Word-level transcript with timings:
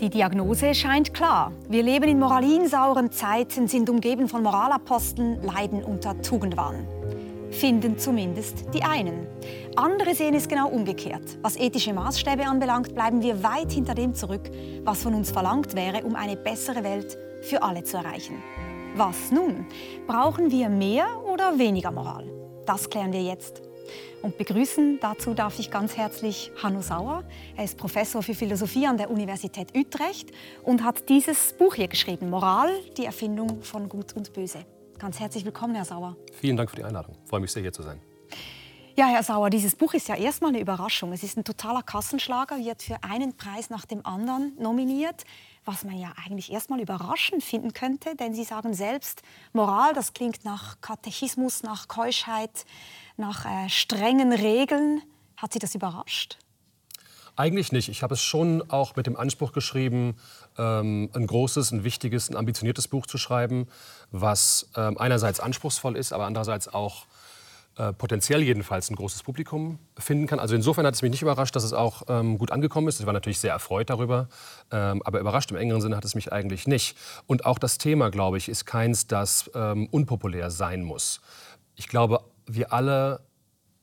Die 0.00 0.08
Diagnose 0.08 0.74
scheint 0.74 1.12
klar. 1.12 1.52
Wir 1.68 1.82
leben 1.82 2.08
in 2.08 2.18
moralinsauren 2.18 3.12
Zeiten, 3.12 3.68
sind 3.68 3.90
umgeben 3.90 4.28
von 4.28 4.42
Moralaposteln, 4.42 5.42
leiden 5.42 5.84
unter 5.84 6.18
Tugendwahn. 6.22 6.88
Finden 7.50 7.98
zumindest 7.98 8.64
die 8.72 8.82
einen. 8.82 9.26
Andere 9.76 10.14
sehen 10.14 10.32
es 10.32 10.48
genau 10.48 10.68
umgekehrt. 10.68 11.38
Was 11.42 11.58
ethische 11.58 11.92
Maßstäbe 11.92 12.46
anbelangt, 12.46 12.94
bleiben 12.94 13.20
wir 13.20 13.42
weit 13.42 13.72
hinter 13.72 13.94
dem 13.94 14.14
zurück, 14.14 14.50
was 14.84 15.02
von 15.02 15.12
uns 15.12 15.32
verlangt 15.32 15.76
wäre, 15.76 16.02
um 16.04 16.14
eine 16.14 16.36
bessere 16.36 16.82
Welt 16.82 17.18
für 17.42 17.62
alle 17.62 17.84
zu 17.84 17.98
erreichen. 17.98 18.42
Was 18.96 19.30
nun? 19.30 19.66
Brauchen 20.06 20.50
wir 20.50 20.70
mehr 20.70 21.08
oder 21.30 21.58
weniger 21.58 21.90
Moral? 21.90 22.24
Das 22.64 22.88
klären 22.88 23.12
wir 23.12 23.22
jetzt. 23.22 23.69
Und 24.22 24.38
begrüßen 24.38 24.98
dazu 25.00 25.34
darf 25.34 25.58
ich 25.58 25.70
ganz 25.70 25.96
herzlich 25.96 26.50
Hanno 26.62 26.82
Sauer. 26.82 27.24
Er 27.56 27.64
ist 27.64 27.78
Professor 27.78 28.22
für 28.22 28.34
Philosophie 28.34 28.86
an 28.86 28.96
der 28.96 29.10
Universität 29.10 29.76
Utrecht 29.76 30.30
und 30.62 30.84
hat 30.84 31.08
dieses 31.08 31.54
Buch 31.54 31.74
hier 31.74 31.88
geschrieben, 31.88 32.30
Moral, 32.30 32.70
die 32.96 33.04
Erfindung 33.04 33.62
von 33.62 33.88
Gut 33.88 34.12
und 34.14 34.32
Böse. 34.32 34.64
Ganz 34.98 35.18
herzlich 35.18 35.44
willkommen, 35.44 35.74
Herr 35.74 35.86
Sauer. 35.86 36.16
Vielen 36.32 36.56
Dank 36.56 36.70
für 36.70 36.76
die 36.76 36.84
Einladung. 36.84 37.16
Ich 37.24 37.30
freue 37.30 37.40
mich 37.40 37.50
sehr, 37.50 37.62
hier 37.62 37.72
zu 37.72 37.82
sein. 37.82 38.00
Ja, 38.96 39.06
Herr 39.06 39.22
Sauer, 39.22 39.48
dieses 39.48 39.76
Buch 39.76 39.94
ist 39.94 40.08
ja 40.08 40.14
erstmal 40.14 40.50
eine 40.50 40.60
Überraschung. 40.60 41.12
Es 41.12 41.22
ist 41.22 41.38
ein 41.38 41.44
totaler 41.44 41.82
Kassenschlager, 41.82 42.58
wird 42.58 42.82
für 42.82 43.02
einen 43.02 43.34
Preis 43.34 43.70
nach 43.70 43.86
dem 43.86 44.04
anderen 44.04 44.52
nominiert, 44.58 45.24
was 45.64 45.84
man 45.84 45.96
ja 45.96 46.12
eigentlich 46.22 46.52
erstmal 46.52 46.80
überraschend 46.80 47.42
finden 47.42 47.72
könnte, 47.72 48.14
denn 48.16 48.34
Sie 48.34 48.44
sagen 48.44 48.74
selbst, 48.74 49.22
Moral, 49.54 49.94
das 49.94 50.12
klingt 50.12 50.44
nach 50.44 50.82
Katechismus, 50.82 51.62
nach 51.62 51.88
Keuschheit, 51.88 52.66
nach 53.20 53.44
äh, 53.44 53.68
strengen 53.68 54.32
Regeln. 54.32 55.02
Hat 55.36 55.52
Sie 55.52 55.58
das 55.58 55.74
überrascht? 55.74 56.38
Eigentlich 57.36 57.72
nicht. 57.72 57.88
Ich 57.88 58.02
habe 58.02 58.14
es 58.14 58.22
schon 58.22 58.68
auch 58.70 58.96
mit 58.96 59.06
dem 59.06 59.16
Anspruch 59.16 59.52
geschrieben, 59.52 60.16
ähm, 60.58 61.08
ein 61.14 61.26
großes, 61.26 61.70
ein 61.70 61.84
wichtiges, 61.84 62.28
ein 62.28 62.36
ambitioniertes 62.36 62.88
Buch 62.88 63.06
zu 63.06 63.16
schreiben, 63.18 63.68
was 64.10 64.68
ähm, 64.76 64.98
einerseits 64.98 65.40
anspruchsvoll 65.40 65.96
ist, 65.96 66.12
aber 66.12 66.26
andererseits 66.26 66.68
auch 66.68 67.06
äh, 67.76 67.92
potenziell 67.92 68.42
jedenfalls 68.42 68.90
ein 68.90 68.96
großes 68.96 69.22
Publikum 69.22 69.78
finden 69.96 70.26
kann. 70.26 70.40
Also 70.40 70.54
insofern 70.54 70.84
hat 70.84 70.94
es 70.94 71.02
mich 71.02 71.12
nicht 71.12 71.22
überrascht, 71.22 71.54
dass 71.56 71.62
es 71.62 71.72
auch 71.72 72.02
ähm, 72.08 72.36
gut 72.36 72.50
angekommen 72.50 72.88
ist. 72.88 73.00
Ich 73.00 73.06
war 73.06 73.12
natürlich 73.12 73.38
sehr 73.38 73.52
erfreut 73.52 73.88
darüber, 73.88 74.28
ähm, 74.70 75.00
aber 75.04 75.20
überrascht 75.20 75.50
im 75.50 75.56
engeren 75.56 75.80
Sinne 75.80 75.96
hat 75.96 76.04
es 76.04 76.14
mich 76.14 76.32
eigentlich 76.32 76.66
nicht. 76.66 76.96
Und 77.26 77.46
auch 77.46 77.58
das 77.58 77.78
Thema, 77.78 78.10
glaube 78.10 78.38
ich, 78.38 78.48
ist 78.48 78.66
keins, 78.66 79.06
das 79.06 79.50
ähm, 79.54 79.86
unpopulär 79.90 80.50
sein 80.50 80.82
muss. 80.82 81.22
Ich 81.76 81.88
glaube, 81.88 82.20
wir 82.54 82.72
alle 82.72 83.20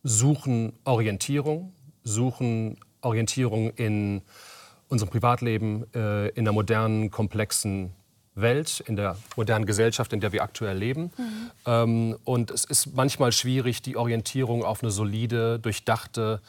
suchen 0.04 0.74
Orientierung, 0.84 1.74
suchen 2.04 2.78
Orientierung 3.02 3.72
in 3.72 4.22
unserem 4.88 5.10
Privatleben, 5.10 5.86
äh, 5.94 6.30
in 6.30 6.46
der 6.46 6.54
modernen, 6.54 7.12
komplexen 7.12 7.94
Welt, 8.36 8.84
in 8.86 8.96
der 8.96 9.18
modernen 9.36 9.66
Gesellschaft, 9.66 10.14
in 10.14 10.20
der 10.20 10.32
wir 10.32 10.44
aktuell 10.44 10.78
leben. 10.78 11.12
Mhm. 11.18 11.52
Ähm, 11.66 12.18
und 12.24 12.52
es 12.52 12.64
ist 12.64 12.96
manchmal 12.96 13.32
schwierig, 13.32 13.82
die 13.82 13.98
Orientierung 13.98 14.64
auf 14.64 14.84
eine 14.84 14.92
solide, 14.92 15.60
durchdachte, 15.60 16.42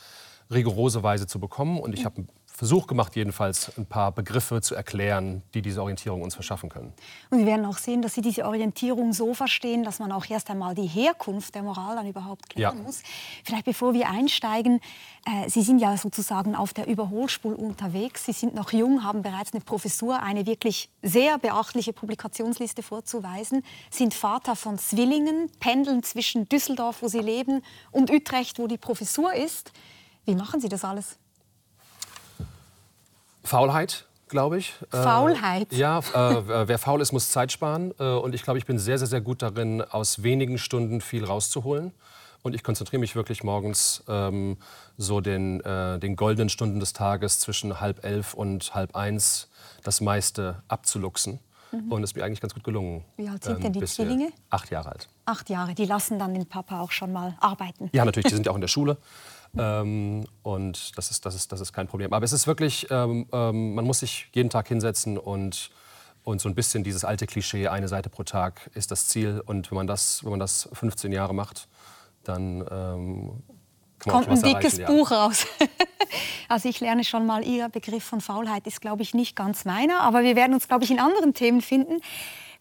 rigorose 0.50 1.02
Weise 1.02 1.26
zu 1.26 1.40
bekommen. 1.40 1.80
Und 1.80 1.94
ich 1.94 2.04
habe 2.04 2.26
Versuch 2.58 2.88
gemacht, 2.88 3.14
jedenfalls 3.14 3.78
ein 3.78 3.86
paar 3.86 4.10
Begriffe 4.10 4.60
zu 4.60 4.74
erklären, 4.74 5.42
die 5.54 5.62
diese 5.62 5.80
Orientierung 5.80 6.22
uns 6.22 6.34
verschaffen 6.34 6.68
können. 6.68 6.92
Und 7.30 7.38
wir 7.38 7.46
werden 7.46 7.64
auch 7.64 7.78
sehen, 7.78 8.02
dass 8.02 8.14
Sie 8.14 8.20
diese 8.20 8.44
Orientierung 8.46 9.12
so 9.12 9.32
verstehen, 9.32 9.84
dass 9.84 10.00
man 10.00 10.10
auch 10.10 10.28
erst 10.28 10.50
einmal 10.50 10.74
die 10.74 10.88
Herkunft 10.88 11.54
der 11.54 11.62
Moral 11.62 11.94
dann 11.94 12.08
überhaupt 12.08 12.50
klären 12.50 12.78
ja. 12.78 12.82
muss. 12.82 13.04
Vielleicht 13.44 13.64
bevor 13.64 13.94
wir 13.94 14.10
einsteigen, 14.10 14.80
äh, 15.24 15.48
Sie 15.48 15.62
sind 15.62 15.78
ja 15.78 15.96
sozusagen 15.96 16.56
auf 16.56 16.74
der 16.74 16.88
Überholspur 16.88 17.56
unterwegs. 17.56 18.24
Sie 18.24 18.32
sind 18.32 18.56
noch 18.56 18.72
jung, 18.72 19.04
haben 19.04 19.22
bereits 19.22 19.52
eine 19.52 19.62
Professur, 19.62 20.20
eine 20.20 20.44
wirklich 20.44 20.90
sehr 21.00 21.38
beachtliche 21.38 21.92
Publikationsliste 21.92 22.82
vorzuweisen, 22.82 23.62
sind 23.88 24.14
Vater 24.14 24.56
von 24.56 24.78
Zwillingen, 24.78 25.48
pendeln 25.60 26.02
zwischen 26.02 26.48
Düsseldorf, 26.48 27.02
wo 27.02 27.06
Sie 27.06 27.20
leben, 27.20 27.62
und 27.92 28.10
Utrecht, 28.10 28.58
wo 28.58 28.66
die 28.66 28.78
Professur 28.78 29.32
ist. 29.32 29.70
Wie 30.24 30.34
machen 30.34 30.60
Sie 30.60 30.68
das 30.68 30.82
alles? 30.82 31.20
Faulheit, 33.48 34.04
glaube 34.28 34.58
ich. 34.58 34.74
Äh, 34.92 35.02
Faulheit? 35.02 35.72
Äh, 35.72 35.76
ja, 35.76 35.98
äh, 35.98 36.68
wer 36.68 36.78
faul 36.78 37.00
ist, 37.00 37.12
muss 37.12 37.30
Zeit 37.30 37.50
sparen. 37.50 37.92
Äh, 37.98 38.04
und 38.04 38.34
ich 38.34 38.42
glaube, 38.42 38.58
ich 38.58 38.66
bin 38.66 38.78
sehr, 38.78 38.98
sehr, 38.98 39.08
sehr 39.08 39.20
gut 39.20 39.42
darin, 39.42 39.82
aus 39.82 40.22
wenigen 40.22 40.58
Stunden 40.58 41.00
viel 41.00 41.24
rauszuholen. 41.24 41.92
Und 42.42 42.54
ich 42.54 42.62
konzentriere 42.62 43.00
mich 43.00 43.16
wirklich 43.16 43.42
morgens 43.42 44.04
ähm, 44.06 44.58
so 44.96 45.20
den, 45.20 45.60
äh, 45.60 45.98
den 45.98 46.14
goldenen 46.14 46.48
Stunden 46.48 46.78
des 46.78 46.92
Tages 46.92 47.40
zwischen 47.40 47.80
halb 47.80 48.04
elf 48.04 48.34
und 48.34 48.74
halb 48.74 48.94
eins 48.94 49.48
das 49.82 50.00
meiste 50.00 50.62
abzuluxen. 50.68 51.40
Mhm. 51.72 51.92
Und 51.92 52.04
es 52.04 52.10
ist 52.10 52.16
mir 52.16 52.24
eigentlich 52.24 52.40
ganz 52.40 52.54
gut 52.54 52.64
gelungen. 52.64 53.04
Wie 53.16 53.28
alt 53.28 53.44
sind 53.44 53.56
ähm, 53.56 53.62
denn 53.62 53.72
die 53.72 53.84
Zwillinge? 53.84 54.30
Acht 54.50 54.70
Jahre 54.70 54.90
alt. 54.90 55.08
Acht 55.24 55.50
Jahre. 55.50 55.74
Die 55.74 55.84
lassen 55.84 56.18
dann 56.18 56.32
den 56.32 56.46
Papa 56.46 56.80
auch 56.80 56.92
schon 56.92 57.12
mal 57.12 57.36
arbeiten. 57.40 57.90
Ja, 57.92 58.04
natürlich. 58.04 58.28
Die 58.28 58.34
sind 58.34 58.46
ja 58.46 58.52
auch 58.52 58.56
in 58.56 58.60
der 58.60 58.68
Schule. 58.68 58.98
Ähm, 59.56 60.26
und 60.42 60.96
das 60.98 61.10
ist, 61.10 61.24
das, 61.24 61.34
ist, 61.34 61.52
das 61.52 61.60
ist 61.60 61.72
kein 61.72 61.86
Problem. 61.86 62.12
Aber 62.12 62.24
es 62.24 62.32
ist 62.32 62.46
wirklich, 62.46 62.86
ähm, 62.90 63.26
ähm, 63.32 63.74
man 63.74 63.84
muss 63.84 64.00
sich 64.00 64.28
jeden 64.32 64.50
Tag 64.50 64.68
hinsetzen 64.68 65.16
und, 65.18 65.70
und 66.24 66.40
so 66.40 66.48
ein 66.48 66.54
bisschen 66.54 66.84
dieses 66.84 67.04
alte 67.04 67.26
Klischee, 67.26 67.68
eine 67.68 67.88
Seite 67.88 68.10
pro 68.10 68.24
Tag 68.24 68.70
ist 68.74 68.90
das 68.90 69.08
Ziel. 69.08 69.42
Und 69.44 69.70
wenn 69.70 69.76
man 69.76 69.86
das, 69.86 70.22
wenn 70.24 70.30
man 70.30 70.40
das 70.40 70.68
15 70.72 71.12
Jahre 71.12 71.34
macht, 71.34 71.68
dann 72.24 72.64
ähm, 72.70 73.42
kommt 73.98 74.28
ein 74.28 74.42
dickes 74.42 74.84
Buch 74.84 75.10
raus. 75.10 75.46
also 76.48 76.68
ich 76.68 76.80
lerne 76.80 77.04
schon 77.04 77.26
mal, 77.26 77.44
Ihr 77.44 77.68
Begriff 77.68 78.04
von 78.04 78.20
Faulheit 78.20 78.66
ist, 78.66 78.80
glaube 78.80 79.02
ich, 79.02 79.14
nicht 79.14 79.34
ganz 79.34 79.64
meiner. 79.64 80.00
Aber 80.00 80.22
wir 80.22 80.36
werden 80.36 80.54
uns, 80.54 80.68
glaube 80.68 80.84
ich, 80.84 80.90
in 80.90 81.00
anderen 81.00 81.34
Themen 81.34 81.62
finden. 81.62 82.00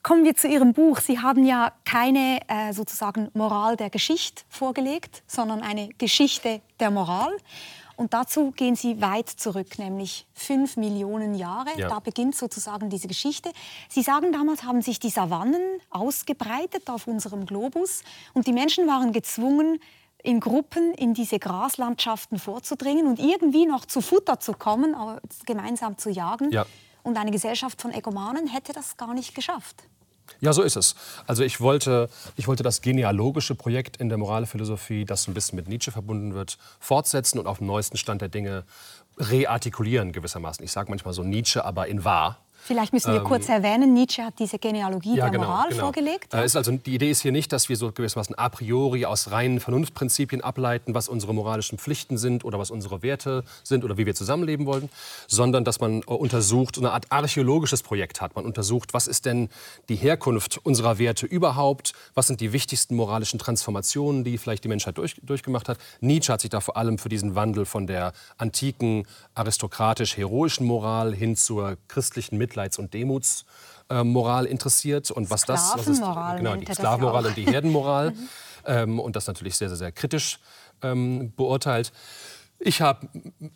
Kommen 0.03 0.23
wir 0.23 0.35
zu 0.35 0.47
Ihrem 0.47 0.73
Buch. 0.73 0.99
Sie 0.99 1.19
haben 1.19 1.45
ja 1.45 1.73
keine 1.83 2.39
äh, 2.47 2.71
sozusagen 2.71 3.29
Moral 3.33 3.75
der 3.75 3.89
Geschichte 3.89 4.43
vorgelegt, 4.49 5.23
sondern 5.27 5.61
eine 5.61 5.89
Geschichte 5.97 6.61
der 6.79 6.91
Moral. 6.91 7.35
Und 7.97 8.13
dazu 8.13 8.51
gehen 8.51 8.75
Sie 8.75 9.01
weit 9.01 9.27
zurück, 9.27 9.79
nämlich 9.79 10.27
fünf 10.33 10.77
Millionen 10.77 11.33
Jahre. 11.33 11.69
Ja. 11.77 11.89
Da 11.89 11.99
beginnt 11.99 12.35
sozusagen 12.35 12.91
diese 12.91 13.07
Geschichte. 13.07 13.51
Sie 13.89 14.03
sagen, 14.03 14.31
damals 14.31 14.63
haben 14.63 14.83
sich 14.83 14.99
die 14.99 15.09
Savannen 15.09 15.61
ausgebreitet 15.89 16.89
auf 16.91 17.07
unserem 17.07 17.47
Globus 17.47 18.03
und 18.33 18.45
die 18.45 18.53
Menschen 18.53 18.87
waren 18.87 19.13
gezwungen, 19.13 19.79
in 20.21 20.39
Gruppen 20.39 20.93
in 20.93 21.13
diese 21.13 21.39
Graslandschaften 21.39 22.37
vorzudringen 22.37 23.07
und 23.07 23.19
irgendwie 23.19 23.65
noch 23.65 23.85
zu 23.85 24.01
Futter 24.01 24.39
zu 24.39 24.53
kommen, 24.53 24.95
gemeinsam 25.45 25.97
zu 25.97 26.09
jagen. 26.09 26.51
Ja. 26.51 26.65
Und 27.03 27.17
eine 27.17 27.31
Gesellschaft 27.31 27.81
von 27.81 27.93
Egomanen 27.93 28.47
hätte 28.47 28.73
das 28.73 28.97
gar 28.97 29.13
nicht 29.13 29.35
geschafft. 29.35 29.83
Ja, 30.39 30.53
so 30.53 30.61
ist 30.61 30.75
es. 30.75 30.95
Also 31.25 31.43
ich 31.43 31.61
wollte, 31.61 32.09
ich 32.35 32.47
wollte 32.47 32.63
das 32.63 32.81
genealogische 32.81 33.55
Projekt 33.55 33.97
in 33.97 34.09
der 34.09 34.17
Moralphilosophie, 34.17 35.05
das 35.05 35.27
ein 35.27 35.33
bisschen 35.33 35.55
mit 35.55 35.67
Nietzsche 35.67 35.91
verbunden 35.91 36.33
wird, 36.33 36.57
fortsetzen 36.79 37.39
und 37.39 37.47
auf 37.47 37.59
dem 37.59 37.67
neuesten 37.67 37.97
Stand 37.97 38.21
der 38.21 38.29
Dinge 38.29 38.65
reartikulieren 39.17 40.11
gewissermaßen. 40.11 40.63
Ich 40.63 40.71
sage 40.71 40.89
manchmal 40.89 41.13
so 41.13 41.23
Nietzsche, 41.23 41.63
aber 41.63 41.87
in 41.87 42.03
wahr. 42.03 42.39
Vielleicht 42.63 42.94
müssen 42.94 43.13
wir 43.13 43.19
ähm, 43.19 43.25
kurz 43.25 43.47
erwähnen, 43.50 43.94
Nietzsche 43.94 44.23
hat 44.23 44.40
diese 44.40 44.59
Genealogie 44.59 45.16
ja, 45.16 45.25
der 45.25 45.31
genau, 45.31 45.47
Moral 45.47 45.69
genau. 45.69 45.84
vorgelegt. 45.84 46.34
Äh, 46.34 46.45
ist 46.45 46.56
also, 46.56 46.72
die 46.72 46.95
Idee 46.95 47.09
ist 47.09 47.22
hier 47.22 47.31
nicht, 47.31 47.53
dass 47.53 47.69
wir 47.69 47.75
so 47.75 47.91
gewissermaßen 47.91 48.35
a 48.38 48.50
priori 48.50 49.06
aus 49.06 49.31
reinen 49.31 49.59
Vernunftprinzipien 49.59 50.41
ableiten, 50.41 50.94
was 50.94 51.07
unsere 51.07 51.34
moralischen 51.34 51.78
Pflichten 51.78 52.18
sind 52.18 52.44
oder 52.44 52.59
was 52.59 52.72
unsere 52.72 53.01
Werte 53.03 53.44
sind 53.63 53.84
oder 53.84 53.97
wie 53.97 54.06
wir 54.06 54.16
zusammenleben 54.16 54.66
wollen, 54.66 54.90
sondern 55.28 55.63
dass 55.63 55.79
man 55.79 56.01
äh, 56.01 56.06
untersucht, 56.06 56.78
eine 56.78 56.91
Art 56.91 57.12
archäologisches 57.12 57.84
Projekt 57.84 58.22
hat. 58.22 58.35
Man 58.35 58.45
untersucht, 58.45 58.94
was 58.94 59.07
ist 59.07 59.25
denn 59.25 59.50
die 59.89 59.95
Herkunft 59.95 60.59
unserer 60.63 61.00
Werte 61.00 61.25
überhaupt, 61.25 61.94
was 62.16 62.28
sind 62.28 62.41
die 62.41 62.53
wichtigsten 62.53 62.95
moralischen 62.95 63.39
Transformationen, 63.39 64.24
die 64.24 64.38
vielleicht 64.38 64.63
die 64.63 64.69
Menschheit 64.69 64.97
durch, 64.97 65.16
durchgemacht 65.24 65.69
hat. 65.69 65.77
Nietzsche 66.01 66.33
hat 66.33 66.42
sich 66.42 66.50
da 66.50 66.60
vor 66.60 66.77
allem 66.77 66.98
für 66.98 67.10
diesen 67.10 67.36
Wandel 67.36 67.65
von 67.65 67.88
der 67.88 68.13
antiken 68.38 69.07
aristokratisch-heroischen 69.36 70.65
Moral 70.65 71.13
hin 71.13 71.36
zur 71.36 71.77
christlichen 71.88 72.38
Mitleids- 72.47 72.77
und 72.77 72.94
Demutsmoral 72.94 74.45
interessiert 74.45 75.11
und 75.11 75.29
was 75.29 75.41
das, 75.41 75.73
was 75.75 75.88
ist, 75.88 75.99
genau, 75.99 76.55
die 76.55 76.73
Sklavenmoral 76.73 77.25
und 77.27 77.38
die 77.38 77.45
Herdenmoral 77.45 78.11
mhm. 78.11 78.29
ähm, 78.65 78.99
und 78.99 79.15
das 79.15 79.27
natürlich 79.27 79.55
sehr, 79.55 79.69
sehr, 79.69 79.77
sehr 79.77 79.91
kritisch 79.91 80.39
ähm, 80.81 81.33
beurteilt. 81.35 81.91
Ich 82.59 82.81
habe 82.81 83.07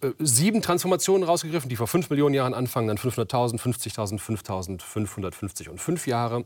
äh, 0.01 0.11
sieben 0.19 0.61
Transformationen 0.61 1.27
rausgegriffen, 1.27 1.69
die 1.69 1.75
vor 1.75 1.87
fünf 1.87 2.09
Millionen 2.09 2.35
Jahren 2.35 2.53
anfangen, 2.53 2.87
dann 2.87 2.97
500.000, 2.97 3.59
50.000, 3.59 4.19
5.000, 4.19 4.81
550 4.81 5.69
und 5.69 5.79
fünf 5.81 6.05
Jahre 6.05 6.45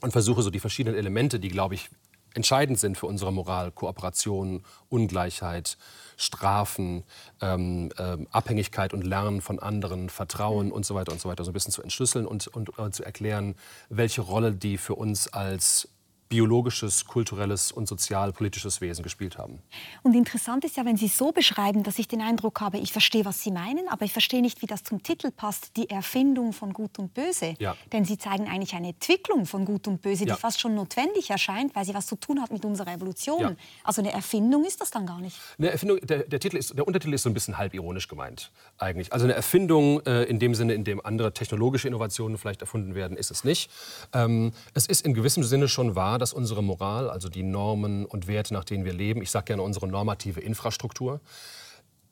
und 0.00 0.12
versuche 0.12 0.42
so 0.42 0.50
die 0.50 0.60
verschiedenen 0.60 0.98
Elemente, 0.98 1.38
die, 1.38 1.48
glaube 1.48 1.74
ich, 1.74 1.88
entscheidend 2.34 2.78
sind 2.78 2.98
für 2.98 3.06
unsere 3.06 3.32
Moral, 3.32 3.72
Kooperation, 3.72 4.62
Ungleichheit, 4.88 5.78
Strafen, 6.16 7.04
ähm, 7.40 7.90
äh, 7.98 8.16
Abhängigkeit 8.30 8.92
und 8.92 9.02
Lernen 9.02 9.40
von 9.40 9.58
anderen, 9.58 10.08
Vertrauen 10.08 10.72
und 10.72 10.86
so 10.86 10.94
weiter 10.94 11.12
und 11.12 11.20
so 11.20 11.28
weiter. 11.28 11.44
So 11.44 11.50
ein 11.50 11.54
bisschen 11.54 11.72
zu 11.72 11.82
entschlüsseln 11.82 12.26
und, 12.26 12.48
und 12.48 12.78
äh, 12.78 12.90
zu 12.90 13.04
erklären, 13.04 13.54
welche 13.88 14.22
Rolle 14.22 14.52
die 14.52 14.78
für 14.78 14.94
uns 14.94 15.28
als 15.28 15.88
biologisches, 16.28 17.04
kulturelles 17.04 17.72
und 17.72 17.86
sozialpolitisches 17.86 18.80
Wesen 18.80 19.02
gespielt 19.02 19.38
haben. 19.38 19.60
Und 20.02 20.14
interessant 20.14 20.64
ist 20.64 20.76
ja, 20.76 20.84
wenn 20.84 20.96
Sie 20.96 21.08
so 21.08 21.32
beschreiben, 21.32 21.82
dass 21.82 21.98
ich 21.98 22.08
den 22.08 22.20
Eindruck 22.20 22.60
habe, 22.60 22.78
ich 22.78 22.92
verstehe, 22.92 23.24
was 23.24 23.42
Sie 23.42 23.50
meinen, 23.50 23.88
aber 23.88 24.04
ich 24.04 24.12
verstehe 24.12 24.42
nicht, 24.42 24.62
wie 24.62 24.66
das 24.66 24.82
zum 24.82 25.02
Titel 25.02 25.30
passt, 25.30 25.76
die 25.76 25.90
Erfindung 25.90 26.52
von 26.52 26.72
Gut 26.72 26.98
und 26.98 27.14
Böse. 27.14 27.54
Ja. 27.58 27.76
Denn 27.92 28.04
Sie 28.04 28.18
zeigen 28.18 28.48
eigentlich 28.48 28.74
eine 28.74 28.88
Entwicklung 28.88 29.46
von 29.46 29.64
Gut 29.64 29.86
und 29.88 30.02
Böse, 30.02 30.24
die 30.24 30.30
ja. 30.30 30.36
fast 30.36 30.60
schon 30.60 30.74
notwendig 30.74 31.30
erscheint, 31.30 31.74
weil 31.74 31.84
sie 31.84 31.94
was 31.94 32.06
zu 32.06 32.16
tun 32.16 32.40
hat 32.40 32.52
mit 32.52 32.64
unserer 32.64 32.92
Evolution. 32.92 33.40
Ja. 33.40 33.56
Also 33.84 34.02
eine 34.02 34.12
Erfindung 34.12 34.64
ist 34.64 34.80
das 34.80 34.90
dann 34.90 35.06
gar 35.06 35.20
nicht. 35.20 35.38
Eine 35.58 35.70
Erfindung, 35.70 36.00
der, 36.00 36.24
der, 36.24 36.40
Titel 36.40 36.56
ist, 36.56 36.76
der 36.76 36.86
Untertitel 36.86 37.14
ist 37.14 37.22
so 37.22 37.30
ein 37.30 37.34
bisschen 37.34 37.58
halb 37.58 37.74
ironisch 37.74 38.08
gemeint, 38.08 38.50
eigentlich. 38.78 39.12
Also 39.12 39.24
eine 39.24 39.34
Erfindung 39.34 40.00
äh, 40.06 40.24
in 40.24 40.38
dem 40.38 40.54
Sinne, 40.54 40.74
in 40.74 40.84
dem 40.84 41.04
andere 41.04 41.32
technologische 41.32 41.88
Innovationen 41.88 42.38
vielleicht 42.38 42.60
erfunden 42.60 42.94
werden, 42.94 43.16
ist 43.16 43.30
es 43.30 43.44
nicht. 43.44 43.70
Ähm, 44.12 44.52
es 44.74 44.86
ist 44.86 45.04
in 45.04 45.14
gewissem 45.14 45.42
Sinne 45.42 45.68
schon 45.68 45.94
wahr, 45.94 46.15
dass 46.18 46.32
unsere 46.32 46.62
Moral, 46.62 47.10
also 47.10 47.28
die 47.28 47.42
Normen 47.42 48.04
und 48.04 48.26
Werte, 48.26 48.54
nach 48.54 48.64
denen 48.64 48.84
wir 48.84 48.92
leben, 48.92 49.22
ich 49.22 49.30
sage 49.30 49.46
gerne 49.46 49.62
unsere 49.62 49.88
normative 49.88 50.40
Infrastruktur, 50.40 51.20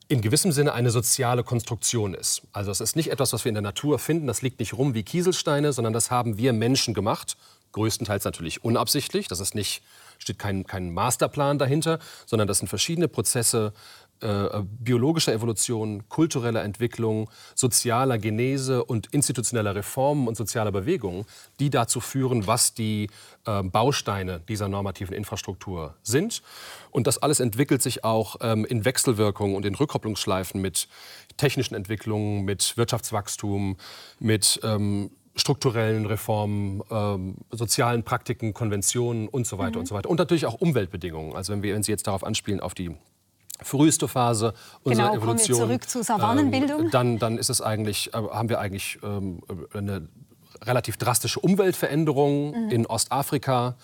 in 0.07 0.21
gewissem 0.21 0.51
Sinne 0.51 0.73
eine 0.73 0.91
soziale 0.91 1.43
Konstruktion 1.43 2.13
ist. 2.13 2.43
Also 2.51 2.69
es 2.71 2.79
ist 2.79 2.95
nicht 2.95 3.11
etwas, 3.11 3.33
was 3.33 3.43
wir 3.43 3.49
in 3.49 3.55
der 3.55 3.63
Natur 3.63 3.97
finden, 3.97 4.27
das 4.27 4.41
liegt 4.41 4.59
nicht 4.59 4.73
rum 4.73 4.93
wie 4.93 5.03
Kieselsteine, 5.03 5.73
sondern 5.73 5.93
das 5.93 6.11
haben 6.11 6.37
wir 6.37 6.53
Menschen 6.53 6.93
gemacht, 6.93 7.37
größtenteils 7.71 8.23
natürlich 8.23 8.63
unabsichtlich. 8.63 9.27
Das 9.27 9.39
ist 9.39 9.55
nicht, 9.55 9.83
steht 10.17 10.39
kein, 10.39 10.65
kein 10.65 10.93
Masterplan 10.93 11.57
dahinter, 11.57 11.99
sondern 12.25 12.47
das 12.47 12.59
sind 12.59 12.67
verschiedene 12.67 13.07
Prozesse 13.07 13.73
äh, 14.21 14.63
biologischer 14.79 15.33
Evolution, 15.33 16.07
kultureller 16.09 16.63
Entwicklung, 16.63 17.29
sozialer 17.53 18.17
Genese 18.17 18.83
und 18.83 19.07
institutioneller 19.07 19.75
Reformen 19.75 20.27
und 20.27 20.35
sozialer 20.35 20.71
Bewegungen, 20.71 21.25
die 21.59 21.69
dazu 21.69 21.99
führen, 21.99 22.47
was 22.47 22.73
die 22.73 23.09
äh, 23.45 23.63
Bausteine 23.63 24.41
dieser 24.47 24.69
normativen 24.69 25.15
Infrastruktur 25.15 25.95
sind. 26.01 26.41
Und 26.91 27.07
das 27.07 27.17
alles 27.17 27.39
entwickelt 27.39 27.81
sich 27.81 28.03
auch 28.03 28.37
ähm, 28.41 28.65
in 28.65 28.85
Wechselwirkung 28.85 29.55
und 29.55 29.65
in 29.65 29.75
Rückkopplungsschleifen 29.75 30.61
mit 30.61 30.87
technischen 31.37 31.75
Entwicklungen, 31.75 32.45
mit 32.45 32.77
Wirtschaftswachstum, 32.77 33.77
mit 34.19 34.59
ähm, 34.63 35.11
strukturellen 35.35 36.05
Reformen, 36.05 36.81
ähm, 36.89 37.35
sozialen 37.51 38.03
Praktiken, 38.03 38.53
Konventionen 38.53 39.27
und 39.27 39.45
so 39.45 39.57
weiter 39.57 39.71
mhm. 39.71 39.79
und 39.79 39.85
so 39.87 39.95
weiter. 39.95 40.09
Und 40.09 40.17
natürlich 40.17 40.45
auch 40.45 40.55
Umweltbedingungen. 40.55 41.35
Also 41.35 41.51
wenn, 41.51 41.61
wir, 41.61 41.75
wenn 41.75 41.83
Sie 41.83 41.91
jetzt 41.91 42.07
darauf 42.07 42.23
anspielen, 42.23 42.61
auf 42.61 42.73
die 42.73 42.95
früheste 43.61 44.07
Phase 44.07 44.53
unserer 44.83 45.11
genau, 45.11 45.23
Evolution. 45.23 45.59
Kommen 45.59 45.69
wir 45.71 45.79
zurück 45.79 45.89
zur 45.89 46.03
Savannenbildung. 46.03 46.81
Ähm, 46.81 46.91
dann, 46.91 47.19
dann 47.19 47.37
ist 47.37 47.49
es 47.49 47.61
eigentlich, 47.61 48.13
äh, 48.13 48.17
haben 48.17 48.49
wir 48.49 48.59
eigentlich 48.59 48.99
ähm, 49.03 49.41
eine 49.73 50.07
relativ 50.63 50.97
drastische 50.97 51.39
Umweltveränderung 51.39 52.65
mhm. 52.65 52.69
in 52.71 52.85
Ostafrika, 52.85 53.75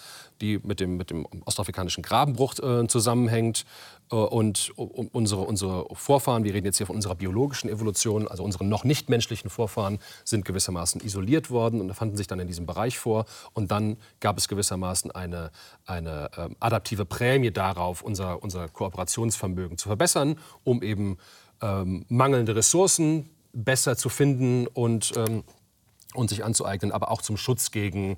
die 0.42 0.60
mit 0.64 0.80
dem, 0.80 0.98
mit 0.98 1.10
dem 1.10 1.26
ostafrikanischen 1.46 2.04
Grabenbruch 2.04 2.60
äh, 2.60 2.88
zusammenhängt. 2.88 3.66
Äh, 4.12 4.16
und 4.16 4.74
unsere, 4.76 5.42
unsere 5.42 5.86
Vorfahren, 5.94 6.44
wir 6.44 6.54
reden 6.54 6.66
jetzt 6.66 6.78
hier 6.78 6.88
von 6.88 6.96
unserer 6.96 7.16
biologischen 7.16 7.70
Evolution, 7.70 8.28
also 8.28 8.44
unsere 8.44 8.66
noch 8.66 8.84
nicht 8.84 9.10
menschlichen 9.10 9.50
Vorfahren, 9.50 10.00
sind 10.26 10.46
gewissermaßen 10.46 11.02
isoliert 11.02 11.50
worden 11.50 11.82
und 11.82 11.94
fanden 11.94 12.18
sich 12.18 12.28
dann 12.28 12.40
in 12.40 12.48
diesem 12.48 12.66
Bereich 12.66 12.98
vor. 12.98 13.26
Und 13.54 13.72
dann 13.72 13.98
gab 14.20 14.38
es 14.38 14.48
gewissermaßen 14.48 15.12
eine, 15.12 15.52
eine 15.86 16.30
äh, 16.36 16.50
adaptive 16.60 17.06
Prämie 17.06 17.52
darauf, 17.52 18.02
unser, 18.02 18.44
unser 18.44 18.68
Kooperationsvermögen 18.68 19.78
zu 19.78 19.88
verbessern, 19.88 20.38
um 20.64 20.82
eben 20.84 21.18
ähm, 21.62 22.06
mangelnde 22.10 22.56
Ressourcen 22.56 23.30
besser 23.54 23.98
zu 23.98 24.10
finden 24.10 24.68
und, 24.68 25.14
ähm, 25.16 25.44
und 26.14 26.30
sich 26.30 26.44
anzueignen, 26.44 26.92
aber 26.92 27.12
auch 27.12 27.22
zum 27.22 27.38
Schutz 27.38 27.72
gegen 27.72 28.18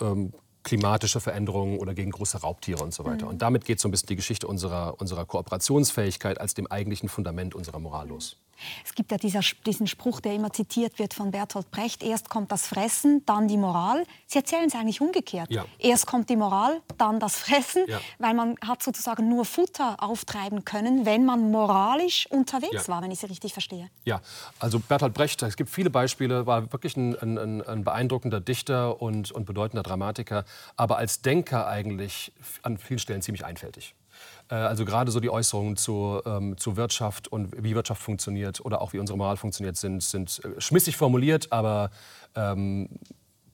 ähm, 0.00 0.32
klimatische 0.62 1.20
Veränderungen 1.20 1.78
oder 1.78 1.94
gegen 1.94 2.10
große 2.10 2.40
Raubtiere 2.40 2.82
und 2.82 2.94
so 2.94 3.04
weiter. 3.04 3.24
Mhm. 3.24 3.32
Und 3.32 3.42
damit 3.42 3.64
geht 3.64 3.80
so 3.80 3.88
ein 3.88 3.90
bisschen 3.90 4.08
die 4.08 4.16
Geschichte 4.16 4.46
unserer, 4.46 5.00
unserer 5.00 5.24
Kooperationsfähigkeit 5.24 6.40
als 6.40 6.54
dem 6.54 6.66
eigentlichen 6.66 7.08
Fundament 7.08 7.54
unserer 7.54 7.78
Moral 7.78 8.08
los. 8.08 8.36
Es 8.84 8.94
gibt 8.94 9.10
ja 9.10 9.18
dieser, 9.18 9.40
diesen 9.66 9.86
Spruch, 9.86 10.20
der 10.20 10.34
immer 10.34 10.52
zitiert 10.52 10.98
wird 10.98 11.14
von 11.14 11.30
Bertolt 11.30 11.70
Brecht, 11.70 12.02
erst 12.02 12.28
kommt 12.28 12.52
das 12.52 12.66
Fressen, 12.66 13.24
dann 13.26 13.48
die 13.48 13.56
Moral. 13.56 14.04
Sie 14.26 14.38
erzählen 14.38 14.66
es 14.66 14.74
eigentlich 14.74 15.00
umgekehrt. 15.00 15.50
Ja. 15.50 15.64
Erst 15.78 16.06
kommt 16.06 16.30
die 16.30 16.36
Moral, 16.36 16.80
dann 16.98 17.20
das 17.20 17.36
Fressen, 17.36 17.84
ja. 17.86 18.00
weil 18.18 18.34
man 18.34 18.56
hat 18.66 18.82
sozusagen 18.82 19.28
nur 19.28 19.44
Futter 19.44 20.02
auftreiben 20.02 20.64
können, 20.64 21.06
wenn 21.06 21.24
man 21.24 21.50
moralisch 21.50 22.26
unterwegs 22.30 22.86
ja. 22.86 22.88
war, 22.88 23.02
wenn 23.02 23.10
ich 23.10 23.20
Sie 23.20 23.26
richtig 23.26 23.52
verstehe. 23.52 23.88
Ja, 24.04 24.20
also 24.58 24.78
Bertolt 24.78 25.14
Brecht, 25.14 25.42
es 25.42 25.56
gibt 25.56 25.70
viele 25.70 25.90
Beispiele, 25.90 26.46
war 26.46 26.72
wirklich 26.72 26.96
ein, 26.96 27.16
ein, 27.16 27.62
ein 27.62 27.84
beeindruckender 27.84 28.40
Dichter 28.40 29.00
und, 29.00 29.32
und 29.32 29.44
bedeutender 29.44 29.82
Dramatiker, 29.82 30.44
aber 30.76 30.96
als 30.96 31.22
Denker 31.22 31.66
eigentlich 31.66 32.32
an 32.62 32.78
vielen 32.78 32.98
Stellen 32.98 33.22
ziemlich 33.22 33.44
einfältig. 33.44 33.94
Äh, 34.50 34.54
also 34.54 34.84
gerade 34.84 35.10
so 35.10 35.20
die 35.20 35.30
Äußerungen 35.30 35.76
zu, 35.76 36.20
ähm, 36.26 36.56
zu 36.56 36.76
Wirtschaft 36.76 37.28
und 37.28 37.62
wie 37.62 37.74
Wirtschaft 37.74 38.02
funktioniert 38.02 38.64
oder 38.64 38.80
auch 38.80 38.92
wie 38.92 38.98
unsere 38.98 39.16
Moral 39.16 39.36
funktioniert, 39.36 39.76
sind, 39.76 40.02
sind 40.02 40.40
äh, 40.44 40.60
schmissig 40.60 40.96
formuliert, 40.96 41.52
aber 41.52 41.90
ähm, 42.34 42.88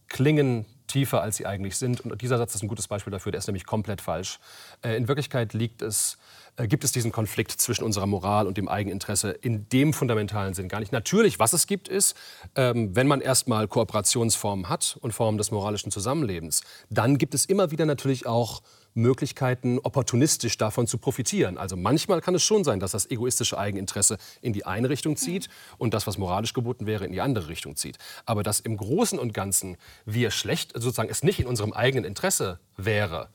klingen 0.09 0.67
tiefer, 0.89 1.23
als 1.23 1.37
sie 1.37 1.47
eigentlich 1.47 1.77
sind. 1.77 2.01
Und 2.01 2.21
dieser 2.21 2.39
Satz 2.39 2.55
ist 2.55 2.63
ein 2.63 2.69
gutes 2.69 2.89
Beispiel 2.89 3.11
dafür, 3.11 3.31
der 3.31 3.39
ist 3.39 3.47
nämlich 3.47 3.67
komplett 3.67 4.01
falsch. 4.01 4.41
Äh, 4.83 4.97
in 4.97 5.07
Wirklichkeit 5.07 5.53
liegt 5.53 5.83
es, 5.83 6.19
äh, 6.57 6.67
gibt 6.67 6.83
es 6.83 6.93
diesen 6.93 7.13
Konflikt 7.13 7.53
zwischen 7.53 7.85
unserer 7.85 8.07
Moral 8.07 8.47
und 8.47 8.57
dem 8.57 8.69
Eigeninteresse 8.69 9.31
in 9.31 9.69
dem 9.69 9.93
fundamentalen 9.93 10.55
Sinn 10.55 10.69
gar 10.69 10.81
nicht. 10.81 10.93
Natürlich, 10.93 11.39
was 11.39 11.53
es 11.53 11.67
gibt, 11.67 11.89
ist, 11.89 12.17
ähm, 12.57 12.97
wenn 12.97 13.07
man 13.07 13.21
erstmal 13.21 13.69
Kooperationsformen 13.69 14.69
hat 14.69 14.99
und 15.01 15.13
Formen 15.13 15.39
des 15.39 15.51
moralischen 15.51 15.93
Zusammenlebens, 15.93 16.63
dann 16.91 17.19
gibt 17.19 17.35
es 17.35 17.45
immer 17.45 17.71
wieder 17.71 17.87
natürlich 17.87 18.27
auch 18.27 18.63
Möglichkeiten, 18.95 19.79
opportunistisch 19.79 20.59
davon 20.59 20.87
zu 20.87 20.99
profitieren. 20.99 21.59
Also 21.59 21.77
manchmal 21.77 22.21
kann 22.21 22.35
es 22.35 22.43
schon 22.43 22.65
sein, 22.65 22.81
dass 22.81 22.93
das 22.93 23.11
egoistische 23.11 23.59
Eigeninteresse 23.59 24.19
in 24.41 24.53
die 24.53 24.67
eine 24.67 24.91
Richtung 24.91 25.17
zieht 25.17 25.49
und 25.79 25.95
das, 25.95 26.07
was 26.07 26.19
moralisch 26.19 26.53
geboten 26.53 26.87
wäre, 26.87 27.05
in 27.05 27.13
die 27.13 27.21
andere 27.21 27.49
Richtung 27.49 27.77
zieht. 27.77 27.99
Aber 28.27 28.43
dass 28.43 28.61
im 28.61 28.77
Großen 28.77 29.19
und 29.19 29.35
Ganzen 29.35 29.77
wir 30.05 30.31
schlecht, 30.31 30.73
sozusagen 30.75 31.11
es 31.11 31.23
nicht 31.23 31.41
in 31.41 31.47
unserem 31.47 31.73
eigenen 31.73 32.05
Interesse 32.05 32.59
wäre, 32.77 33.29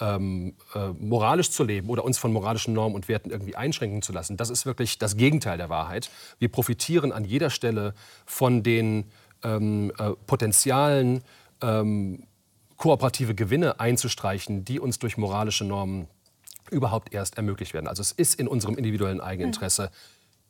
ähm, 0.00 0.54
äh, 0.74 0.88
moralisch 0.98 1.50
zu 1.50 1.62
leben 1.62 1.88
oder 1.88 2.04
uns 2.04 2.18
von 2.18 2.32
moralischen 2.32 2.74
Normen 2.74 2.94
und 2.94 3.08
Werten 3.08 3.30
irgendwie 3.30 3.56
einschränken 3.56 4.02
zu 4.02 4.12
lassen, 4.12 4.36
das 4.36 4.50
ist 4.50 4.66
wirklich 4.66 4.98
das 4.98 5.16
Gegenteil 5.16 5.58
der 5.58 5.68
Wahrheit. 5.68 6.10
Wir 6.38 6.48
profitieren 6.48 7.12
an 7.12 7.24
jeder 7.24 7.50
Stelle 7.50 7.94
von 8.24 8.62
den 8.62 9.10
ähm, 9.42 9.92
äh, 9.98 10.10
Potenzialen, 10.26 11.22
ähm, 11.62 12.24
kooperative 12.80 13.34
Gewinne 13.34 13.78
einzustreichen, 13.78 14.64
die 14.64 14.80
uns 14.80 14.98
durch 14.98 15.18
moralische 15.18 15.64
Normen 15.64 16.08
überhaupt 16.70 17.12
erst 17.12 17.36
ermöglicht 17.36 17.74
werden. 17.74 17.86
Also 17.86 18.00
es 18.00 18.10
ist 18.10 18.40
in 18.40 18.48
unserem 18.48 18.76
individuellen 18.78 19.20
Eigeninteresse, 19.20 19.82
mhm. 19.82 19.88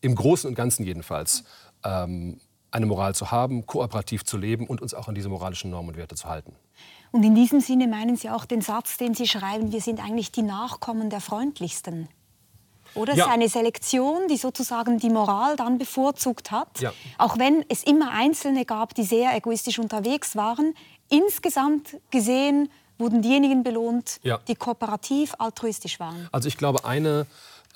im 0.03 0.15
Großen 0.15 0.49
und 0.49 0.55
Ganzen 0.55 0.85
jedenfalls, 0.87 1.43
ähm, 1.85 2.39
eine 2.71 2.87
Moral 2.87 3.17
zu 3.17 3.33
haben, 3.33 3.67
kooperativ 3.67 4.23
zu 4.23 4.37
leben 4.37 4.69
und 4.69 4.81
uns 4.81 4.95
auch 4.95 5.09
an 5.09 5.17
diese 5.17 5.29
moralischen 5.29 5.73
Normen 5.73 5.89
und 5.89 5.97
Werte 5.97 6.15
zu 6.15 6.29
halten. 6.29 6.55
Und 7.11 7.25
in 7.25 7.35
diesem 7.35 7.61
Sinne 7.61 7.89
meinen 7.89 8.15
Sie 8.15 8.31
auch 8.31 8.45
den 8.45 8.61
Satz, 8.61 8.97
den 8.97 9.15
Sie 9.15 9.27
schreiben, 9.27 9.73
wir 9.73 9.81
sind 9.81 9.99
eigentlich 9.99 10.31
die 10.31 10.43
Nachkommen 10.43 11.11
der 11.11 11.21
Freundlichsten. 11.21 12.09
Oder 12.95 13.15
ja. 13.15 13.25
es 13.25 13.27
ist 13.27 13.35
eine 13.35 13.49
Selektion, 13.49 14.29
die 14.29 14.37
sozusagen 14.37 14.99
die 14.99 15.11
Moral 15.11 15.57
dann 15.57 15.79
bevorzugt 15.79 16.53
hat. 16.53 16.81
Ja. 16.81 16.93
Auch 17.19 17.39
wenn 17.39 17.65
es 17.69 17.83
immer 17.83 18.13
Einzelne 18.13 18.65
gab, 18.65 18.95
die 18.95 19.03
sehr 19.03 19.35
egoistisch 19.35 19.81
unterwegs 19.81 20.37
waren, 20.37 20.75
insgesamt 21.11 21.97
gesehen 22.11 22.71
wurden 22.99 23.23
diejenigen 23.23 23.63
belohnt, 23.63 24.21
ja. 24.23 24.39
die 24.49 24.55
kooperativ, 24.55 25.35
altruistisch 25.39 26.01
waren. 26.01 26.29
Also 26.33 26.49
ich 26.49 26.57
glaube, 26.57 26.85
eine 26.85 27.27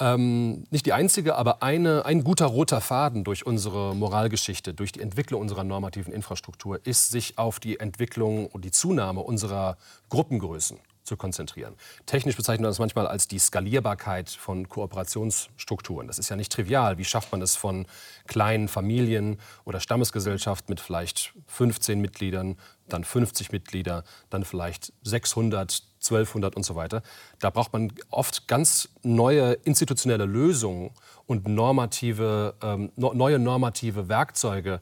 ähm, 0.00 0.64
nicht 0.71 0.87
die 0.87 0.93
einzige, 0.93 1.37
aber 1.37 1.62
eine, 1.62 2.05
ein 2.05 2.25
guter 2.25 2.47
roter 2.47 2.81
Faden 2.81 3.23
durch 3.23 3.47
unsere 3.47 3.95
Moralgeschichte, 3.95 4.75
durch 4.75 4.93
die 4.93 5.00
Entwicklung 5.00 5.41
unserer 5.41 5.62
normativen 5.62 6.12
Infrastruktur, 6.12 6.81
ist 6.85 7.11
sich 7.11 7.38
auf 7.38 7.61
die 7.61 7.79
Entwicklung 7.79 8.47
und 8.49 8.64
die 8.64 8.73
Zunahme 8.73 9.21
unserer 9.21 9.76
Gruppengrößen 10.09 10.79
zu 11.04 11.16
konzentrieren. 11.16 11.75
Technisch 12.06 12.37
bezeichnen 12.37 12.64
wir 12.64 12.68
das 12.68 12.78
manchmal 12.78 13.06
als 13.06 13.28
die 13.28 13.38
Skalierbarkeit 13.38 14.30
von 14.30 14.68
Kooperationsstrukturen. 14.68 16.06
Das 16.06 16.18
ist 16.18 16.30
ja 16.30 16.37
nicht 16.37 16.50
trivial. 16.50 16.99
Wie 16.99 17.04
schafft 17.04 17.30
man 17.30 17.42
es 17.42 17.56
von 17.56 17.87
kleinen 18.26 18.68
Familien 18.68 19.38
oder 19.64 19.80
Stammesgesellschaften 19.80 20.73
mit 20.73 20.80
vielleicht 20.80 21.34
15 21.46 22.00
Mitgliedern, 22.00 22.56
dann 22.88 23.04
50 23.04 23.52
Mitglieder, 23.52 24.04
dann 24.30 24.44
vielleicht 24.44 24.92
600, 25.02 25.82
1200 25.96 26.56
und 26.56 26.64
so 26.64 26.75
weiter. 26.75 27.02
Da 27.38 27.50
braucht 27.50 27.73
man 27.73 27.92
oft 28.11 28.49
ganz 28.49 28.88
neue 29.02 29.52
institutionelle 29.52 30.25
Lösungen 30.25 30.90
und 31.26 31.49
normative, 31.49 32.54
ähm, 32.62 32.92
neue 32.96 33.38
normative 33.38 34.08
Werkzeuge, 34.08 34.80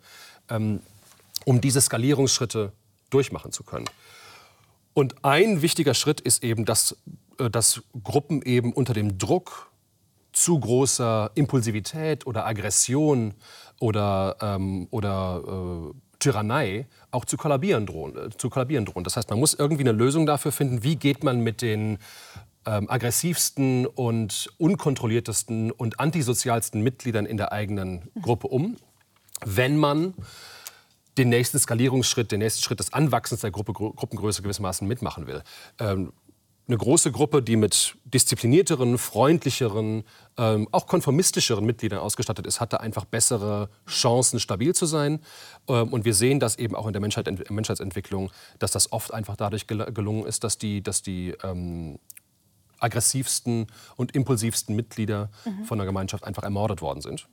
ähm, 0.49 0.81
um 1.45 1.61
diese 1.61 1.81
Skalierungsschritte 1.81 2.73
durchmachen 3.11 3.53
zu 3.53 3.63
können. 3.65 3.87
Und 4.95 5.25
ein 5.25 5.63
wichtiger 5.63 5.95
Schritt 5.95 6.21
ist 6.21 6.45
eben, 6.45 6.65
dass, 6.65 6.97
äh, 7.39 7.51
dass 7.51 7.83
Gruppen 8.03 8.43
eben 8.43 8.73
unter 8.73 8.93
dem 8.93 9.19
Druck 9.19 9.71
zu 10.33 10.59
großer 10.59 11.31
Impulsivität 11.35 12.27
oder 12.27 12.47
Aggression 12.47 13.35
oder, 13.81 14.37
ähm, 14.41 14.89
oder 14.91 15.91
äh, 15.93 15.95
Tyrannei 16.19 16.87
auch 17.11 17.25
zu 17.25 17.37
kollabieren, 17.37 17.87
drohen, 17.87 18.17
äh, 18.17 18.31
zu 18.37 18.49
kollabieren 18.49 18.85
drohen. 18.85 19.05
Das 19.05 19.17
heißt, 19.17 19.29
man 19.31 19.39
muss 19.39 19.55
irgendwie 19.55 19.83
eine 19.83 19.93
Lösung 19.93 20.25
dafür 20.27 20.53
finden, 20.53 20.83
wie 20.83 20.97
geht 20.97 21.25
man 21.25 21.41
mit 21.41 21.63
den 21.63 21.99
ähm, 22.65 22.89
aggressivsten 22.89 23.87
und 23.87 24.49
unkontrolliertesten 24.59 25.71
und 25.73 26.01
antisozialsten 26.01 26.81
Mitgliedern 26.81 27.27
in 27.27 27.37
der 27.37 27.53
eigenen 27.53 28.11
Gruppe 28.21 28.47
um, 28.47 28.77
wenn 29.45 29.77
man 29.77 30.15
den 31.19 31.29
nächsten 31.29 31.59
Skalierungsschritt, 31.59 32.33
den 32.33 32.41
nächsten 32.41 32.63
Schritt 32.63 32.81
des 32.81 32.93
Anwachsens 32.93 33.41
der 33.41 33.51
Gruppe, 33.51 33.73
Gruppengröße 33.73 34.43
gewissermaßen 34.43 34.87
mitmachen 34.87 35.27
will. 35.27 35.43
Ähm, 35.79 36.13
eine 36.69 36.79
große 36.79 37.11
Gruppe, 37.11 37.43
die 37.43 37.57
mit 37.57 37.97
disziplinierteren, 38.05 38.97
freundlicheren, 38.97 40.05
ähm, 40.39 40.69
auch 40.71 40.87
konformistischeren 40.87 41.65
Mitgliedern 41.67 41.99
ausgestattet 41.99 42.47
ist, 42.47 42.61
hatte 42.61 42.81
einfach 42.81 43.05
bessere 43.05 43.69
Chancen, 43.87 44.39
stabil 44.39 44.75
zu 44.75 44.87
sein. 44.87 45.21
Ähm, 45.69 45.89
und 45.89 46.05
wir 46.05 46.15
sehen 46.15 46.39
das 46.39 46.57
eben 46.57 46.77
auch 46.77 46.87
in 46.87 46.93
der 46.93 47.03
Menschheit, 47.03 47.51
Menschheitsentwicklung, 47.51 48.31
dass 48.59 48.71
das 48.71 48.93
oft 48.93 49.13
einfach 49.13 49.37
dadurch 49.37 49.67
gel 49.67 49.85
gelungen 49.93 50.25
ist, 50.25 50.45
dass 50.45 50.57
die, 50.57 50.83
dass 50.83 51.03
die 51.03 51.35
ähm, 51.43 51.99
aggressivsten 52.79 53.67
und 53.97 54.15
impulsivsten 54.15 54.77
Mitglieder 54.77 55.31
mhm. 55.45 55.65
von 55.65 55.79
der 55.79 55.87
Gemeinschaft 55.87 56.25
einfach 56.25 56.45
ermordet 56.45 56.81
worden 56.81 57.01
sind. 57.01 57.29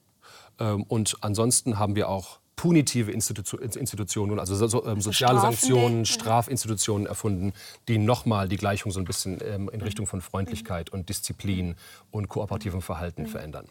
Ähm, 0.60 0.84
und 0.84 1.16
ansonsten 1.22 1.78
haben 1.78 1.96
wir 1.96 2.10
auch 2.10 2.40
punitive 2.60 3.10
Institu 3.10 3.56
Institutionen, 3.56 4.38
also 4.38 4.54
so, 4.54 4.68
so, 4.68 4.86
ähm, 4.86 5.00
soziale 5.00 5.40
Sanktionen, 5.40 6.06
Strafinstitutionen 6.06 7.08
erfunden, 7.08 7.54
die 7.88 7.98
nochmal 7.98 8.50
die 8.50 8.58
Gleichung 8.58 8.92
so 8.92 9.00
ein 9.00 9.06
bisschen 9.06 9.40
ähm, 9.42 9.70
in 9.72 9.80
Richtung 9.82 10.08
von 10.08 10.20
Freundlichkeit 10.20 10.90
und 10.90 11.08
Disziplin 11.08 11.76
und 12.12 12.28
kooperativem 12.28 12.82
Verhalten 12.82 13.24
mhm. 13.24 13.28
verändern. 13.28 13.66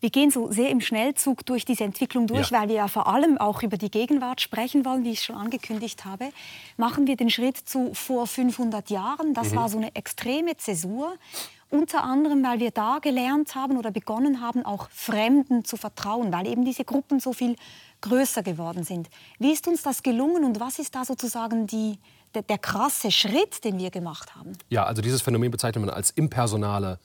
Wir 0.00 0.10
gehen 0.10 0.32
so 0.32 0.50
sehr 0.50 0.70
im 0.70 0.80
Schnellzug 0.80 1.46
durch 1.46 1.64
diese 1.64 1.84
Entwicklung 1.84 2.26
durch, 2.26 2.50
ja. 2.50 2.60
weil 2.60 2.68
wir 2.68 2.74
ja 2.74 2.88
vor 2.88 3.06
allem 3.06 3.38
auch 3.38 3.62
über 3.62 3.76
die 3.76 3.92
Gegenwart 3.92 4.40
sprechen 4.40 4.84
wollen, 4.84 5.04
wie 5.04 5.12
ich 5.12 5.22
schon 5.22 5.36
angekündigt 5.36 6.04
habe. 6.04 6.30
Machen 6.76 7.06
wir 7.06 7.14
den 7.14 7.30
Schritt 7.30 7.58
zu 7.58 7.94
vor 7.94 8.26
500 8.26 8.90
Jahren. 8.90 9.34
Das 9.34 9.52
mhm. 9.52 9.56
war 9.56 9.68
so 9.68 9.76
eine 9.76 9.94
extreme 9.94 10.56
Zäsur. 10.56 11.14
Unter 11.70 12.02
anderem, 12.02 12.42
weil 12.42 12.58
wir 12.58 12.72
da 12.72 12.98
gelernt 13.00 13.54
haben 13.54 13.78
oder 13.78 13.92
begonnen 13.92 14.40
haben, 14.40 14.64
auch 14.66 14.90
Fremden 14.90 15.64
zu 15.64 15.76
vertrauen, 15.76 16.32
weil 16.32 16.48
eben 16.48 16.64
diese 16.64 16.84
Gruppen 16.84 17.20
so 17.20 17.32
viel 17.32 17.54
größer 18.00 18.42
geworden 18.42 18.82
sind. 18.82 19.08
Wie 19.38 19.52
ist 19.52 19.68
uns 19.68 19.82
das 19.82 20.02
gelungen 20.02 20.44
und 20.44 20.58
was 20.58 20.80
ist 20.80 20.96
da 20.96 21.04
sozusagen 21.04 21.68
die, 21.68 21.98
der, 22.34 22.42
der 22.42 22.58
krasse 22.58 23.12
Schritt, 23.12 23.64
den 23.64 23.78
wir 23.78 23.90
gemacht 23.90 24.34
haben? 24.34 24.52
Ja, 24.68 24.84
also 24.84 25.00
dieses 25.00 25.22
Phänomen 25.22 25.52
bezeichnet 25.52 25.84
man 25.84 25.94
als 25.94 26.10
impersonale 26.10 26.98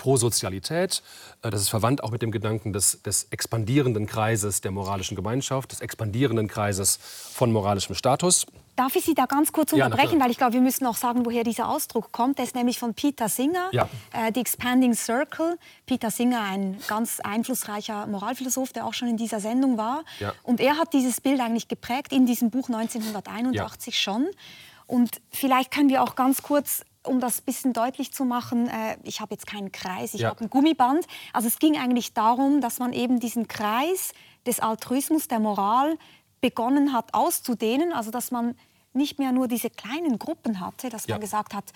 Prosozialität. 0.00 1.02
Äh, 1.42 1.50
das 1.50 1.60
ist 1.60 1.68
verwandt 1.68 2.02
auch 2.02 2.10
mit 2.10 2.22
dem 2.22 2.30
Gedanken 2.30 2.72
des, 2.72 3.02
des, 3.02 3.24
expandierenden 3.30 4.06
Kreises 4.06 4.60
der 4.60 4.70
moralischen 4.70 5.14
Gemeinschaft, 5.14 5.72
des 5.72 5.80
expandierenden 5.80 6.48
Kreises 6.48 6.98
von 7.02 7.52
moralischem 7.52 7.94
Status. 7.94 8.46
Darf 8.80 8.96
ich 8.96 9.04
Sie 9.04 9.12
da 9.12 9.26
ganz 9.26 9.52
kurz 9.52 9.74
unterbrechen, 9.74 10.18
ja, 10.18 10.24
weil 10.24 10.30
ich 10.30 10.38
glaube, 10.38 10.54
wir 10.54 10.62
müssen 10.62 10.86
auch 10.86 10.96
sagen, 10.96 11.26
woher 11.26 11.44
dieser 11.44 11.68
Ausdruck 11.68 12.12
kommt. 12.12 12.38
Der 12.38 12.46
ist 12.46 12.54
nämlich 12.54 12.78
von 12.78 12.94
Peter 12.94 13.28
Singer, 13.28 13.68
ja. 13.72 13.90
äh, 14.10 14.32
The 14.32 14.40
Expanding 14.40 14.94
Circle. 14.94 15.58
Peter 15.84 16.10
Singer, 16.10 16.40
ein 16.40 16.80
ganz 16.88 17.20
einflussreicher 17.20 18.06
Moralphilosoph, 18.06 18.72
der 18.72 18.86
auch 18.86 18.94
schon 18.94 19.08
in 19.08 19.18
dieser 19.18 19.38
Sendung 19.38 19.76
war. 19.76 20.02
Ja. 20.18 20.32
Und 20.44 20.60
er 20.60 20.78
hat 20.78 20.94
dieses 20.94 21.20
Bild 21.20 21.42
eigentlich 21.42 21.68
geprägt 21.68 22.10
in 22.10 22.24
diesem 22.24 22.48
Buch 22.48 22.70
1981 22.70 24.00
schon. 24.00 24.28
Und 24.86 25.20
vielleicht 25.30 25.72
können 25.72 25.90
wir 25.90 26.02
auch 26.02 26.14
ganz 26.14 26.40
kurz 26.40 26.82
um 27.02 27.20
das 27.20 27.40
ein 27.40 27.44
bisschen 27.44 27.72
deutlich 27.74 28.14
zu 28.14 28.24
machen, 28.24 28.68
äh, 28.68 28.96
ich 29.02 29.20
habe 29.20 29.34
jetzt 29.34 29.46
keinen 29.46 29.72
Kreis, 29.72 30.14
ich 30.14 30.22
ja. 30.22 30.30
habe 30.30 30.40
ein 30.40 30.48
Gummiband. 30.48 31.06
Also 31.34 31.48
es 31.48 31.58
ging 31.58 31.76
eigentlich 31.76 32.14
darum, 32.14 32.62
dass 32.62 32.78
man 32.78 32.94
eben 32.94 33.20
diesen 33.20 33.46
Kreis 33.46 34.12
des 34.46 34.60
Altruismus, 34.60 35.28
der 35.28 35.38
Moral 35.38 35.98
begonnen 36.40 36.94
hat 36.94 37.12
auszudehnen, 37.12 37.92
also 37.92 38.10
dass 38.10 38.30
man 38.30 38.54
nicht 38.92 39.18
mehr 39.18 39.32
nur 39.32 39.48
diese 39.48 39.70
kleinen 39.70 40.18
Gruppen 40.18 40.60
hatte, 40.60 40.88
dass 40.88 41.06
ja. 41.06 41.14
man 41.14 41.20
gesagt 41.20 41.54
hat, 41.54 41.72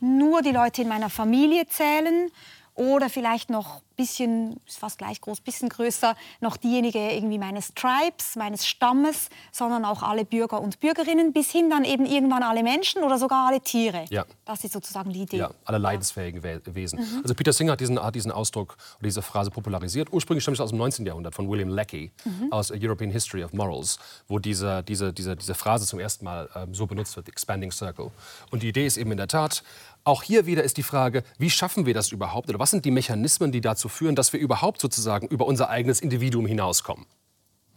nur 0.00 0.42
die 0.42 0.50
Leute 0.50 0.82
in 0.82 0.88
meiner 0.88 1.10
Familie 1.10 1.66
zählen 1.66 2.30
oder 2.74 3.10
vielleicht 3.10 3.50
noch 3.50 3.76
ein 3.76 3.96
bisschen, 3.96 4.60
ist 4.66 4.78
fast 4.78 4.98
gleich 4.98 5.20
groß, 5.20 5.40
ein 5.40 5.44
bisschen 5.44 5.68
größer, 5.68 6.16
noch 6.40 6.56
diejenige 6.56 6.98
irgendwie 6.98 7.38
meines 7.38 7.74
Tribes, 7.74 8.36
meines 8.36 8.66
Stammes, 8.66 9.28
sondern 9.50 9.84
auch 9.84 10.02
alle 10.02 10.24
Bürger 10.24 10.60
und 10.60 10.80
Bürgerinnen, 10.80 11.32
bis 11.32 11.50
hin 11.50 11.68
dann 11.68 11.84
eben 11.84 12.06
irgendwann 12.06 12.42
alle 12.42 12.62
Menschen 12.62 13.02
oder 13.02 13.18
sogar 13.18 13.48
alle 13.48 13.60
Tiere. 13.60 14.06
Ja. 14.08 14.24
Das 14.46 14.64
ist 14.64 14.72
sozusagen 14.72 15.12
die 15.12 15.22
Idee. 15.22 15.38
Ja, 15.38 15.50
alle 15.64 15.78
leidensfähigen 15.78 16.42
ja. 16.42 16.74
Wesen. 16.74 17.00
Mhm. 17.00 17.20
Also 17.22 17.34
Peter 17.34 17.52
Singer 17.52 17.72
hat 17.72 17.80
diesen, 17.80 18.02
hat 18.02 18.14
diesen 18.14 18.32
Ausdruck 18.32 18.76
oder 18.98 19.08
diese 19.08 19.20
Phrase 19.22 19.50
popularisiert. 19.50 20.10
Ursprünglich 20.10 20.42
stammt 20.42 20.56
es 20.56 20.60
aus 20.60 20.70
dem 20.70 20.78
19. 20.78 21.04
Jahrhundert 21.04 21.34
von 21.34 21.48
William 21.50 21.68
Leckie 21.68 22.10
mhm. 22.24 22.50
aus 22.52 22.70
European 22.70 23.10
History 23.10 23.44
of 23.44 23.52
Morals, 23.52 23.98
wo 24.28 24.38
diese, 24.38 24.82
diese, 24.82 25.12
diese, 25.12 25.36
diese 25.36 25.54
Phrase 25.54 25.86
zum 25.86 26.00
ersten 26.00 26.24
Mal 26.24 26.48
ähm, 26.54 26.74
so 26.74 26.86
benutzt 26.86 27.16
wird, 27.16 27.28
Expanding 27.28 27.70
Circle. 27.70 28.10
Und 28.50 28.62
die 28.62 28.68
Idee 28.68 28.86
ist 28.86 28.96
eben 28.96 29.12
in 29.12 29.18
der 29.18 29.28
Tat, 29.28 29.62
auch 30.04 30.22
hier 30.22 30.46
wieder 30.46 30.62
ist 30.62 30.76
die 30.76 30.82
Frage, 30.82 31.22
wie 31.38 31.50
schaffen 31.50 31.86
wir 31.86 31.94
das 31.94 32.12
überhaupt? 32.12 32.48
Oder 32.48 32.58
was 32.58 32.70
sind 32.70 32.84
die 32.84 32.90
Mechanismen, 32.90 33.52
die 33.52 33.60
dazu 33.60 33.88
führen, 33.88 34.16
dass 34.16 34.32
wir 34.32 34.40
überhaupt 34.40 34.80
sozusagen 34.80 35.28
über 35.28 35.46
unser 35.46 35.68
eigenes 35.68 36.00
Individuum 36.00 36.46
hinauskommen? 36.46 37.06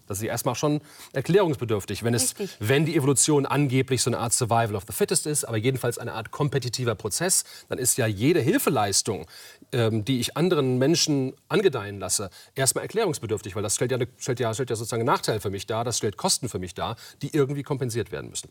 Das 0.07 0.19
ist 0.19 0.23
ja 0.23 0.29
erstmal 0.29 0.55
schon 0.55 0.81
erklärungsbedürftig, 1.13 2.03
wenn, 2.03 2.13
es, 2.13 2.35
wenn 2.59 2.85
die 2.85 2.95
Evolution 2.95 3.45
angeblich 3.45 4.01
so 4.03 4.09
eine 4.09 4.19
Art 4.19 4.33
Survival 4.33 4.75
of 4.75 4.83
the 4.87 4.93
Fittest 4.93 5.25
ist, 5.25 5.45
aber 5.45 5.57
jedenfalls 5.57 5.97
eine 5.97 6.13
Art 6.13 6.31
kompetitiver 6.31 6.95
Prozess, 6.95 7.43
dann 7.69 7.79
ist 7.79 7.97
ja 7.97 8.05
jede 8.05 8.39
Hilfeleistung, 8.39 9.25
ähm, 9.71 10.05
die 10.05 10.19
ich 10.19 10.37
anderen 10.37 10.77
Menschen 10.77 11.33
angedeihen 11.49 11.99
lasse, 11.99 12.29
erstmal 12.53 12.83
erklärungsbedürftig, 12.83 13.55
weil 13.55 13.63
das 13.63 13.75
stellt 13.75 13.91
ja, 13.91 13.97
stellt 14.17 14.39
ja, 14.39 14.53
stellt 14.53 14.69
ja 14.69 14.75
sozusagen 14.75 15.01
einen 15.01 15.07
Nachteil 15.07 15.39
für 15.39 15.49
mich 15.49 15.65
dar, 15.65 15.83
das 15.83 15.97
stellt 15.97 16.17
Kosten 16.17 16.49
für 16.49 16.59
mich 16.59 16.75
dar, 16.75 16.97
die 17.21 17.35
irgendwie 17.35 17.63
kompensiert 17.63 18.11
werden 18.11 18.29
müssen. 18.29 18.49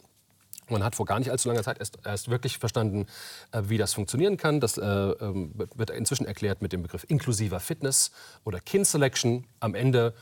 Man 0.69 0.83
hat 0.83 0.95
vor 0.95 1.07
gar 1.07 1.19
nicht 1.19 1.31
allzu 1.31 1.49
langer 1.49 1.63
Zeit 1.63 1.79
erst, 1.79 1.99
erst 2.05 2.31
wirklich 2.31 2.59
verstanden, 2.59 3.07
äh, 3.53 3.63
wie 3.67 3.79
das 3.79 3.95
funktionieren 3.95 4.37
kann. 4.37 4.61
Das 4.61 4.79
äh, 4.79 4.85
ähm, 4.85 5.53
wird 5.75 5.91
inzwischen 5.91 6.27
erklärt 6.27 6.63
mit 6.63 6.73
dem 6.73 6.83
Begriff 6.83 7.05
inklusiver 7.09 7.61
Fitness 7.61 8.11
oder 8.45 8.61
Kin 8.61 8.85
Selection. 8.85 9.47
Am 9.61 9.75
Ende 9.75 10.15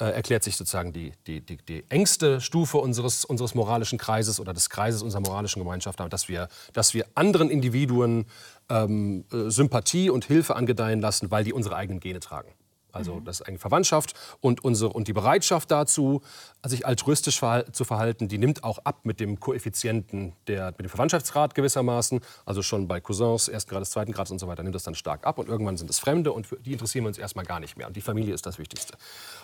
äh, 0.00 0.06
erklärt 0.06 0.42
sich 0.42 0.56
sozusagen 0.56 0.92
die, 0.92 1.12
die, 1.26 1.42
die, 1.42 1.58
die, 1.58 1.84
engste 1.90 2.40
Stufe 2.40 2.78
unseres, 2.78 3.24
unseres 3.24 3.54
moralischen 3.54 3.98
Kreises 3.98 4.40
oder 4.40 4.54
des 4.54 4.70
Kreises 4.70 5.02
unserer 5.02 5.20
moralischen 5.20 5.62
Gemeinschaft, 5.62 6.00
dass 6.08 6.28
wir, 6.28 6.48
dass 6.72 6.94
wir 6.94 7.06
anderen 7.14 7.50
Individuen 7.50 8.24
ähm, 8.70 9.24
äh, 9.30 9.50
Sympathie 9.50 10.08
und 10.08 10.24
Hilfe 10.24 10.56
angedeihen 10.56 11.00
lassen, 11.00 11.30
weil 11.30 11.44
die 11.44 11.52
unsere 11.52 11.76
eigenen 11.76 12.00
Gene 12.00 12.20
tragen. 12.20 12.50
Also 12.92 13.16
mhm. 13.16 13.24
das 13.24 13.40
ist 13.40 13.46
eine 13.46 13.58
Verwandtschaft 13.58 14.14
und, 14.40 14.64
unsere, 14.64 14.92
und 14.92 15.08
die 15.08 15.12
Bereitschaft 15.12 15.70
dazu, 15.70 16.22
sich 16.64 16.86
altruistisch 16.86 17.38
verhal 17.38 17.70
zu 17.72 17.84
verhalten, 17.84 18.28
die 18.28 18.38
nimmt 18.38 18.64
auch 18.64 18.78
ab 18.84 19.00
mit 19.04 19.20
dem 19.20 19.40
Koeffizienten, 19.40 20.34
der, 20.46 20.66
mit 20.72 20.80
dem 20.80 20.88
Verwandtschaftsgrad 20.88 21.54
gewissermaßen. 21.54 22.20
Also 22.44 22.62
schon 22.62 22.88
bei 22.88 23.00
Cousins 23.00 23.48
ersten 23.48 23.70
Grades, 23.70 23.90
zweiten 23.90 24.12
Grades 24.12 24.30
und 24.30 24.38
so 24.38 24.46
weiter 24.48 24.62
nimmt 24.62 24.74
das 24.74 24.82
dann 24.82 24.94
stark 24.94 25.26
ab. 25.26 25.38
Und 25.38 25.48
irgendwann 25.48 25.76
sind 25.76 25.90
es 25.90 25.98
Fremde 25.98 26.32
und 26.32 26.48
die 26.64 26.72
interessieren 26.72 27.04
wir 27.04 27.08
uns 27.08 27.18
erstmal 27.18 27.44
gar 27.44 27.60
nicht 27.60 27.76
mehr. 27.76 27.86
Und 27.86 27.96
die 27.96 28.00
Familie 28.00 28.34
ist 28.34 28.46
das 28.46 28.58
Wichtigste. 28.58 28.94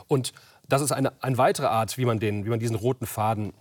Und 0.08 0.32
das 0.68 0.82
ist 0.82 0.92
eine, 0.92 1.12
eine 1.22 1.38
weitere 1.38 1.66
Art, 1.66 1.96
wie 1.98 2.04
man, 2.04 2.18
den, 2.18 2.44
wie 2.44 2.50
man 2.50 2.58
diesen 2.58 2.76
roten 2.76 3.06
Faden 3.06 3.52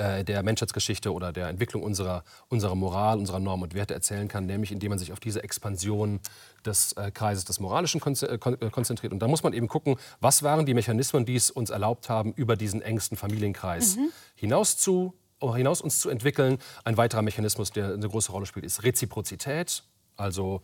äh, 0.00 0.24
der 0.24 0.42
Menschheitsgeschichte 0.42 1.12
oder 1.12 1.32
der 1.32 1.48
Entwicklung 1.48 1.82
unserer, 1.82 2.24
unserer 2.48 2.74
Moral, 2.74 3.18
unserer 3.18 3.38
Normen 3.38 3.64
und 3.64 3.74
Werte 3.74 3.92
erzählen 3.92 4.28
kann, 4.28 4.46
nämlich 4.46 4.72
indem 4.72 4.90
man 4.90 4.98
sich 4.98 5.12
auf 5.12 5.20
diese 5.20 5.44
Expansion 5.44 6.20
des 6.64 6.92
äh, 6.94 7.10
Kreises 7.10 7.44
des 7.44 7.60
Moralischen 7.60 8.00
äh, 8.00 8.38
konzentriert. 8.38 9.12
Und 9.12 9.20
da 9.20 9.28
muss 9.28 9.42
man 9.42 9.52
eben 9.52 9.68
gucken, 9.68 9.96
was 10.20 10.42
waren 10.42 10.64
die 10.64 10.74
Mechanismen, 10.74 11.26
die 11.26 11.36
es 11.36 11.50
uns 11.50 11.70
erlaubt 11.70 12.08
haben, 12.08 12.32
über 12.32 12.56
diesen 12.56 12.80
engsten 12.80 13.16
Familienkreis 13.16 13.96
mhm. 13.96 14.10
hinaus 14.34 14.76
zu 14.76 15.14
hinaus 15.54 15.80
uns 15.80 16.00
zu 16.00 16.10
entwickeln. 16.10 16.58
Ein 16.84 16.98
weiterer 16.98 17.22
Mechanismus, 17.22 17.70
der 17.70 17.94
eine 17.94 18.08
große 18.08 18.30
Rolle 18.30 18.44
spielt, 18.46 18.66
ist 18.66 18.82
Reziprozität. 18.82 19.84
Also 20.16 20.60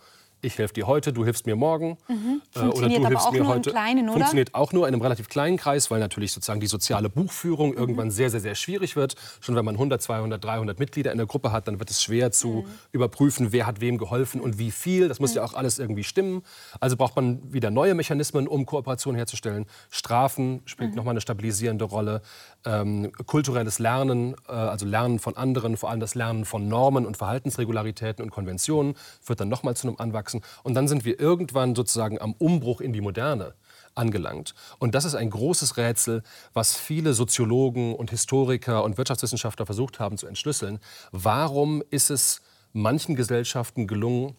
ich 0.47 0.57
helfe 0.59 0.75
dir 0.75 0.87
heute, 0.87 1.13
du 1.13 1.25
hilfst 1.25 1.45
mir 1.47 1.57
morgen. 1.57 1.99
Mhm. 2.09 2.41
Funktioniert 2.51 3.01
oder 3.01 3.11
du 3.11 3.17
hilfst 3.17 3.33
mir 3.33 3.47
heute. 3.47 3.71
Kleinen, 3.71 4.09
Funktioniert 4.09 4.55
auch 4.55 4.73
nur 4.73 4.87
in 4.87 4.95
einem 4.95 5.03
relativ 5.03 5.29
kleinen 5.29 5.57
Kreis, 5.57 5.91
weil 5.91 6.01
natürlich 6.01 6.33
sozusagen 6.33 6.61
die 6.61 6.69
soziale 6.69 7.11
Buchführung 7.11 7.71
mhm. 7.71 7.79
irgendwann 7.79 8.11
sehr, 8.11 8.31
sehr, 8.31 8.41
sehr 8.41 8.55
schwierig 8.55 8.97
wird. 8.97 9.17
Schon 9.41 9.57
wenn 9.57 9.65
man 9.65 9.75
100, 9.75 10.01
200, 10.01 10.43
300 10.43 10.79
Mitglieder 10.79 11.11
in 11.13 11.19
der 11.19 11.27
Gruppe 11.27 11.53
hat, 11.53 11.69
dann 11.69 11.79
wird 11.81 11.91
es 11.91 12.03
schwer 12.03 12.31
zu 12.31 12.49
mhm. 12.49 12.65
überprüfen, 12.93 13.53
wer 13.53 13.67
hat 13.67 13.81
wem 13.81 13.99
geholfen 13.99 14.41
und 14.41 14.59
wie 14.59 14.71
viel. 14.71 15.09
Das 15.09 15.21
muss 15.21 15.35
ja 15.35 15.43
mhm. 15.43 15.49
auch 15.49 15.55
alles 15.55 15.79
irgendwie 15.79 16.05
stimmen. 16.05 16.43
Also 16.81 16.97
braucht 16.97 17.17
man 17.17 17.53
wieder 17.53 17.71
neue 17.71 17.95
Mechanismen, 17.95 18.47
um 18.47 18.65
Kooperation 18.67 19.17
herzustellen. 19.17 19.67
Strafen 19.91 20.63
spielt 20.65 20.91
mhm. 20.91 20.97
nochmal 20.97 21.13
eine 21.13 21.21
stabilisierende 21.21 21.85
Rolle. 21.85 22.23
Ähm, 22.65 23.13
kulturelles 23.27 23.79
Lernen, 23.79 24.35
äh, 24.49 24.53
also 24.53 24.87
Lernen 24.87 25.19
von 25.19 25.37
anderen, 25.37 25.77
vor 25.77 25.91
allem 25.91 26.01
das 26.01 26.15
Lernen 26.15 26.45
von 26.45 26.69
Normen 26.69 27.05
und 27.05 27.17
Verhaltensregularitäten 27.17 28.25
und 28.25 28.31
Konventionen, 28.31 28.95
führt 29.21 29.41
dann 29.41 29.49
nochmal 29.49 29.77
zu 29.77 29.89
einem 29.89 29.97
Anwachsen 29.99 30.36
wachsen. 30.37 30.61
Und 30.63 30.75
dann 30.75 30.89
sind 30.89 31.05
wir 31.05 31.19
irgendwann 31.21 31.75
sozusagen 31.75 32.21
am 32.21 32.33
Umbruch 32.33 32.81
in 32.81 32.93
die 32.93 33.01
Moderne 33.01 33.55
angelangt. 33.95 34.55
Und 34.79 34.95
das 34.95 35.05
ist 35.05 35.15
ein 35.15 35.31
großes 35.31 35.77
Rätsel, 35.77 36.23
was 36.53 36.77
viele 36.77 37.15
Soziologen 37.15 37.95
und 37.95 38.11
Historiker 38.11 38.85
und 38.85 38.99
Wirtschaftswissenschaftler 38.99 39.67
versucht 39.67 40.01
haben 40.01 40.19
zu 40.19 40.27
entschlüsseln. 40.27 40.81
Warum 41.13 41.83
ist 41.91 42.11
es 42.11 42.43
manchen 42.73 43.17
Gesellschaften 43.17 43.87
gelungen, 43.87 44.37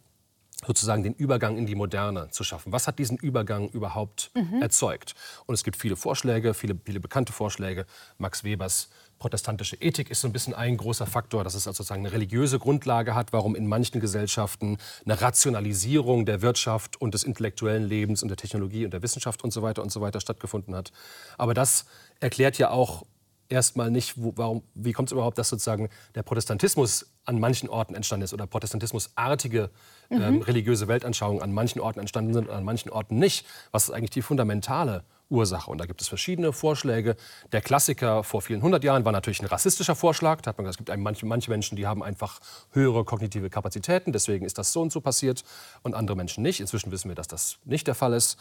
sozusagen 0.65 1.03
den 1.03 1.13
Übergang 1.13 1.57
in 1.57 1.67
die 1.67 1.75
Moderne 1.75 2.29
zu 2.31 2.43
schaffen. 2.43 2.71
Was 2.71 2.87
hat 2.87 2.97
diesen 2.97 3.17
Übergang 3.17 3.69
überhaupt 3.69 4.31
mhm. 4.33 4.61
erzeugt? 4.61 5.13
Und 5.45 5.53
es 5.53 5.63
gibt 5.63 5.77
viele 5.77 5.95
Vorschläge, 5.95 6.55
viele, 6.55 6.75
viele 6.83 6.99
bekannte 6.99 7.31
Vorschläge. 7.31 7.85
Max 8.17 8.43
Webers 8.43 8.89
protestantische 9.19 9.75
Ethik 9.77 10.09
ist 10.09 10.21
so 10.21 10.27
ein 10.27 10.33
bisschen 10.33 10.53
ein 10.53 10.77
großer 10.77 11.05
Faktor, 11.05 11.43
dass 11.43 11.55
es 11.55 11.67
also 11.67 11.77
sozusagen 11.77 12.05
eine 12.05 12.13
religiöse 12.13 12.59
Grundlage 12.59 13.15
hat, 13.15 13.33
warum 13.33 13.55
in 13.55 13.67
manchen 13.67 13.99
Gesellschaften 13.99 14.77
eine 15.05 15.19
Rationalisierung 15.19 16.25
der 16.25 16.41
Wirtschaft 16.41 16.99
und 17.01 17.13
des 17.13 17.23
intellektuellen 17.23 17.83
Lebens 17.83 18.21
und 18.21 18.29
der 18.29 18.37
Technologie 18.37 18.85
und 18.85 18.91
der 18.91 19.01
Wissenschaft 19.01 19.43
und 19.43 19.51
so 19.51 19.61
weiter 19.61 19.81
und 19.81 19.91
so 19.91 20.01
weiter 20.01 20.19
stattgefunden 20.19 20.75
hat. 20.75 20.91
Aber 21.37 21.53
das 21.53 21.85
erklärt 22.19 22.57
ja 22.57 22.69
auch 22.69 23.05
erstmal 23.49 23.91
nicht, 23.91 24.13
wo, 24.17 24.33
warum, 24.35 24.63
wie 24.73 24.93
kommt 24.93 25.09
es 25.09 25.13
überhaupt, 25.13 25.37
dass 25.37 25.49
sozusagen 25.49 25.89
der 26.15 26.23
Protestantismus 26.23 27.07
an 27.25 27.39
manchen 27.39 27.69
Orten 27.69 27.95
entstanden 27.95 28.23
ist 28.23 28.33
oder 28.33 28.47
protestantismusartige 28.47 29.69
ähm, 30.09 30.35
mhm. 30.35 30.41
religiöse 30.41 30.87
Weltanschauungen 30.87 31.41
an 31.41 31.53
manchen 31.53 31.79
Orten 31.79 31.99
entstanden 31.99 32.33
sind 32.33 32.47
und 32.47 32.53
an 32.53 32.63
manchen 32.63 32.89
Orten 32.89 33.17
nicht. 33.17 33.45
Was 33.71 33.85
ist 33.85 33.91
eigentlich 33.91 34.11
die 34.11 34.21
fundamentale 34.21 35.03
Ursache? 35.29 35.69
Und 35.69 35.79
da 35.79 35.85
gibt 35.85 36.01
es 36.01 36.07
verschiedene 36.07 36.53
Vorschläge. 36.53 37.15
Der 37.51 37.61
Klassiker 37.61 38.23
vor 38.23 38.41
vielen 38.41 38.61
hundert 38.61 38.83
Jahren 38.83 39.05
war 39.05 39.11
natürlich 39.11 39.41
ein 39.41 39.47
rassistischer 39.47 39.95
Vorschlag. 39.95 40.41
Da 40.41 40.49
hat 40.49 40.57
man 40.57 40.65
gesagt, 40.65 40.81
es 40.81 40.85
gibt 40.85 40.99
manche, 41.03 41.25
manche 41.25 41.49
Menschen, 41.49 41.75
die 41.75 41.85
haben 41.85 42.03
einfach 42.03 42.39
höhere 42.71 43.03
kognitive 43.05 43.49
Kapazitäten, 43.49 44.11
deswegen 44.11 44.45
ist 44.45 44.57
das 44.57 44.71
so 44.71 44.81
und 44.81 44.91
so 44.91 45.01
passiert 45.01 45.43
und 45.83 45.95
andere 45.95 46.15
Menschen 46.15 46.43
nicht. 46.43 46.59
Inzwischen 46.59 46.91
wissen 46.91 47.09
wir, 47.09 47.15
dass 47.15 47.27
das 47.27 47.57
nicht 47.65 47.87
der 47.87 47.95
Fall 47.95 48.13
ist. 48.13 48.37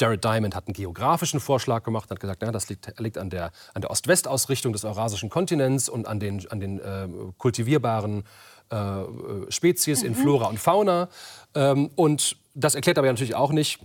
Jared 0.00 0.22
Diamond 0.22 0.54
hat 0.54 0.68
einen 0.68 0.74
geografischen 0.74 1.40
Vorschlag 1.40 1.82
gemacht, 1.82 2.10
hat 2.10 2.20
gesagt, 2.20 2.42
ja, 2.42 2.52
das 2.52 2.68
liegt, 2.68 3.00
liegt 3.00 3.18
an 3.18 3.30
der, 3.30 3.50
an 3.74 3.82
der 3.82 3.90
Ost-West-Ausrichtung 3.90 4.72
des 4.72 4.84
eurasischen 4.84 5.28
Kontinents 5.28 5.88
und 5.88 6.06
an 6.06 6.20
den, 6.20 6.48
an 6.50 6.60
den 6.60 6.78
äh, 6.78 7.08
kultivierbaren 7.36 8.22
äh, 8.70 9.02
Spezies 9.48 10.02
mhm. 10.02 10.08
in 10.08 10.14
Flora 10.14 10.46
und 10.46 10.60
Fauna. 10.60 11.08
Ähm, 11.54 11.90
und 11.96 12.36
das 12.54 12.74
erklärt 12.76 12.98
aber 12.98 13.08
natürlich 13.08 13.34
auch 13.34 13.50
nicht, 13.50 13.80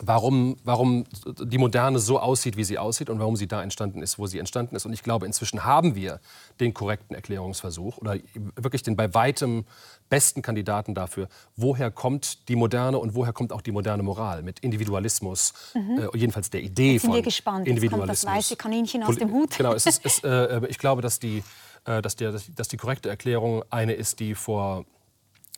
warum, 0.00 0.56
warum 0.64 1.04
die 1.40 1.58
Moderne 1.58 1.98
so 1.98 2.18
aussieht, 2.18 2.56
wie 2.56 2.64
sie 2.64 2.78
aussieht 2.78 3.10
und 3.10 3.18
warum 3.18 3.36
sie 3.36 3.46
da 3.46 3.62
entstanden 3.62 4.02
ist, 4.02 4.18
wo 4.18 4.26
sie 4.26 4.38
entstanden 4.38 4.76
ist. 4.76 4.86
Und 4.86 4.92
ich 4.92 5.02
glaube, 5.02 5.26
inzwischen 5.26 5.64
haben 5.64 5.94
wir 5.94 6.20
den 6.60 6.74
korrekten 6.74 7.14
Erklärungsversuch 7.14 7.98
oder 7.98 8.16
wirklich 8.56 8.82
den 8.82 8.96
bei 8.96 9.12
weitem 9.14 9.64
besten 10.08 10.42
Kandidaten 10.42 10.94
dafür, 10.94 11.28
woher 11.56 11.90
kommt 11.90 12.48
die 12.48 12.56
Moderne 12.56 12.98
und 12.98 13.14
woher 13.14 13.32
kommt 13.32 13.52
auch 13.52 13.62
die 13.62 13.72
moderne 13.72 14.02
Moral 14.02 14.42
mit 14.42 14.60
Individualismus, 14.60 15.52
mhm. 15.74 16.08
äh, 16.12 16.18
jedenfalls 16.18 16.50
der 16.50 16.62
Idee 16.62 16.92
Jetzt 16.92 17.02
sind 17.02 17.10
von 17.10 17.16
wir 17.16 17.22
gespannt. 17.22 17.66
Individualismus. 17.66 18.08
Jetzt 18.08 18.22
kommt 18.22 18.36
das 18.36 18.44
weiße 18.44 18.56
Kaninchen 18.56 19.02
aus 19.02 19.16
dem 19.16 19.32
Hut. 19.32 19.56
Genau, 19.56 19.72
es 19.72 19.86
ist, 19.86 20.04
es, 20.04 20.18
äh, 20.24 20.66
ich 20.68 20.78
glaube, 20.78 21.02
dass 21.02 21.18
die, 21.18 21.42
äh, 21.84 22.02
dass, 22.02 22.16
der, 22.16 22.32
dass 22.54 22.68
die 22.68 22.76
korrekte 22.76 23.08
Erklärung 23.08 23.64
eine 23.70 23.94
ist, 23.94 24.20
die 24.20 24.34
vor 24.34 24.84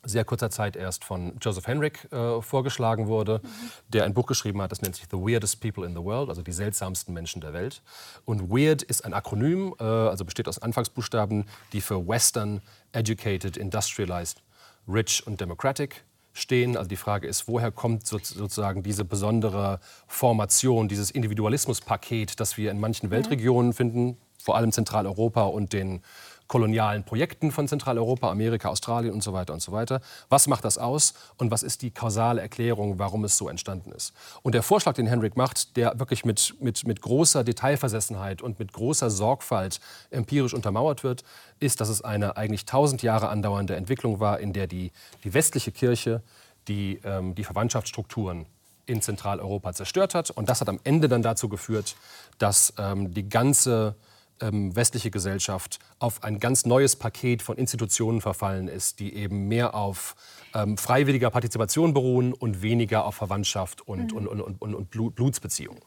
sehr 0.04 0.24
kurzer 0.24 0.50
Zeit 0.50 0.76
erst 0.76 1.04
von 1.04 1.34
Joseph 1.40 1.66
Henrik 1.66 2.10
äh, 2.12 2.40
vorgeschlagen 2.40 3.08
wurde, 3.08 3.40
mhm. 3.42 3.48
der 3.88 4.04
ein 4.04 4.14
Buch 4.14 4.26
geschrieben 4.26 4.62
hat, 4.62 4.70
das 4.72 4.82
nennt 4.82 4.96
sich 4.96 5.06
The 5.10 5.16
Weirdest 5.16 5.60
People 5.60 5.86
in 5.86 5.94
the 5.94 6.02
World, 6.02 6.28
also 6.28 6.42
die 6.42 6.52
seltsamsten 6.52 7.12
Menschen 7.14 7.40
der 7.40 7.52
Welt. 7.52 7.82
Und 8.24 8.50
Weird 8.50 8.82
ist 8.82 9.04
ein 9.04 9.14
Akronym, 9.14 9.74
äh, 9.78 9.84
also 9.84 10.24
besteht 10.24 10.48
aus 10.48 10.60
Anfangsbuchstaben, 10.60 11.46
die 11.72 11.80
für 11.80 12.06
Western, 12.06 12.60
Educated, 12.92 13.56
Industrialized, 13.56 14.42
Rich 14.86 15.26
und 15.26 15.40
Democratic 15.40 16.04
stehen. 16.32 16.76
Also 16.76 16.88
die 16.88 16.96
Frage 16.96 17.26
ist, 17.26 17.48
woher 17.48 17.70
kommt 17.70 18.06
sozusagen 18.06 18.82
diese 18.82 19.04
besondere 19.04 19.80
Formation, 20.06 20.88
dieses 20.88 21.10
Individualismuspaket, 21.10 22.40
das 22.40 22.56
wir 22.56 22.70
in 22.70 22.80
manchen 22.80 23.10
Weltregionen 23.10 23.72
finden, 23.72 24.16
vor 24.38 24.56
allem 24.56 24.72
Zentraleuropa 24.72 25.42
und 25.42 25.72
den 25.72 26.02
kolonialen 26.48 27.04
Projekten 27.04 27.52
von 27.52 27.68
Zentraleuropa, 27.68 28.30
Amerika, 28.30 28.68
Australien 28.68 29.12
und 29.12 29.22
so 29.22 29.32
weiter 29.32 29.52
und 29.52 29.62
so 29.62 29.70
weiter. 29.70 30.00
Was 30.28 30.48
macht 30.48 30.64
das 30.64 30.78
aus 30.78 31.14
und 31.36 31.50
was 31.50 31.62
ist 31.62 31.82
die 31.82 31.90
kausale 31.90 32.40
Erklärung, 32.40 32.98
warum 32.98 33.24
es 33.24 33.36
so 33.36 33.48
entstanden 33.48 33.92
ist? 33.92 34.14
Und 34.42 34.54
der 34.54 34.62
Vorschlag, 34.62 34.94
den 34.94 35.06
Henrik 35.06 35.36
macht, 35.36 35.76
der 35.76 35.98
wirklich 35.98 36.24
mit, 36.24 36.56
mit, 36.60 36.86
mit 36.86 37.02
großer 37.02 37.44
Detailversessenheit 37.44 38.42
und 38.42 38.58
mit 38.58 38.72
großer 38.72 39.10
Sorgfalt 39.10 39.80
empirisch 40.10 40.54
untermauert 40.54 41.04
wird, 41.04 41.22
ist, 41.60 41.80
dass 41.80 41.88
es 41.88 42.02
eine 42.02 42.36
eigentlich 42.36 42.64
tausend 42.64 43.02
Jahre 43.02 43.28
andauernde 43.28 43.76
Entwicklung 43.76 44.18
war, 44.18 44.40
in 44.40 44.52
der 44.52 44.66
die, 44.66 44.90
die 45.24 45.34
westliche 45.34 45.70
Kirche 45.70 46.22
die, 46.66 47.00
ähm, 47.04 47.34
die 47.34 47.44
Verwandtschaftsstrukturen 47.44 48.46
in 48.86 49.02
Zentraleuropa 49.02 49.72
zerstört 49.72 50.14
hat. 50.14 50.30
Und 50.30 50.48
das 50.48 50.60
hat 50.60 50.68
am 50.68 50.80
Ende 50.84 51.08
dann 51.08 51.22
dazu 51.22 51.48
geführt, 51.48 51.96
dass 52.38 52.72
ähm, 52.78 53.12
die 53.12 53.28
ganze 53.28 53.94
ähm, 54.40 54.74
westliche 54.74 55.10
Gesellschaft 55.10 55.78
auf 55.98 56.22
ein 56.22 56.38
ganz 56.40 56.66
neues 56.66 56.96
Paket 56.96 57.42
von 57.42 57.56
Institutionen 57.56 58.20
verfallen 58.20 58.68
ist, 58.68 59.00
die 59.00 59.14
eben 59.14 59.48
mehr 59.48 59.74
auf 59.74 60.16
ähm, 60.54 60.76
freiwilliger 60.76 61.30
Partizipation 61.30 61.94
beruhen 61.94 62.32
und 62.32 62.62
weniger 62.62 63.04
auf 63.04 63.16
Verwandtschaft 63.16 63.86
und, 63.86 64.12
mhm. 64.12 64.28
und, 64.28 64.40
und, 64.40 64.62
und, 64.62 64.74
und 64.74 65.14
Blutsbeziehungen. 65.14 65.80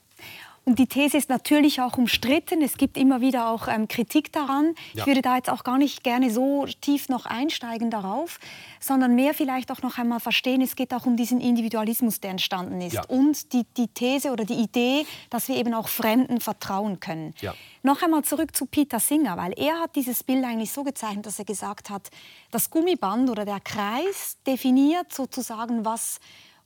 Und 0.63 0.78
die 0.78 0.86
These 0.86 1.17
ist 1.17 1.30
natürlich 1.30 1.82
auch 1.82 1.97
umstritten. 1.97 2.62
Es 2.62 2.78
gibt 2.78 2.95
immer 2.95 3.19
wieder 3.19 3.50
auch 3.50 3.67
ähm, 3.67 3.88
Kritik 3.88 4.32
daran. 4.32 4.76
Ja. 4.93 5.02
Ich 5.02 5.08
würde 5.08 5.24
da 5.24 5.36
jetzt 5.36 5.50
auch 5.50 5.63
gar 5.63 5.80
nicht 5.80 6.04
gerne 6.04 6.30
so 6.30 6.67
tief 6.82 7.10
noch 7.10 7.26
einsteigen 7.26 7.89
darauf, 7.89 8.39
sondern 8.80 9.15
mehr 9.15 9.34
vielleicht 9.34 9.71
auch 9.71 9.82
noch 9.82 9.97
einmal 9.97 10.19
verstehen, 10.19 10.62
es 10.62 10.76
geht 10.76 10.93
auch 10.93 11.08
um 11.08 11.17
diesen 11.17 11.41
Individualismus, 11.41 12.19
der 12.19 12.32
entstanden 12.32 12.80
ist. 12.80 12.93
Ja. 12.93 13.06
Und 13.08 13.54
die, 13.54 13.65
die 13.76 13.88
These 13.88 14.32
oder 14.32 14.45
die 14.45 14.54
Idee, 14.54 15.08
dass 15.32 15.47
wir 15.47 15.56
eben 15.56 15.74
auch 15.74 15.88
Fremden 15.88 16.39
vertrauen 16.39 17.00
können. 17.00 17.34
Ja. 17.41 17.56
Noch 17.82 18.04
einmal 18.04 18.24
zurück 18.24 18.56
zu 18.56 18.67
Peter 18.67 19.00
Singer, 19.00 19.38
weil 19.38 19.54
er 19.58 19.80
hat 19.80 19.95
dieses 19.95 20.24
Bild 20.24 20.45
eigentlich 20.45 20.71
so 20.71 20.84
gezeichnet, 20.84 21.26
dass 21.26 21.39
er 21.39 21.45
gesagt 21.45 21.89
hat, 21.89 22.12
das 22.52 22.69
Gummiband 22.69 23.32
oder 23.32 23.45
der 23.45 23.60
Kreis 23.60 24.38
definiert 24.45 25.12
sozusagen, 25.12 25.86
was 25.86 26.19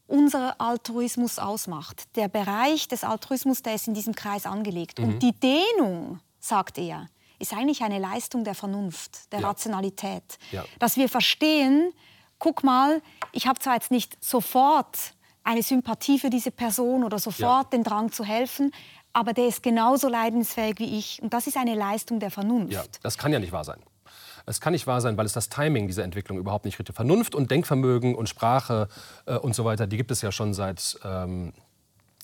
unser 0.07 0.59
Altruismus 0.61 1.39
ausmacht. 1.39 2.03
Der 2.15 2.27
Bereich 2.27 2.87
des 2.87 3.03
Altruismus, 3.03 3.61
der 3.61 3.75
ist 3.75 3.87
in 3.87 3.93
diesem 3.93 4.15
Kreis 4.15 4.45
angelegt. 4.45 4.99
Mhm. 4.99 5.05
Und 5.05 5.19
die 5.23 5.33
Dehnung, 5.33 6.19
sagt 6.39 6.77
er, 6.77 7.07
ist 7.39 7.53
eigentlich 7.53 7.83
eine 7.83 7.99
Leistung 7.99 8.43
der 8.43 8.55
Vernunft, 8.55 9.31
der 9.31 9.41
ja. 9.41 9.47
Rationalität. 9.47 10.37
Ja. 10.51 10.63
Dass 10.79 10.97
wir 10.97 11.09
verstehen, 11.09 11.91
guck 12.39 12.63
mal, 12.63 13.01
ich 13.31 13.47
habe 13.47 13.59
zwar 13.59 13.73
jetzt 13.75 13.91
nicht 13.91 14.23
sofort 14.23 15.13
eine 15.43 15.61
Sympathie 15.61 16.19
für 16.19 16.29
diese 16.29 16.51
Person 16.51 17.03
oder 17.03 17.19
sofort 17.19 17.65
ja. 17.65 17.69
den 17.77 17.83
Drang 17.83 18.11
zu 18.11 18.23
helfen, 18.23 18.71
aber 19.13 19.33
der 19.33 19.47
ist 19.47 19.63
genauso 19.63 20.09
leidensfähig 20.09 20.79
wie 20.79 20.97
ich. 20.97 21.21
Und 21.21 21.33
das 21.33 21.47
ist 21.47 21.57
eine 21.57 21.75
Leistung 21.75 22.19
der 22.19 22.31
Vernunft. 22.31 22.73
Ja, 22.73 22.83
das 23.01 23.17
kann 23.17 23.31
ja 23.31 23.39
nicht 23.39 23.51
wahr 23.51 23.63
sein. 23.63 23.81
Es 24.45 24.61
kann 24.61 24.73
nicht 24.73 24.87
wahr 24.87 25.01
sein, 25.01 25.17
weil 25.17 25.25
es 25.25 25.33
das 25.33 25.49
Timing 25.49 25.87
dieser 25.87 26.03
Entwicklung 26.03 26.37
überhaupt 26.37 26.65
nicht 26.65 26.79
richtig. 26.79 26.95
Vernunft 26.95 27.35
und 27.35 27.51
Denkvermögen 27.51 28.15
und 28.15 28.29
Sprache 28.29 28.87
äh, 29.25 29.35
und 29.37 29.55
so 29.55 29.65
weiter, 29.65 29.87
die 29.87 29.97
gibt 29.97 30.11
es 30.11 30.21
ja 30.21 30.31
schon 30.31 30.53
seit 30.53 30.99
ähm, 31.03 31.53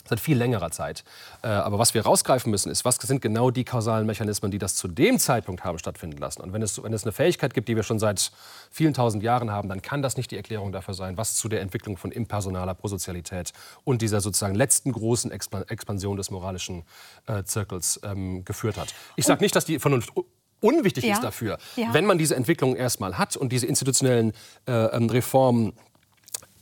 seit 0.07 0.19
viel 0.19 0.37
längerer 0.37 0.71
Zeit. 0.71 1.03
Äh, 1.41 1.47
aber 1.47 1.79
was 1.79 1.93
wir 1.93 2.03
rausgreifen 2.03 2.51
müssen, 2.51 2.71
ist, 2.71 2.85
was 2.85 2.97
sind 2.97 3.21
genau 3.21 3.51
die 3.51 3.63
kausalen 3.63 4.05
Mechanismen, 4.05 4.51
die 4.51 4.57
das 4.57 4.75
zu 4.75 4.87
dem 4.87 5.19
Zeitpunkt 5.19 5.63
haben 5.63 5.79
stattfinden 5.79 6.17
lassen. 6.17 6.41
Und 6.41 6.53
wenn 6.53 6.61
es, 6.61 6.81
wenn 6.81 6.93
es 6.93 7.03
eine 7.03 7.11
Fähigkeit 7.11 7.53
gibt, 7.53 7.67
die 7.69 7.75
wir 7.75 7.83
schon 7.83 7.99
seit 7.99 8.31
vielen 8.69 8.93
tausend 8.93 9.23
Jahren 9.23 9.51
haben, 9.51 9.69
dann 9.69 9.81
kann 9.81 10.01
das 10.01 10.17
nicht 10.17 10.31
die 10.31 10.37
Erklärung 10.37 10.71
dafür 10.71 10.93
sein, 10.93 11.17
was 11.17 11.35
zu 11.35 11.49
der 11.49 11.61
Entwicklung 11.61 11.97
von 11.97 12.11
impersonaler 12.11 12.73
Prosozialität 12.73 13.53
und 13.83 14.01
dieser 14.01 14.21
sozusagen 14.21 14.55
letzten 14.55 14.91
großen 14.91 15.31
Expansion 15.31 16.17
des 16.17 16.31
moralischen 16.31 16.83
äh, 17.27 17.43
Zirkels 17.43 17.99
ähm, 18.03 18.43
geführt 18.45 18.77
hat. 18.77 18.93
Ich 19.15 19.25
sage 19.25 19.41
nicht, 19.41 19.55
dass 19.55 19.65
die 19.65 19.79
Vernunft 19.79 20.11
unwichtig 20.61 21.03
ja. 21.03 21.15
ist 21.15 21.23
dafür. 21.23 21.57
Ja. 21.75 21.93
Wenn 21.93 22.05
man 22.05 22.17
diese 22.17 22.35
Entwicklung 22.35 22.75
erstmal 22.75 23.17
hat 23.17 23.35
und 23.35 23.51
diese 23.51 23.67
institutionellen 23.67 24.31
äh, 24.67 24.71
ähm, 24.71 25.09
Reformen 25.09 25.73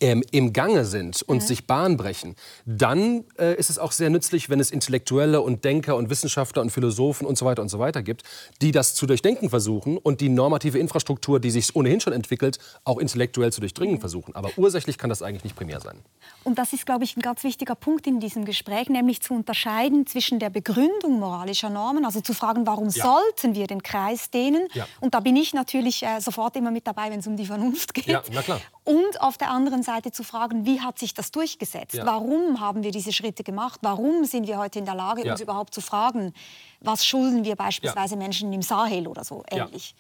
ähm, 0.01 0.23
im 0.31 0.53
Gange 0.53 0.85
sind 0.85 1.21
und 1.21 1.38
mhm. 1.38 1.47
sich 1.47 1.67
Bahn 1.67 1.97
brechen, 1.97 2.35
dann 2.65 3.25
äh, 3.38 3.55
ist 3.55 3.69
es 3.69 3.79
auch 3.79 3.91
sehr 3.91 4.09
nützlich, 4.09 4.49
wenn 4.49 4.59
es 4.59 4.71
Intellektuelle 4.71 5.41
und 5.41 5.65
Denker 5.65 5.95
und 5.95 6.09
Wissenschaftler 6.09 6.62
und 6.62 6.71
Philosophen 6.71 7.25
und 7.25 7.38
so 7.38 7.45
weiter 7.45 7.62
und 7.62 7.69
so 7.69 7.79
weiter 7.79 8.01
gibt, 8.01 8.23
die 8.62 8.71
das 8.71 8.95
zu 8.95 9.05
durchdenken 9.05 9.49
versuchen 9.49 9.97
und 9.97 10.21
die 10.21 10.29
normative 10.29 10.79
Infrastruktur, 10.79 11.39
die 11.39 11.51
sich 11.51 11.75
ohnehin 11.75 11.99
schon 11.99 12.13
entwickelt, 12.13 12.59
auch 12.83 12.97
intellektuell 12.97 13.51
zu 13.51 13.59
durchdringen 13.62 13.95
mhm. 13.95 13.99
versuchen. 13.99 14.35
Aber 14.35 14.49
ursächlich 14.57 14.97
kann 14.97 15.09
das 15.09 15.21
eigentlich 15.21 15.43
nicht 15.43 15.55
primär 15.55 15.79
sein. 15.79 15.99
Und 16.43 16.57
das 16.57 16.73
ist, 16.73 16.85
glaube 16.85 17.03
ich, 17.03 17.17
ein 17.17 17.21
ganz 17.21 17.43
wichtiger 17.43 17.75
Punkt 17.75 18.07
in 18.07 18.19
diesem 18.19 18.45
Gespräch, 18.45 18.89
nämlich 18.89 19.21
zu 19.21 19.33
unterscheiden 19.33 20.07
zwischen 20.07 20.39
der 20.39 20.49
Begründung 20.49 21.19
moralischer 21.19 21.69
Normen, 21.69 22.05
also 22.05 22.21
zu 22.21 22.33
fragen, 22.33 22.65
warum 22.65 22.89
ja. 22.89 23.03
sollten 23.03 23.55
wir 23.55 23.67
den 23.67 23.83
Kreis 23.83 24.31
dehnen? 24.31 24.67
Ja. 24.73 24.88
Und 25.01 25.13
da 25.13 25.19
bin 25.19 25.35
ich 25.35 25.53
natürlich 25.53 26.03
äh, 26.03 26.19
sofort 26.19 26.55
immer 26.55 26.71
mit 26.71 26.88
dabei, 26.88 27.12
wenn 27.12 27.19
es 27.19 27.27
um 27.27 27.35
die 27.35 27.45
Vernunft 27.45 27.93
geht. 27.93 28.07
Ja, 28.07 28.23
na 28.31 28.41
klar. 28.41 28.62
Und 28.85 29.21
auf 29.21 29.38
der 29.38 29.51
anderen 29.51 29.83
Seite 29.83 29.88
zu 30.12 30.23
fragen, 30.23 30.65
wie 30.65 30.82
hat 30.82 30.99
sich 30.99 31.13
das 31.13 31.32
durchgesetzt? 31.32 31.95
Ja. 31.95 32.06
Warum 32.06 32.60
haben 32.60 32.84
wir 32.84 32.91
diese 32.91 33.12
Schritte 33.12 33.43
gemacht? 33.43 33.80
Warum 33.84 34.25
sind 34.25 34.47
wir 34.47 34.58
heute 34.58 34.80
in 34.80 34.86
der 34.86 34.95
Lage, 34.95 35.25
ja. 35.25 35.34
uns 35.34 35.41
überhaupt 35.41 35.73
zu 35.73 35.82
fragen, 35.82 36.34
was 36.80 37.06
schulden 37.06 37.43
wir 37.43 37.56
beispielsweise 37.56 38.15
ja. 38.15 38.19
Menschen 38.19 38.54
im 38.54 38.62
Sahel 38.62 39.08
oder 39.08 39.23
so 39.23 39.43
ähnlich? 39.49 39.95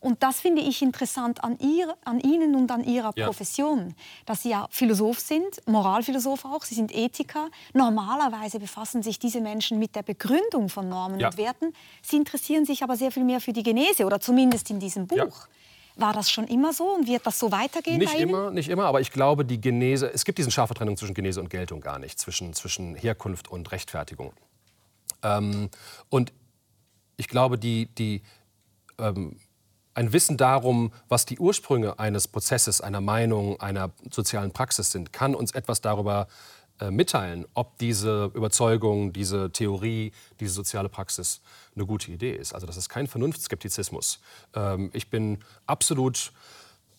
Und 0.00 0.22
das 0.22 0.40
finde 0.40 0.62
ich 0.62 0.80
interessant 0.80 1.44
an, 1.44 1.58
ihr, 1.58 1.94
an 2.04 2.20
Ihnen 2.20 2.54
und 2.54 2.70
an 2.70 2.84
Ihrer 2.84 3.12
ja. 3.14 3.26
Profession, 3.26 3.94
dass 4.24 4.42
Sie 4.42 4.50
ja 4.50 4.66
Philosoph 4.70 5.20
sind, 5.20 5.66
Moralphilosoph 5.66 6.46
auch, 6.46 6.64
Sie 6.64 6.74
sind 6.74 6.94
Ethiker. 6.94 7.50
Normalerweise 7.74 8.58
befassen 8.58 9.02
sich 9.02 9.18
diese 9.18 9.42
Menschen 9.42 9.78
mit 9.78 9.94
der 9.94 10.02
Begründung 10.02 10.70
von 10.70 10.88
Normen 10.88 11.20
ja. 11.20 11.28
und 11.28 11.36
Werten. 11.36 11.74
Sie 12.02 12.16
interessieren 12.16 12.64
sich 12.64 12.82
aber 12.82 12.96
sehr 12.96 13.12
viel 13.12 13.24
mehr 13.24 13.40
für 13.40 13.52
die 13.52 13.62
Genese 13.62 14.06
oder 14.06 14.20
zumindest 14.20 14.70
in 14.70 14.80
diesem 14.80 15.06
Buch. 15.06 15.18
Ja. 15.18 15.48
War 15.96 16.12
das 16.12 16.30
schon 16.30 16.46
immer 16.46 16.72
so 16.72 16.94
und 16.94 17.06
wird 17.06 17.26
das 17.26 17.38
so 17.38 17.52
weitergehen? 17.52 17.98
Nicht 17.98 18.14
immer, 18.14 18.50
nicht 18.50 18.68
immer, 18.68 18.84
aber 18.84 19.00
ich 19.00 19.10
glaube, 19.10 19.44
die 19.44 19.60
Genese, 19.60 20.12
es 20.12 20.24
gibt 20.24 20.38
diesen 20.38 20.50
scharfe 20.50 20.74
Trennung 20.74 20.96
zwischen 20.96 21.14
Genese 21.14 21.40
und 21.40 21.50
Geltung 21.50 21.80
gar 21.80 21.98
nicht, 21.98 22.18
zwischen, 22.18 22.54
zwischen 22.54 22.94
Herkunft 22.94 23.48
und 23.48 23.70
Rechtfertigung. 23.72 24.32
Ähm, 25.22 25.68
und 26.08 26.32
ich 27.16 27.28
glaube, 27.28 27.58
die, 27.58 27.86
die, 27.86 28.22
ähm, 28.98 29.36
ein 29.94 30.12
Wissen 30.12 30.36
darum, 30.36 30.92
was 31.08 31.26
die 31.26 31.38
Ursprünge 31.38 31.98
eines 31.98 32.28
Prozesses, 32.28 32.80
einer 32.80 33.00
Meinung, 33.00 33.60
einer 33.60 33.90
sozialen 34.10 34.52
Praxis 34.52 34.92
sind, 34.92 35.12
kann 35.12 35.34
uns 35.34 35.50
etwas 35.52 35.80
darüber 35.80 36.28
äh, 36.80 36.90
mitteilen, 36.90 37.46
ob 37.54 37.78
diese 37.78 38.30
Überzeugung, 38.34 39.12
diese 39.12 39.50
Theorie, 39.50 40.12
diese 40.40 40.52
soziale 40.52 40.88
Praxis 40.88 41.40
eine 41.74 41.86
gute 41.86 42.10
Idee 42.10 42.32
ist. 42.32 42.54
Also 42.54 42.66
das 42.66 42.76
ist 42.76 42.88
kein 42.88 43.06
Vernunftskeptizismus. 43.06 44.20
Ähm, 44.54 44.90
ich 44.92 45.10
bin 45.10 45.38
absolut 45.66 46.32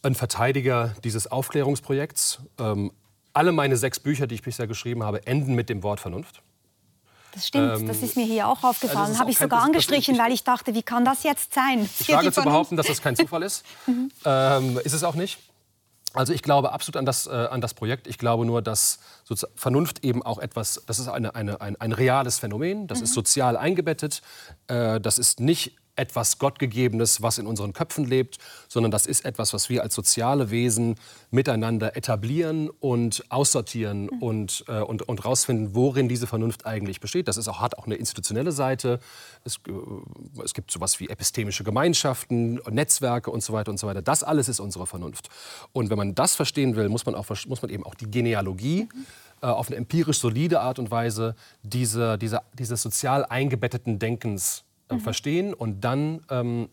ein 0.03 0.15
Verteidiger 0.15 0.95
dieses 1.03 1.27
Aufklärungsprojekts. 1.31 2.39
Ähm, 2.59 2.91
alle 3.33 3.51
meine 3.51 3.77
sechs 3.77 3.99
Bücher, 3.99 4.27
die 4.27 4.35
ich 4.35 4.41
bisher 4.41 4.67
geschrieben 4.67 5.03
habe, 5.03 5.25
enden 5.25 5.55
mit 5.55 5.69
dem 5.69 5.83
Wort 5.83 5.99
Vernunft. 5.99 6.41
Das 7.33 7.47
stimmt, 7.47 7.79
ähm, 7.79 7.87
das 7.87 8.03
ist 8.03 8.17
mir 8.17 8.25
hier 8.25 8.47
auch 8.47 8.63
aufgefallen. 8.63 9.07
Also 9.07 9.19
Habe 9.19 9.31
ich 9.31 9.37
sogar 9.37 9.63
angestrichen, 9.63 10.17
weil 10.17 10.33
ich 10.33 10.43
dachte, 10.43 10.73
wie 10.73 10.83
kann 10.83 11.05
das 11.05 11.23
jetzt 11.23 11.53
sein? 11.53 11.89
Ich 11.99 12.09
wage 12.09 12.31
zu 12.31 12.43
behaupten, 12.43 12.75
dass 12.75 12.87
das 12.87 13.01
kein 13.01 13.15
Zufall 13.15 13.43
ist. 13.43 13.63
mhm. 13.87 14.11
ähm, 14.25 14.79
ist 14.83 14.93
es 14.93 15.03
auch 15.03 15.15
nicht. 15.15 15.39
Also 16.13 16.33
ich 16.33 16.41
glaube 16.41 16.73
absolut 16.73 16.97
an 16.97 17.05
das, 17.05 17.27
äh, 17.27 17.31
an 17.31 17.61
das 17.61 17.73
Projekt. 17.73 18.07
Ich 18.07 18.17
glaube 18.17 18.45
nur, 18.45 18.61
dass 18.61 18.99
Vernunft 19.55 20.03
eben 20.03 20.23
auch 20.23 20.39
etwas, 20.39 20.83
das 20.85 20.99
ist 20.99 21.07
eine, 21.07 21.35
eine, 21.35 21.61
ein, 21.61 21.75
ein 21.79 21.91
reales 21.93 22.39
Phänomen, 22.39 22.87
das 22.87 22.99
mhm. 22.99 23.03
ist 23.05 23.13
sozial 23.13 23.55
eingebettet, 23.55 24.21
äh, 24.67 24.99
das 24.99 25.17
ist 25.17 25.39
nicht 25.39 25.77
etwas 26.01 26.39
Gottgegebenes, 26.39 27.21
was 27.21 27.37
in 27.37 27.45
unseren 27.45 27.73
Köpfen 27.73 28.05
lebt, 28.05 28.39
sondern 28.67 28.91
das 28.91 29.05
ist 29.05 29.23
etwas, 29.23 29.53
was 29.53 29.69
wir 29.69 29.83
als 29.83 29.93
soziale 29.93 30.49
Wesen 30.49 30.95
miteinander 31.29 31.95
etablieren 31.95 32.71
und 32.79 33.23
aussortieren 33.29 34.05
mhm. 34.05 34.21
und, 34.21 34.65
äh, 34.67 34.81
und, 34.81 35.07
und 35.07 35.23
rausfinden, 35.23 35.75
worin 35.75 36.09
diese 36.09 36.25
Vernunft 36.25 36.65
eigentlich 36.65 36.99
besteht. 36.99 37.27
Das 37.27 37.37
ist 37.37 37.47
auch, 37.47 37.61
hat 37.61 37.77
auch 37.77 37.85
eine 37.85 37.95
institutionelle 37.95 38.51
Seite. 38.51 38.99
Es, 39.43 39.57
äh, 39.67 39.71
es 40.43 40.55
gibt 40.55 40.71
sowas 40.71 40.99
wie 40.99 41.07
epistemische 41.07 41.63
Gemeinschaften, 41.63 42.55
Netzwerke 42.71 43.29
und 43.29 43.43
so 43.43 43.53
weiter 43.53 43.69
und 43.69 43.77
so 43.77 43.85
weiter. 43.85 44.01
Das 44.01 44.23
alles 44.23 44.49
ist 44.49 44.59
unsere 44.59 44.87
Vernunft. 44.87 45.29
Und 45.71 45.91
wenn 45.91 45.99
man 45.99 46.15
das 46.15 46.35
verstehen 46.35 46.75
will, 46.75 46.89
muss 46.89 47.05
man, 47.05 47.13
auch, 47.13 47.27
muss 47.47 47.61
man 47.61 47.69
eben 47.69 47.85
auch 47.85 47.93
die 47.93 48.09
Genealogie 48.09 48.89
mhm 48.91 49.05
äh, 49.41 49.47
auf 49.47 49.67
eine 49.67 49.77
empirisch 49.77 50.19
solide 50.19 50.61
Art 50.61 50.77
und 50.77 50.91
Weise 50.91 51.35
diese, 51.63 52.19
diese, 52.19 52.41
dieses 52.53 52.81
sozial 52.81 53.25
eingebetteten 53.25 53.97
Denkens 53.97 54.63
äh, 54.91 54.95
mhm. 54.95 54.99
verstehen. 54.99 55.53
Und 55.53 55.81
dann 55.81 56.21
ähm, 56.29 56.69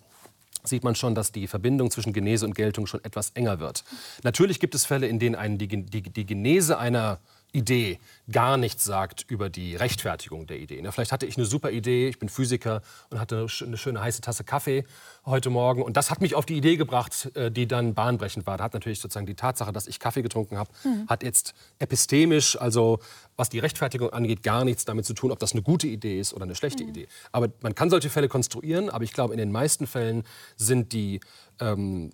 sieht 0.65 0.85
man 0.85 0.95
schon, 0.95 1.15
dass 1.15 1.33
die 1.33 1.47
Verbindung 1.47 1.91
zwischen 1.91 2.13
Genese 2.13 2.45
und 2.45 2.55
Geltung 2.55 2.87
schon 2.87 3.03
etwas 3.05 3.31
enger 3.31 3.61
wird. 3.61 3.85
Natürlich 4.23 4.61
gibt 4.61 4.75
es 4.75 4.85
Fälle, 4.85 5.07
in 5.07 5.19
denen 5.19 5.35
einen 5.35 5.59
die, 5.59 5.69
die, 5.69 6.03
die 6.03 6.27
Genese 6.27 6.79
einer 6.79 7.19
Idee 7.53 7.99
gar 8.31 8.57
nichts 8.57 8.85
sagt 8.85 9.25
über 9.29 9.49
die 9.49 9.75
Rechtfertigung 9.75 10.47
der 10.47 10.59
Idee. 10.59 10.83
Ne, 10.83 10.93
vielleicht 10.93 11.13
hatte 11.13 11.25
ich 11.25 11.37
eine 11.37 11.47
super 11.47 11.71
Idee, 11.71 12.09
ich 12.09 12.19
bin 12.19 12.29
Physiker 12.29 12.83
und 13.11 13.19
hatte 13.19 13.47
eine 13.63 13.77
schöne 13.79 14.01
heiße 14.01 14.21
Tasse 14.21 14.45
Kaffee 14.45 14.85
heute 15.25 15.49
Morgen 15.49 15.83
und 15.83 15.97
das 15.97 16.11
hat 16.11 16.21
mich 16.21 16.35
auf 16.35 16.45
die 16.45 16.57
Idee 16.57 16.77
gebracht, 16.77 17.31
äh, 17.35 17.51
die 17.51 17.67
dann 17.67 17.95
bahnbrechend 17.95 18.47
war. 18.47 18.59
Da 18.59 18.65
hat 18.65 18.75
natürlich 18.75 19.01
sozusagen 19.01 19.27
die 19.27 19.35
Tatsache, 19.35 19.73
dass 19.73 19.87
ich 19.87 19.99
Kaffee 19.99 20.23
getrunken 20.23 20.59
habe, 20.59 20.71
mhm. 20.85 21.07
hat 21.09 21.23
jetzt 21.23 21.55
epistemisch, 21.79 22.61
also 22.61 22.99
was 23.37 23.49
die 23.49 23.61
Rechtfertigung 23.61 24.11
angeht, 24.11 24.43
gar 24.43 24.65
nichts 24.65 24.85
damit 24.85 25.07
zu 25.07 25.15
tun, 25.15 25.31
ob 25.31 25.39
das 25.39 25.53
eine 25.53 25.63
gute 25.63 25.87
Idee 25.87 26.21
ist 26.21 26.35
oder 26.35 26.45
eine 26.45 26.55
schlechte 26.55 26.83
mhm. 26.85 26.91
Idee. 26.91 27.09
Aber 27.33 27.49
man 27.63 27.75
kann 27.75 27.89
solche 27.89 28.11
Fälle 28.11 28.29
konstruieren, 28.29 28.91
aber 28.91 29.05
ich 29.05 29.13
glaube, 29.13 29.33
in 29.33 29.39
den 29.39 29.53
meisten 29.53 29.87
Fällen 29.87 30.25
sind 30.57 30.93
die 30.93 31.21
ähm, 31.61 32.11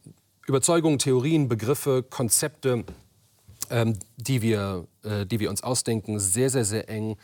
Überzeugungen, 0.46 0.98
Theorien, 0.98 1.48
Begriffe, 1.48 2.02
Konzepte, 2.02 2.84
ähm, 3.70 3.98
die, 4.16 4.42
wir, 4.42 4.86
äh, 5.02 5.26
die 5.26 5.40
wir 5.40 5.50
uns 5.50 5.62
ausdenken, 5.62 6.18
sehr, 6.18 6.50
sehr, 6.50 6.64
sehr 6.64 6.88
eng 6.88 7.16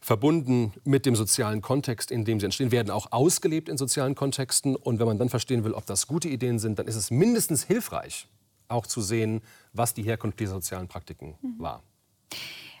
verbunden 0.00 0.72
mit 0.84 1.04
dem 1.04 1.16
sozialen 1.16 1.62
Kontext, 1.62 2.10
in 2.12 2.24
dem 2.24 2.38
sie 2.38 2.46
entstehen, 2.46 2.70
werden 2.70 2.90
auch 2.90 3.10
ausgelebt 3.10 3.68
in 3.68 3.76
sozialen 3.76 4.14
Kontexten. 4.14 4.76
Und 4.76 5.00
wenn 5.00 5.06
man 5.06 5.18
dann 5.18 5.28
verstehen 5.28 5.64
will, 5.64 5.72
ob 5.72 5.84
das 5.86 6.06
gute 6.06 6.28
Ideen 6.28 6.58
sind, 6.58 6.78
dann 6.78 6.86
ist 6.86 6.94
es 6.94 7.10
mindestens 7.10 7.64
hilfreich, 7.64 8.28
auch 8.68 8.86
zu 8.86 9.00
sehen, 9.00 9.42
was 9.72 9.94
die 9.94 10.02
Herkunft 10.02 10.38
dieser 10.38 10.52
sozialen 10.52 10.86
Praktiken 10.86 11.34
mhm. 11.42 11.58
war. 11.58 11.82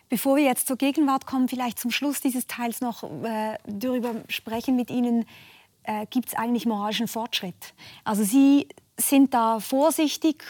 Bevor 0.08 0.36
wir 0.36 0.44
jetzt 0.44 0.68
zur 0.68 0.76
Gegenwart 0.76 1.26
kommen, 1.26 1.48
vielleicht 1.48 1.80
zum 1.80 1.90
Schluss 1.90 2.20
dieses 2.20 2.46
Teils 2.46 2.80
noch 2.80 3.02
äh, 3.02 3.58
darüber 3.66 4.14
sprechen 4.28 4.76
mit 4.76 4.90
Ihnen, 4.90 5.26
äh, 5.82 6.06
gibt 6.06 6.28
es 6.28 6.34
eigentlich 6.34 6.64
moralischen 6.64 7.08
Fortschritt? 7.08 7.74
Also 8.04 8.22
Sie 8.22 8.68
sind 8.96 9.34
da 9.34 9.58
vorsichtig 9.58 10.44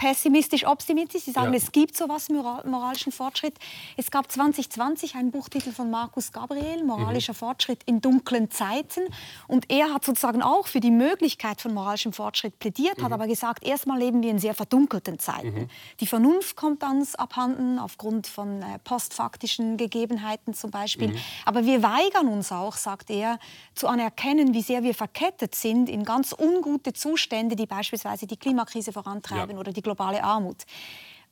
pessimistisch, 0.00 0.66
optimistisch. 0.66 1.24
Sie 1.24 1.30
sagen, 1.30 1.52
ja. 1.52 1.58
es 1.58 1.72
gibt 1.72 1.94
sowas, 1.94 2.30
moralischen 2.30 3.12
Fortschritt. 3.12 3.58
Es 3.98 4.10
gab 4.10 4.32
2020 4.32 5.14
einen 5.14 5.30
Buchtitel 5.30 5.72
von 5.72 5.90
Markus 5.90 6.32
Gabriel, 6.32 6.82
Moralischer 6.84 7.34
mhm. 7.34 7.36
Fortschritt 7.36 7.82
in 7.84 8.00
dunklen 8.00 8.50
Zeiten. 8.50 9.02
Und 9.46 9.70
er 9.70 9.92
hat 9.92 10.06
sozusagen 10.06 10.40
auch 10.40 10.68
für 10.68 10.80
die 10.80 10.90
Möglichkeit 10.90 11.60
von 11.60 11.74
moralischem 11.74 12.14
Fortschritt 12.14 12.58
plädiert, 12.58 12.96
mhm. 12.96 13.04
hat 13.04 13.12
aber 13.12 13.26
gesagt, 13.26 13.62
erstmal 13.62 13.98
leben 13.98 14.22
wir 14.22 14.30
in 14.30 14.38
sehr 14.38 14.54
verdunkelten 14.54 15.18
Zeiten. 15.18 15.52
Mhm. 15.52 15.68
Die 16.00 16.06
Vernunft 16.06 16.56
kommt 16.56 16.82
uns 16.82 17.14
abhanden, 17.14 17.78
aufgrund 17.78 18.26
von 18.26 18.62
äh, 18.62 18.78
postfaktischen 18.82 19.76
Gegebenheiten 19.76 20.54
zum 20.54 20.70
Beispiel. 20.70 21.08
Mhm. 21.08 21.18
Aber 21.44 21.66
wir 21.66 21.82
weigern 21.82 22.28
uns 22.28 22.52
auch, 22.52 22.78
sagt 22.78 23.10
er, 23.10 23.38
zu 23.74 23.86
anerkennen, 23.86 24.54
wie 24.54 24.62
sehr 24.62 24.82
wir 24.82 24.94
verkettet 24.94 25.54
sind 25.54 25.90
in 25.90 26.04
ganz 26.04 26.32
ungute 26.32 26.94
Zustände, 26.94 27.54
die 27.54 27.66
beispielsweise 27.66 28.26
die 28.26 28.38
Klimakrise 28.38 28.92
vorantreiben 28.92 29.56
ja. 29.56 29.60
oder 29.60 29.72
die 29.72 29.89
globale 29.90 30.22
Armut. 30.22 30.64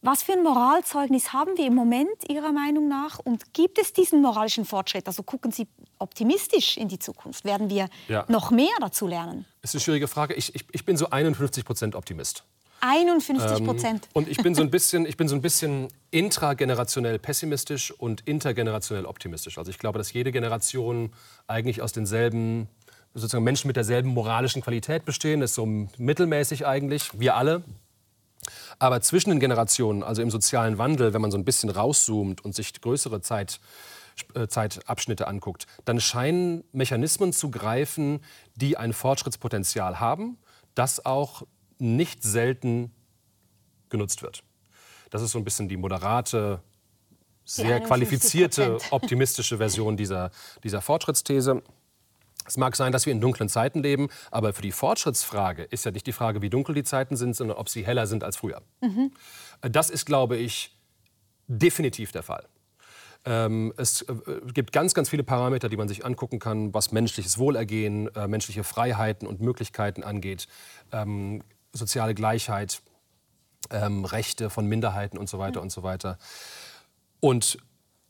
Was 0.01 0.23
für 0.23 0.33
ein 0.33 0.43
Moralzeugnis 0.43 1.33
haben 1.33 1.57
wir 1.57 1.67
im 1.67 1.75
Moment 1.75 2.29
Ihrer 2.29 2.53
Meinung 2.53 2.89
nach? 2.89 3.19
Und 3.19 3.53
gibt 3.53 3.79
es 3.79 3.93
diesen 3.93 4.23
moralischen 4.23 4.65
Fortschritt? 4.65 5.07
Also 5.09 5.25
gucken 5.25 5.51
Sie 5.51 5.67
optimistisch 5.99 6.77
in 6.77 6.89
die 6.89 7.01
Zukunft. 7.01 7.45
Werden 7.45 7.69
wir 7.69 7.89
ja. 8.09 8.25
noch 8.29 8.53
mehr 8.53 8.77
dazu 8.81 9.09
lernen? 9.09 9.45
Das 9.61 9.71
ist 9.71 9.77
eine 9.77 9.81
schwierige 9.81 10.09
Frage. 10.09 10.35
Ich, 10.35 10.55
ich, 10.55 10.65
ich 10.71 10.85
bin 10.85 10.97
so 10.97 11.11
51 11.11 11.65
Prozent 11.65 11.97
Optimist. 11.97 12.45
51 12.81 13.65
Prozent. 13.65 14.05
Ähm, 14.05 14.11
und 14.13 14.29
ich 14.29 14.41
bin 14.41 14.55
so 14.55 14.63
ein 14.63 14.71
bisschen, 14.77 15.05
ich 15.05 15.17
bin 15.17 15.27
so 15.27 15.35
ein 15.35 15.43
bisschen 15.43 15.89
intragenerationell 16.13 17.19
pessimistisch 17.19 17.91
und 17.91 18.21
intergenerationell 18.21 19.05
optimistisch. 19.05 19.59
Also 19.59 19.71
ich 19.73 19.79
glaube, 19.79 19.99
dass 19.99 20.13
jede 20.13 20.31
Generation 20.31 21.13
eigentlich 21.49 21.83
aus 21.83 21.93
denselben 21.93 22.69
sozusagen 23.15 23.43
Menschen 23.43 23.67
mit 23.67 23.75
derselben 23.75 24.11
moralischen 24.11 24.63
Qualität 24.63 25.05
bestehen. 25.05 25.41
Das 25.41 25.51
ist 25.51 25.57
so 25.57 25.67
mittelmäßig 25.67 26.67
eigentlich. 26.67 27.19
Wir 27.19 27.35
alle, 27.37 27.65
aber 28.79 29.01
zwischen 29.01 29.31
den 29.31 29.41
Generationen, 29.41 30.03
also 30.03 30.23
im 30.23 30.31
sozialen 30.31 30.79
Wandel, 30.79 31.13
wenn 31.13 31.21
man 31.21 31.31
so 31.31 31.39
ein 31.39 31.45
bisschen 31.45 31.71
rauszoomt 31.71 32.45
und 32.45 32.55
sich 32.55 32.81
größere 32.81 33.21
Zeit, 33.21 33.61
äh, 34.35 34.47
Zeitabschnitte 34.47 35.27
anguckt, 35.27 35.67
dann 35.85 36.01
scheinen 36.01 36.65
Mechanismen 36.73 37.33
zu 37.33 37.51
greifen, 37.51 38.21
die 38.57 38.77
ein 38.77 38.93
Fortschrittspotenzial 38.93 40.01
haben, 40.01 40.39
das 40.75 41.05
auch 41.05 41.43
nicht 41.79 42.23
selten 42.23 42.93
genutzt 43.89 44.23
wird. 44.23 44.43
Das 45.11 45.23
ist 45.23 45.33
so 45.33 45.39
ein 45.39 45.45
bisschen 45.45 45.69
die 45.69 45.77
moderate, 45.77 46.61
sehr 47.45 47.81
qualifizierte, 47.81 48.77
optimistische 48.91 49.57
Version 49.57 49.97
dieser, 49.97 50.31
dieser 50.63 50.83
Fortschrittsthese. 50.83 51.63
Es 52.49 52.57
mag 52.57 52.75
sein, 52.77 52.93
dass 52.93 53.05
wir 53.07 53.13
in 53.13 53.21
dunklen 53.21 53.49
Zeiten 53.49 53.83
leben, 53.83 54.09
aber 54.31 54.53
für 54.53 54.63
die 54.63 54.73
Fortschrittsfrage 54.73 55.65
ist 55.65 55.85
ja 55.85 55.91
nicht 55.91 56.07
die 56.07 56.13
Frage, 56.13 56.41
wie 56.41 56.51
dunkel 56.51 56.75
die 56.75 56.85
Zeiten 56.85 57.17
sind, 57.17 57.37
sondern 57.37 57.59
ob 57.59 57.69
sie 57.69 57.85
heller 57.85 58.07
sind 58.07 58.25
als 58.25 58.39
früher. 58.39 58.63
Mhm. 58.81 59.13
Das 59.61 59.91
ist, 59.91 60.07
glaube 60.07 60.37
ich, 60.37 60.77
definitiv 61.47 62.11
der 62.11 62.23
Fall. 62.23 62.47
Ähm, 63.25 63.75
es 63.77 64.03
äh, 64.03 64.15
gibt 64.55 64.73
ganz, 64.73 64.95
ganz 64.95 65.11
viele 65.11 65.25
Parameter, 65.25 65.69
die 65.69 65.77
man 65.77 65.89
sich 65.89 66.07
angucken 66.07 66.39
kann, 66.39 66.73
was 66.73 66.93
menschliches 66.93 67.37
Wohlergehen, 67.37 68.15
äh, 68.15 68.29
menschliche 68.29 68.65
Freiheiten 68.65 69.29
und 69.29 69.41
Möglichkeiten 69.41 70.03
angeht, 70.03 70.47
ähm, 70.93 71.43
soziale 71.73 72.15
Gleichheit, 72.15 72.81
ähm, 73.71 74.05
Rechte 74.07 74.49
von 74.49 74.67
Minderheiten 74.67 75.19
und 75.19 75.29
so 75.29 75.39
weiter 75.39 75.61
mhm. 75.61 75.65
und 75.65 75.71
so 75.71 75.83
weiter. 75.83 76.19
Und 77.21 77.59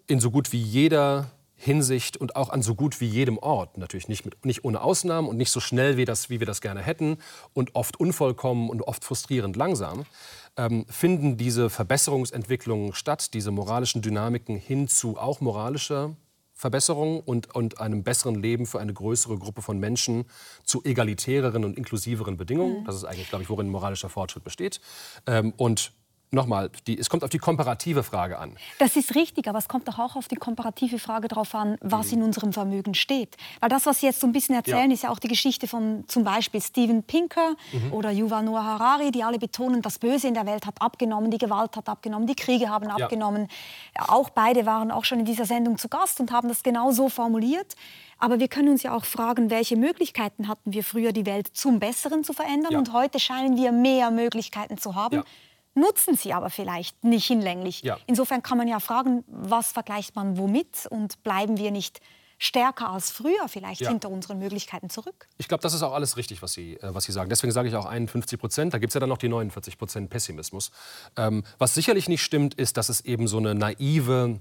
in 0.07 0.21
so 0.21 0.31
gut 0.31 0.53
wie 0.53 0.63
jeder 0.63 1.31
Hinsicht 1.61 2.17
und 2.17 2.37
auch 2.37 2.51
an 2.51 2.63
so 2.63 2.77
gut 2.77 3.01
wie 3.01 3.07
jedem 3.07 3.37
Ort. 3.37 3.79
Natürlich 3.79 4.07
nicht, 4.07 4.25
mit, 4.25 4.45
nicht 4.47 4.65
ohne 4.65 4.81
Ausnahmen 4.81 5.29
und 5.29 5.37
nicht 5.37 5.51
so 5.51 5.59
schnell, 5.59 5.97
wie, 5.97 6.05
das, 6.05 6.31
wie 6.31 6.39
wir 6.39 6.47
das 6.47 6.61
gerne 6.61 6.81
hätten 6.81 7.19
und 7.53 7.75
oft 7.75 7.99
unvollkommen 7.99 8.71
und 8.71 8.83
oft 8.83 9.05
frustrierend 9.05 9.57
langsam, 9.57 10.07
ähm, 10.57 10.87
finden 10.89 11.37
diese 11.37 11.69
Verbesserungsentwicklungen 11.69 12.95
statt, 12.95 13.35
diese 13.35 13.51
moralischen 13.51 14.03
Dynamiken 14.03 14.57
hin 14.57 14.87
zu 14.87 15.19
auch 15.19 15.41
moralischer 15.41 16.15
Verbesserung 16.55 17.21
und, 17.21 17.55
und 17.55 17.81
einem 17.81 18.05
besseren 18.05 18.37
Leben 18.37 18.67
für 18.67 18.79
eine 18.79 18.93
größere 18.93 19.37
Gruppe 19.37 19.63
von 19.63 19.79
Menschen 19.79 20.27
zu 20.65 20.85
egalitäreren 20.85 21.65
und 21.65 21.77
inklusiveren 21.77 22.37
Bedingungen. 22.37 22.81
Mhm. 22.81 22.85
Das 22.85 22.95
ist 22.95 23.05
eigentlich, 23.05 23.29
glaube 23.29 23.43
ich, 23.43 23.51
worin 23.51 23.69
moralischer 23.69 24.09
Fortschritt 24.09 24.45
besteht. 24.45 24.81
Ähm, 25.27 25.53
und 25.57 25.93
nochmal, 26.31 26.71
es 26.87 27.09
kommt 27.09 27.25
auf 27.25 27.31
die 27.31 27.39
komparative 27.39 28.03
Frage 28.03 28.39
an. 28.39 28.57
Das 28.79 28.97
ist 28.97 29.15
richtig, 29.15 29.49
aber 29.49 29.59
es 29.59 29.69
kommt 29.69 29.89
doch 29.89 29.99
auch 29.99 30.17
auf 30.17 30.29
die 30.29 30.37
komparative 30.37 30.99
Frage 30.99 31.29
darauf 31.29 31.55
an, 31.55 31.79
was 31.81 32.09
mhm. 32.09 32.19
in 32.19 32.23
unserem 32.25 32.53
Vermögen 32.53 32.95
steht. 32.95 33.37
Weil 33.61 33.69
das, 33.69 33.87
was 33.87 34.01
Sie 34.01 34.07
jetzt 34.07 34.21
so 34.21 34.27
ein 34.27 34.33
bisschen 34.33 34.55
erzählen, 34.55 34.91
ja. 34.91 34.95
ist 34.95 35.03
ja 35.05 35.11
auch 35.11 35.19
die 35.19 35.29
Geschichte 35.29 35.67
von 35.67 36.05
zum 36.09 36.25
Beispiel 36.25 36.61
Steven 36.61 37.03
Pinker 37.03 37.55
mhm. 37.73 37.93
oder 37.93 38.11
Yuval 38.11 38.43
Noah 38.43 38.65
Harari, 38.65 39.11
die 39.11 39.23
alle 39.23 39.39
betonen, 39.39 39.83
das 39.83 39.99
Böse 39.99 40.29
in 40.29 40.35
der 40.35 40.47
Welt 40.47 40.67
hat 40.67 40.81
abgenommen, 40.81 41.31
die 41.31 41.39
Gewalt 41.39 41.77
hat 41.77 41.89
abgenommen, 41.89 42.27
die 42.27 42.37
Kriege 42.37 42.69
haben 42.69 42.89
abgenommen. 42.89 43.49
Ja. 43.97 44.09
Auch 44.09 44.31
beide 44.31 44.67
waren 44.67 44.91
auch 44.91 45.05
schon 45.05 45.21
in 45.21 45.25
dieser 45.25 45.45
Sendung 45.45 45.79
zu 45.79 45.89
Gast 45.89 46.21
und 46.21 46.33
haben 46.33 46.49
das 46.49 46.63
genau 46.63 46.93
so 46.93 47.09
formuliert. 47.09 47.75
Aber 48.21 48.41
wir 48.41 48.49
können 48.49 48.71
uns 48.71 48.83
ja 48.83 48.95
auch 48.95 49.05
fragen, 49.05 49.49
welche 49.49 49.77
Möglichkeiten 49.77 50.49
hatten 50.49 50.73
wir 50.73 50.83
früher, 50.83 51.13
die 51.13 51.25
Welt 51.25 51.49
zum 51.53 51.79
Besseren 51.79 52.25
zu 52.25 52.33
verändern? 52.33 52.73
Ja. 52.73 52.79
Und 52.79 52.93
heute 52.93 53.21
scheinen 53.21 53.57
wir 53.57 53.71
mehr 53.71 54.11
Möglichkeiten 54.11 54.77
zu 54.77 54.97
haben 54.97 55.23
nutzen 55.79 56.17
sie 56.17 56.33
aber 56.33 56.51
vielleicht 56.51 57.05
nicht 57.05 57.27
hinlänglich. 57.27 57.83
Ja. 57.83 57.99
Insofern 58.07 58.43
kann 58.43 58.59
man 58.59 58.69
ja 58.69 58.81
fragen, 58.81 59.25
was 59.27 59.73
vergleicht 59.73 60.17
man 60.17 60.39
womit 60.39 60.87
und 60.91 61.23
bleiben 61.23 61.59
wir 61.59 61.71
nicht 61.71 62.01
stärker 62.39 62.91
als 62.91 63.11
früher 63.11 63.49
vielleicht 63.49 63.81
ja. 63.81 63.91
hinter 63.91 64.11
unseren 64.11 64.39
Möglichkeiten 64.39 64.91
zurück. 64.91 65.29
Ich 65.39 65.49
glaube, 65.49 65.63
das 65.63 65.75
ist 65.75 65.83
auch 65.83 65.93
alles 65.93 66.17
richtig, 66.17 66.41
was 66.41 66.53
Sie, 66.53 66.75
äh, 66.75 66.95
was 66.95 67.05
Sie 67.05 67.13
sagen. 67.13 67.29
Deswegen 67.29 67.53
sage 67.53 67.69
ich 67.69 67.75
auch 67.75 67.87
51 67.87 68.39
Prozent. 68.39 68.75
Da 68.75 68.79
gibt 68.79 68.91
es 68.91 68.95
ja 68.95 69.01
dann 69.01 69.09
noch 69.09 69.19
die 69.19 69.29
49 69.29 69.77
Prozent 69.77 70.11
Pessimismus. 70.11 70.71
Ähm, 71.17 71.43
was 71.59 71.75
sicherlich 71.75 72.09
nicht 72.09 72.23
stimmt, 72.23 72.55
ist, 72.55 72.77
dass 72.77 72.89
es 72.89 73.01
eben 73.01 73.27
so 73.27 73.39
eine 73.39 73.55
naive 73.55 74.41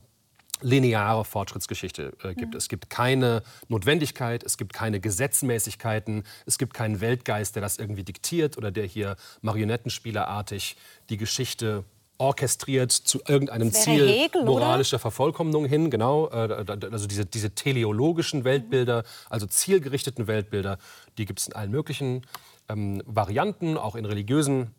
lineare 0.61 1.25
Fortschrittsgeschichte 1.25 2.13
äh, 2.23 2.33
gibt. 2.33 2.53
Mhm. 2.53 2.57
Es 2.57 2.69
gibt 2.69 2.89
keine 2.89 3.43
Notwendigkeit, 3.67 4.43
es 4.43 4.57
gibt 4.57 4.73
keine 4.73 4.99
Gesetzmäßigkeiten, 4.99 6.23
es 6.45 6.57
gibt 6.57 6.73
keinen 6.73 7.01
Weltgeist, 7.01 7.55
der 7.55 7.61
das 7.61 7.77
irgendwie 7.77 8.03
diktiert 8.03 8.57
oder 8.57 8.71
der 8.71 8.85
hier 8.85 9.15
marionettenspielerartig 9.41 10.77
die 11.09 11.17
Geschichte 11.17 11.83
orchestriert 12.17 12.91
zu 12.91 13.19
irgendeinem 13.27 13.71
Ziel 13.71 14.07
Hegel, 14.07 14.43
moralischer? 14.43 14.99
Vervollkommnung 14.99 15.65
hin, 15.65 15.91
genau, 15.91 16.27
äh, 16.29 16.65
also 16.91 17.07
diese, 17.07 17.25
diese 17.25 17.51
teleologischen 17.51 18.43
Weltbilder, 18.43 19.03
also 19.29 19.45
zielgerichteten 19.45 20.27
Weltbilder, 20.27 20.77
die 21.17 21.25
gibt 21.25 21.39
es 21.39 21.47
in 21.47 21.53
allen 21.53 21.71
möglichen 21.71 22.25
ähm, 22.69 23.03
Varianten, 23.05 23.77
auch 23.77 23.95
in 23.95 24.05
religiösen 24.05 24.73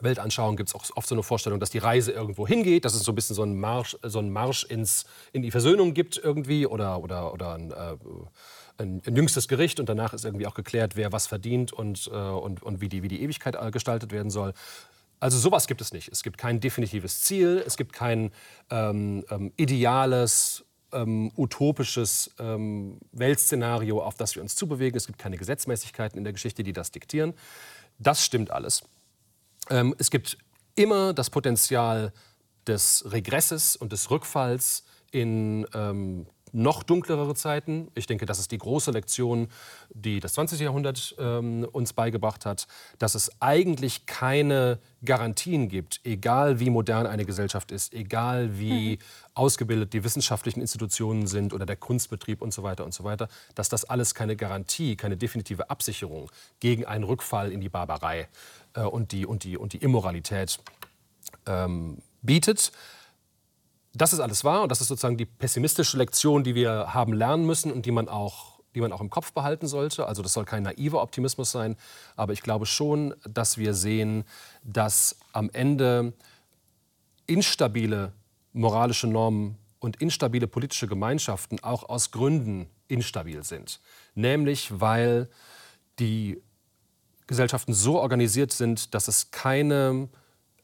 Weltanschauung 0.00 0.56
gibt 0.56 0.68
es 0.70 0.74
auch 0.74 0.84
oft 0.96 1.08
so 1.08 1.14
eine 1.14 1.22
Vorstellung, 1.22 1.60
dass 1.60 1.70
die 1.70 1.78
Reise 1.78 2.12
irgendwo 2.12 2.46
hingeht, 2.46 2.84
dass 2.84 2.94
es 2.94 3.02
so 3.02 3.12
ein 3.12 3.14
bisschen 3.14 3.36
so 3.36 3.42
einen 3.42 3.58
Marsch, 3.58 3.96
so 4.02 4.18
einen 4.18 4.30
Marsch 4.30 4.64
ins, 4.64 5.04
in 5.32 5.42
die 5.42 5.50
Versöhnung 5.50 5.94
gibt 5.94 6.16
irgendwie 6.16 6.66
oder, 6.66 7.02
oder, 7.02 7.32
oder 7.32 7.54
ein, 7.54 7.70
äh, 7.70 7.96
ein, 8.78 9.02
ein, 9.06 9.16
jüngstes 9.16 9.48
Gericht 9.48 9.80
und 9.80 9.88
danach 9.88 10.14
ist 10.14 10.24
irgendwie 10.24 10.46
auch 10.46 10.54
geklärt, 10.54 10.96
wer 10.96 11.12
was 11.12 11.26
verdient 11.26 11.72
und, 11.72 12.08
äh, 12.12 12.16
und, 12.16 12.62
und 12.62 12.80
wie, 12.80 12.88
die, 12.88 13.02
wie 13.02 13.08
die 13.08 13.22
Ewigkeit 13.22 13.56
äh, 13.56 13.70
gestaltet 13.70 14.12
werden 14.12 14.30
soll. 14.30 14.54
Also 15.20 15.38
sowas 15.38 15.68
gibt 15.68 15.80
es 15.80 15.92
nicht. 15.92 16.08
Es 16.08 16.22
gibt 16.22 16.36
kein 16.36 16.58
definitives 16.58 17.20
Ziel, 17.20 17.62
es 17.64 17.76
gibt 17.76 17.92
kein 17.92 18.32
ähm, 18.70 19.24
ähm, 19.30 19.52
ideales, 19.56 20.64
ähm, 20.92 21.30
utopisches 21.36 22.34
ähm, 22.40 22.98
Weltszenario, 23.12 24.02
auf 24.02 24.16
das 24.16 24.34
wir 24.34 24.42
uns 24.42 24.56
zubewegen. 24.56 24.96
Es 24.96 25.06
gibt 25.06 25.18
keine 25.18 25.36
Gesetzmäßigkeiten 25.36 26.18
in 26.18 26.24
der 26.24 26.32
Geschichte, 26.32 26.62
die 26.62 26.72
das 26.72 26.90
diktieren. 26.90 27.34
Das 27.98 28.24
stimmt 28.24 28.50
alles. 28.50 28.82
Ähm, 29.72 29.94
es 29.98 30.10
gibt 30.10 30.36
immer 30.74 31.14
das 31.14 31.30
Potenzial 31.30 32.12
des 32.66 33.04
Regresses 33.10 33.74
und 33.74 33.90
des 33.90 34.10
Rückfalls 34.10 34.84
in 35.10 35.66
ähm, 35.74 36.26
noch 36.52 36.82
dunklere 36.82 37.34
Zeiten. 37.34 37.90
Ich 37.94 38.06
denke, 38.06 38.26
das 38.26 38.38
ist 38.38 38.52
die 38.52 38.58
große 38.58 38.90
Lektion, 38.90 39.48
die 39.88 40.20
das 40.20 40.34
20. 40.34 40.60
Jahrhundert 40.60 41.14
ähm, 41.18 41.66
uns 41.72 41.94
beigebracht 41.94 42.44
hat, 42.44 42.66
dass 42.98 43.14
es 43.14 43.30
eigentlich 43.40 44.04
keine 44.04 44.78
Garantien 45.02 45.68
gibt, 45.68 46.00
egal 46.04 46.60
wie 46.60 46.68
modern 46.68 47.06
eine 47.06 47.24
Gesellschaft 47.24 47.72
ist, 47.72 47.94
egal 47.94 48.58
wie 48.58 48.96
mhm. 48.96 48.98
ausgebildet 49.32 49.94
die 49.94 50.04
wissenschaftlichen 50.04 50.60
Institutionen 50.60 51.26
sind 51.26 51.54
oder 51.54 51.64
der 51.64 51.76
Kunstbetrieb 51.76 52.42
und 52.42 52.52
so 52.52 52.62
weiter 52.62 52.84
und 52.84 52.92
so 52.92 53.02
weiter, 53.02 53.28
dass 53.54 53.70
das 53.70 53.86
alles 53.86 54.14
keine 54.14 54.36
Garantie, 54.36 54.96
keine 54.96 55.16
definitive 55.16 55.70
Absicherung 55.70 56.30
gegen 56.60 56.84
einen 56.84 57.04
Rückfall 57.04 57.50
in 57.50 57.62
die 57.62 57.70
Barbarei 57.70 58.28
äh, 58.74 58.82
und, 58.82 59.12
die, 59.12 59.26
und, 59.26 59.44
die, 59.44 59.56
und 59.56 59.72
die 59.72 59.78
Immoralität 59.78 60.58
ähm, 61.46 61.98
bietet. 62.22 62.72
Das 63.94 64.12
ist 64.12 64.20
alles 64.20 64.44
wahr 64.44 64.62
und 64.62 64.70
das 64.70 64.80
ist 64.80 64.88
sozusagen 64.88 65.18
die 65.18 65.26
pessimistische 65.26 65.98
Lektion, 65.98 66.44
die 66.44 66.54
wir 66.54 66.94
haben 66.94 67.12
lernen 67.12 67.44
müssen 67.44 67.70
und 67.70 67.84
die 67.84 67.90
man 67.90 68.08
auch, 68.08 68.60
die 68.74 68.80
man 68.80 68.90
auch 68.92 69.02
im 69.02 69.10
Kopf 69.10 69.32
behalten 69.32 69.66
sollte. 69.66 70.06
Also 70.06 70.22
das 70.22 70.32
soll 70.32 70.46
kein 70.46 70.62
naiver 70.62 71.02
Optimismus 71.02 71.50
sein, 71.50 71.76
aber 72.16 72.32
ich 72.32 72.42
glaube 72.42 72.64
schon, 72.64 73.14
dass 73.28 73.58
wir 73.58 73.74
sehen, 73.74 74.24
dass 74.62 75.16
am 75.32 75.50
Ende 75.52 76.14
instabile 77.26 78.12
moralische 78.54 79.06
Normen 79.06 79.58
und 79.78 80.00
instabile 80.00 80.46
politische 80.46 80.86
Gemeinschaften 80.86 81.62
auch 81.62 81.88
aus 81.88 82.12
Gründen 82.12 82.68
instabil 82.88 83.42
sind. 83.42 83.80
Nämlich 84.14 84.80
weil 84.80 85.28
die 85.98 86.40
Gesellschaften 87.32 87.72
so 87.72 87.98
organisiert 87.98 88.52
sind, 88.52 88.94
dass 88.94 89.08
es 89.08 89.30
keine 89.30 90.08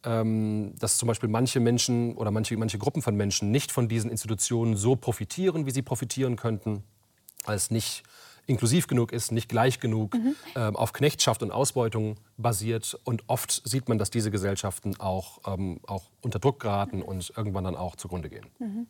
ähm, 0.05 0.75
dass 0.79 0.99
zum 0.99 1.09
Beispiel 1.09 1.29
manche 1.29 1.61
Menschen 1.61 2.15
oder 2.17 2.31
manche, 2.31 2.57
manche 2.57 2.79
Gruppen 2.79 3.03
von 3.03 3.17
Menschen 3.17 3.51
nicht 3.51 3.73
von 3.73 3.89
diesen 3.89 4.11
Institutionen 4.11 4.77
so 4.77 4.97
profitieren, 4.97 5.67
wie 5.67 5.71
sie 5.71 5.83
profitieren 5.83 6.37
könnten, 6.37 6.85
weil 7.45 7.57
es 7.57 7.71
nicht 7.71 8.05
inklusiv 8.47 8.87
genug 8.87 9.13
ist, 9.13 9.33
nicht 9.33 9.49
gleich 9.49 9.81
genug, 9.81 10.15
mhm. 10.15 10.35
ähm, 10.57 10.77
auf 10.77 10.93
Knechtschaft 10.93 11.43
und 11.43 11.51
Ausbeutung 11.51 12.17
basiert. 12.37 12.99
Und 13.05 13.25
oft 13.27 13.63
sieht 13.69 13.89
man, 13.89 13.99
dass 13.99 14.11
diese 14.11 14.31
Gesellschaften 14.31 14.99
auch, 15.01 15.41
ähm, 15.47 15.81
auch 15.87 16.05
unter 16.23 16.39
Druck 16.39 16.61
geraten 16.61 17.03
und 17.03 17.33
irgendwann 17.37 17.65
dann 17.65 17.77
auch 17.77 17.97
zugrunde 17.97 18.31
gehen. 18.31 18.47
Mhm. 18.59 18.87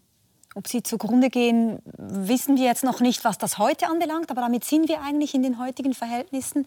Ob 0.54 0.66
sie 0.66 0.82
zugrunde 0.82 1.30
gehen, 1.30 1.78
wissen 1.96 2.56
wir 2.56 2.64
jetzt 2.64 2.82
noch 2.82 3.00
nicht, 3.00 3.24
was 3.24 3.38
das 3.38 3.58
heute 3.58 3.86
anbelangt, 3.86 4.30
aber 4.30 4.40
damit 4.40 4.64
sind 4.64 4.88
wir 4.88 5.02
eigentlich 5.02 5.34
in 5.34 5.42
den 5.42 5.58
heutigen 5.58 5.94
Verhältnissen. 5.94 6.66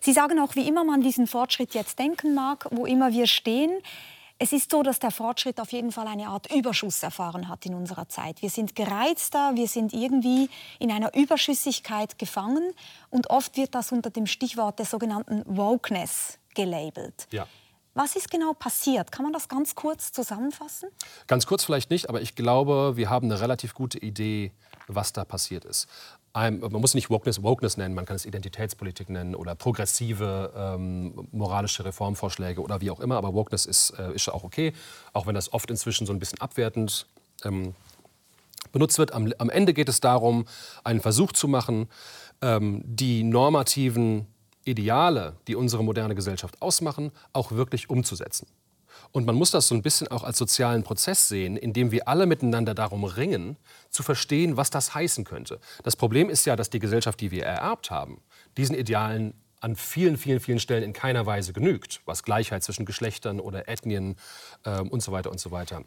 Sie 0.00 0.12
sagen 0.12 0.38
auch, 0.40 0.56
wie 0.56 0.66
immer 0.68 0.84
man 0.84 1.00
diesen 1.00 1.26
Fortschritt 1.26 1.74
jetzt 1.74 1.98
denken 1.98 2.34
mag, 2.34 2.66
wo 2.70 2.86
immer 2.86 3.12
wir 3.12 3.26
stehen. 3.26 3.70
Es 4.42 4.52
ist 4.52 4.70
so, 4.70 4.82
dass 4.82 4.98
der 4.98 5.10
Fortschritt 5.10 5.60
auf 5.60 5.70
jeden 5.70 5.92
Fall 5.92 6.08
eine 6.08 6.28
Art 6.28 6.50
Überschuss 6.50 7.02
erfahren 7.02 7.48
hat 7.48 7.66
in 7.66 7.74
unserer 7.74 8.08
Zeit. 8.08 8.40
Wir 8.40 8.48
sind 8.48 8.74
gereizter, 8.74 9.54
wir 9.54 9.68
sind 9.68 9.92
irgendwie 9.92 10.48
in 10.78 10.90
einer 10.90 11.14
Überschüssigkeit 11.14 12.18
gefangen 12.18 12.72
und 13.10 13.28
oft 13.28 13.58
wird 13.58 13.74
das 13.74 13.92
unter 13.92 14.08
dem 14.08 14.26
Stichwort 14.26 14.78
der 14.78 14.86
sogenannten 14.86 15.44
Wokeness 15.44 16.38
gelabelt. 16.54 17.28
Ja. 17.30 17.46
Was 18.00 18.16
ist 18.16 18.30
genau 18.30 18.54
passiert? 18.54 19.12
Kann 19.12 19.24
man 19.24 19.34
das 19.34 19.46
ganz 19.46 19.74
kurz 19.74 20.10
zusammenfassen? 20.10 20.88
Ganz 21.26 21.44
kurz 21.44 21.64
vielleicht 21.64 21.90
nicht, 21.90 22.08
aber 22.08 22.22
ich 22.22 22.34
glaube, 22.34 22.92
wir 22.96 23.10
haben 23.10 23.30
eine 23.30 23.42
relativ 23.42 23.74
gute 23.74 23.98
Idee, 23.98 24.52
was 24.88 25.12
da 25.12 25.26
passiert 25.26 25.66
ist. 25.66 25.86
man 26.32 26.72
muss 26.72 26.94
nicht 26.94 27.10
Wokeness, 27.10 27.42
Wokeness 27.42 27.76
nennen, 27.76 27.94
man 27.94 28.06
kann 28.06 28.16
es 28.16 28.24
Identitätspolitik 28.24 29.10
nennen 29.10 29.34
oder 29.34 29.54
progressive 29.54 30.50
ähm, 30.56 31.28
moralische 31.30 31.84
Reformvorschläge 31.84 32.62
oder 32.62 32.80
wie 32.80 32.90
auch 32.90 33.00
immer, 33.00 33.18
aber 33.18 33.34
Wokeness 33.34 33.66
ist, 33.66 33.90
äh, 33.90 34.14
ist 34.14 34.30
auch 34.30 34.44
okay, 34.44 34.72
auch 35.12 35.26
wenn 35.26 35.34
das 35.34 35.52
oft 35.52 35.70
inzwischen 35.70 36.06
so 36.06 36.14
ein 36.14 36.18
bisschen 36.18 36.40
abwertend 36.40 37.06
ähm, 37.44 37.74
benutzt 38.72 38.96
wird. 38.96 39.12
Am, 39.12 39.30
am, 39.36 39.50
Ende 39.50 39.74
geht 39.74 39.90
es 39.90 40.00
darum, 40.00 40.46
einen 40.84 41.02
Versuch 41.02 41.32
zu 41.32 41.48
machen, 41.48 41.86
ähm, 42.40 42.80
die 42.82 43.24
normativen 43.24 44.26
Ideale, 44.64 45.36
die 45.46 45.56
unsere 45.56 45.84
moderne 45.84 46.14
Gesellschaft 46.14 46.60
ausmachen, 46.60 47.12
auch 47.32 47.52
wirklich 47.52 47.90
umzusetzen. 47.90 48.46
Und 49.12 49.26
man 49.26 49.34
muss 49.34 49.50
das 49.50 49.66
so 49.66 49.74
ein 49.74 49.82
bisschen 49.82 50.08
auch 50.08 50.22
als 50.22 50.38
sozialen 50.38 50.82
Prozess 50.82 51.28
sehen, 51.28 51.56
in 51.56 51.72
dem 51.72 51.90
wir 51.90 52.08
alle 52.08 52.26
miteinander 52.26 52.74
darum 52.74 53.04
ringen, 53.04 53.56
zu 53.88 54.02
verstehen, 54.02 54.56
was 54.56 54.70
das 54.70 54.94
heißen 54.94 55.24
könnte. 55.24 55.58
Das 55.82 55.96
Problem 55.96 56.28
ist 56.28 56.44
ja, 56.44 56.56
dass 56.56 56.70
die 56.70 56.78
Gesellschaft, 56.78 57.20
die 57.20 57.30
wir 57.30 57.44
ererbt 57.44 57.90
haben, 57.90 58.20
diesen 58.56 58.76
Idealen 58.76 59.34
an 59.60 59.76
vielen, 59.76 60.16
vielen, 60.16 60.40
vielen 60.40 60.58
Stellen 60.58 60.82
in 60.82 60.92
keiner 60.92 61.26
Weise 61.26 61.52
genügt, 61.52 62.00
was 62.06 62.22
Gleichheit 62.22 62.62
zwischen 62.62 62.86
Geschlechtern 62.86 63.40
oder 63.40 63.68
Ethnien 63.68 64.16
äh, 64.64 64.80
und 64.80 65.02
so 65.02 65.12
weiter 65.12 65.30
und 65.30 65.38
so 65.38 65.50
weiter 65.50 65.84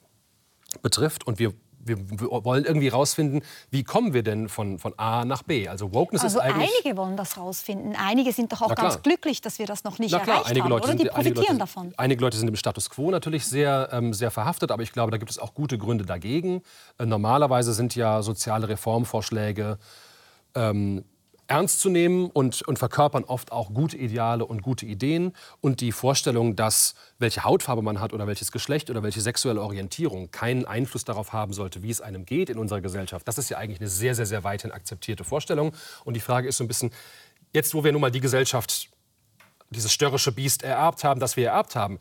betrifft. 0.81 1.25
Und 1.25 1.39
wir 1.39 1.53
wir, 1.86 1.98
wollen 2.19 2.65
irgendwie 2.65 2.88
rausfinden, 2.88 3.41
wie 3.69 3.84
kommen 3.84 4.13
wir 4.13 4.24
denn 4.24 4.50
von, 4.50 4.80
von 4.80 4.98
A 4.98 5.26
nach 5.26 5.43
B. 5.43 5.67
Also 5.67 5.93
Wokeness 5.93 6.24
also 6.24 6.39
ist 6.39 6.46
eigentlich... 6.46 6.72
einige 6.84 6.98
wollen 6.98 7.17
das 7.17 7.38
rausfinden. 7.38 7.96
Einige 7.96 8.32
sind 8.34 8.52
doch 8.52 8.62
auch 8.62 8.76
ganz 8.76 9.02
glücklich, 9.02 9.41
dass 9.41 9.60
wir 9.60 9.65
das 9.65 9.84
noch 9.84 10.00
nicht 10.00 10.12
klar, 10.12 10.28
erreicht 10.28 10.48
einige 10.48 10.63
haben, 10.63 10.69
Leute 10.72 10.88
oder? 10.88 10.96
Die 10.96 11.06
profitieren 11.06 11.36
Leute, 11.36 11.58
davon. 11.58 11.93
Einige 11.98 12.22
Leute 12.22 12.38
sind 12.38 12.48
im 12.48 12.56
Status 12.56 12.89
Quo 12.89 13.12
natürlich 13.12 13.46
sehr, 13.46 13.89
ähm, 13.91 14.13
sehr 14.13 14.32
verhaftet, 14.32 14.72
aber 14.72 14.84
ich 14.84 14.91
glaube, 14.91 15.12
da 15.12 15.17
gibt 15.17 15.32
es 15.32 15.39
auch 15.39 15.54
gute 15.54 15.78
Gründe 15.78 16.06
dagegen. 16.06 16.62
Äh, 16.98 17.06
normalerweise 17.06 17.74
sind 17.74 17.96
ja 17.96 18.22
soziale 18.22 18.69
Reformvorschläge 18.69 19.78
ähm, 20.56 21.04
ernst 21.54 21.82
zu 21.82 21.89
nehmen 21.89 22.32
und, 22.32 22.63
und 22.63 22.80
verkörpern 22.80 23.26
oft 23.26 23.52
auch 23.52 23.76
gute 23.76 23.96
Ideale 23.96 24.44
und 24.44 24.63
gute 24.63 24.88
Ideen. 24.88 25.34
Und 25.62 25.82
die 25.82 25.92
Vorstellung, 25.92 26.56
dass 26.56 26.96
welche 27.20 27.44
Hautfarbe 27.44 27.84
man 27.84 28.00
hat 28.00 28.12
oder 28.12 28.26
welches 28.26 28.52
Geschlecht 28.52 28.89
oder 28.89 29.04
welche 29.04 29.22
sexuelle 29.22 29.62
Orientierung 29.62 30.32
keinen 30.32 30.66
Einfluss 30.66 31.06
darauf 31.06 31.32
haben 31.32 31.54
sollte, 31.54 31.84
wie 31.84 31.92
es 31.92 32.02
einem 32.02 32.26
geht 32.26 32.50
in 32.50 32.58
unserer 32.58 32.82
Gesellschaft, 32.82 33.28
das 33.28 33.38
ist 33.38 33.50
ja 33.50 33.60
eigentlich 33.60 33.80
eine 33.80 33.89
sehr, 33.89 34.16
sehr, 34.16 34.26
sehr 34.26 34.44
weithin 34.44 34.72
akzeptierte 34.72 35.24
Vorstellung. 35.24 35.74
Und 36.06 36.16
die 36.16 36.22
Frage 36.22 36.48
ist 36.48 36.58
so 36.58 36.63
ein 36.63 36.68
bisschen, 36.68 36.89
jetzt 37.54 37.76
wo 37.76 37.84
wir 37.84 37.92
nun 37.92 38.02
mal 38.02 38.10
die 38.10 38.20
Gesellschaft, 38.20 38.89
dieses 39.70 39.94
störrische 39.94 40.32
Biest 40.32 40.63
ererbt 40.63 41.04
haben, 41.04 41.20
das 41.20 41.38
wir 41.38 41.50
ererbt 41.50 41.76
haben, 41.76 42.00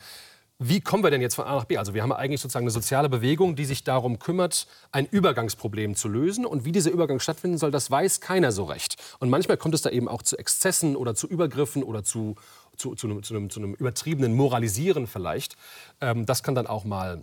wie 0.69 0.81
kommen 0.81 1.03
wir 1.03 1.11
denn 1.11 1.21
jetzt 1.21 1.35
von 1.35 1.45
A 1.45 1.57
nach 1.57 1.65
B? 1.65 1.77
Also 1.77 1.95
wir 1.95 2.03
haben 2.03 2.13
eigentlich 2.13 2.41
sozusagen 2.41 2.65
eine 2.65 2.71
soziale 2.71 3.09
Bewegung, 3.09 3.57
die 3.57 3.65
sich 3.65 3.85
darum 3.85 4.19
kümmert, 4.19 4.67
ein 4.91 5.07
Übergangsproblem 5.07 5.95
zu 5.95 6.09
lösen. 6.09 6.47
Und 6.47 6.65
wie 6.65 6.73
dieser 6.73 6.91
Übergang 6.91 7.21
stattfinden 7.21 7.59
soll, 7.59 7.71
das 7.71 7.91
weiß 7.91 8.21
keiner 8.21 8.53
so 8.53 8.65
recht. 8.65 8.97
Und 9.19 9.31
manchmal 9.31 9.57
kommt 9.57 9.75
es 9.75 9.83
da 9.83 9.91
eben 9.91 10.09
auch 10.09 10.23
zu 10.23 10.39
Exzessen 10.39 10.97
oder 10.97 11.15
zu 11.15 11.27
Übergriffen 11.27 11.83
oder 11.83 12.05
zu, 12.05 12.37
zu, 12.77 12.95
zu, 12.95 13.09
einem, 13.09 13.23
zu 13.23 13.35
einem, 13.35 13.49
einem 13.55 13.75
übertriebenen 13.75 14.35
Moralisieren 14.35 15.07
vielleicht. 15.07 15.57
Ähm, 16.01 16.27
das 16.27 16.43
kann 16.43 16.55
dann 16.55 16.67
auch 16.67 16.85
mal 16.85 17.23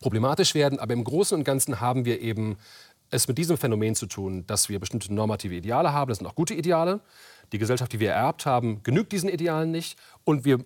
problematisch 0.00 0.54
werden. 0.54 0.78
Aber 0.78 0.94
im 0.94 1.04
Großen 1.04 1.36
und 1.36 1.44
Ganzen 1.44 1.80
haben 1.80 2.04
wir 2.04 2.20
eben 2.20 2.56
es 3.10 3.28
mit 3.28 3.38
diesem 3.38 3.56
Phänomen 3.56 3.94
zu 3.94 4.06
tun, 4.06 4.46
dass 4.46 4.68
wir 4.68 4.80
bestimmte 4.80 5.12
normative 5.12 5.54
Ideale 5.54 5.92
haben. 5.92 6.08
Das 6.08 6.18
sind 6.18 6.26
auch 6.26 6.34
gute 6.34 6.54
Ideale. 6.54 7.00
Die 7.52 7.58
Gesellschaft, 7.58 7.92
die 7.92 8.00
wir 8.00 8.10
ererbt 8.10 8.46
haben, 8.46 8.82
genügt 8.82 9.12
diesen 9.12 9.28
Idealen 9.28 9.70
nicht. 9.70 9.98
Und 10.24 10.44
wir 10.44 10.64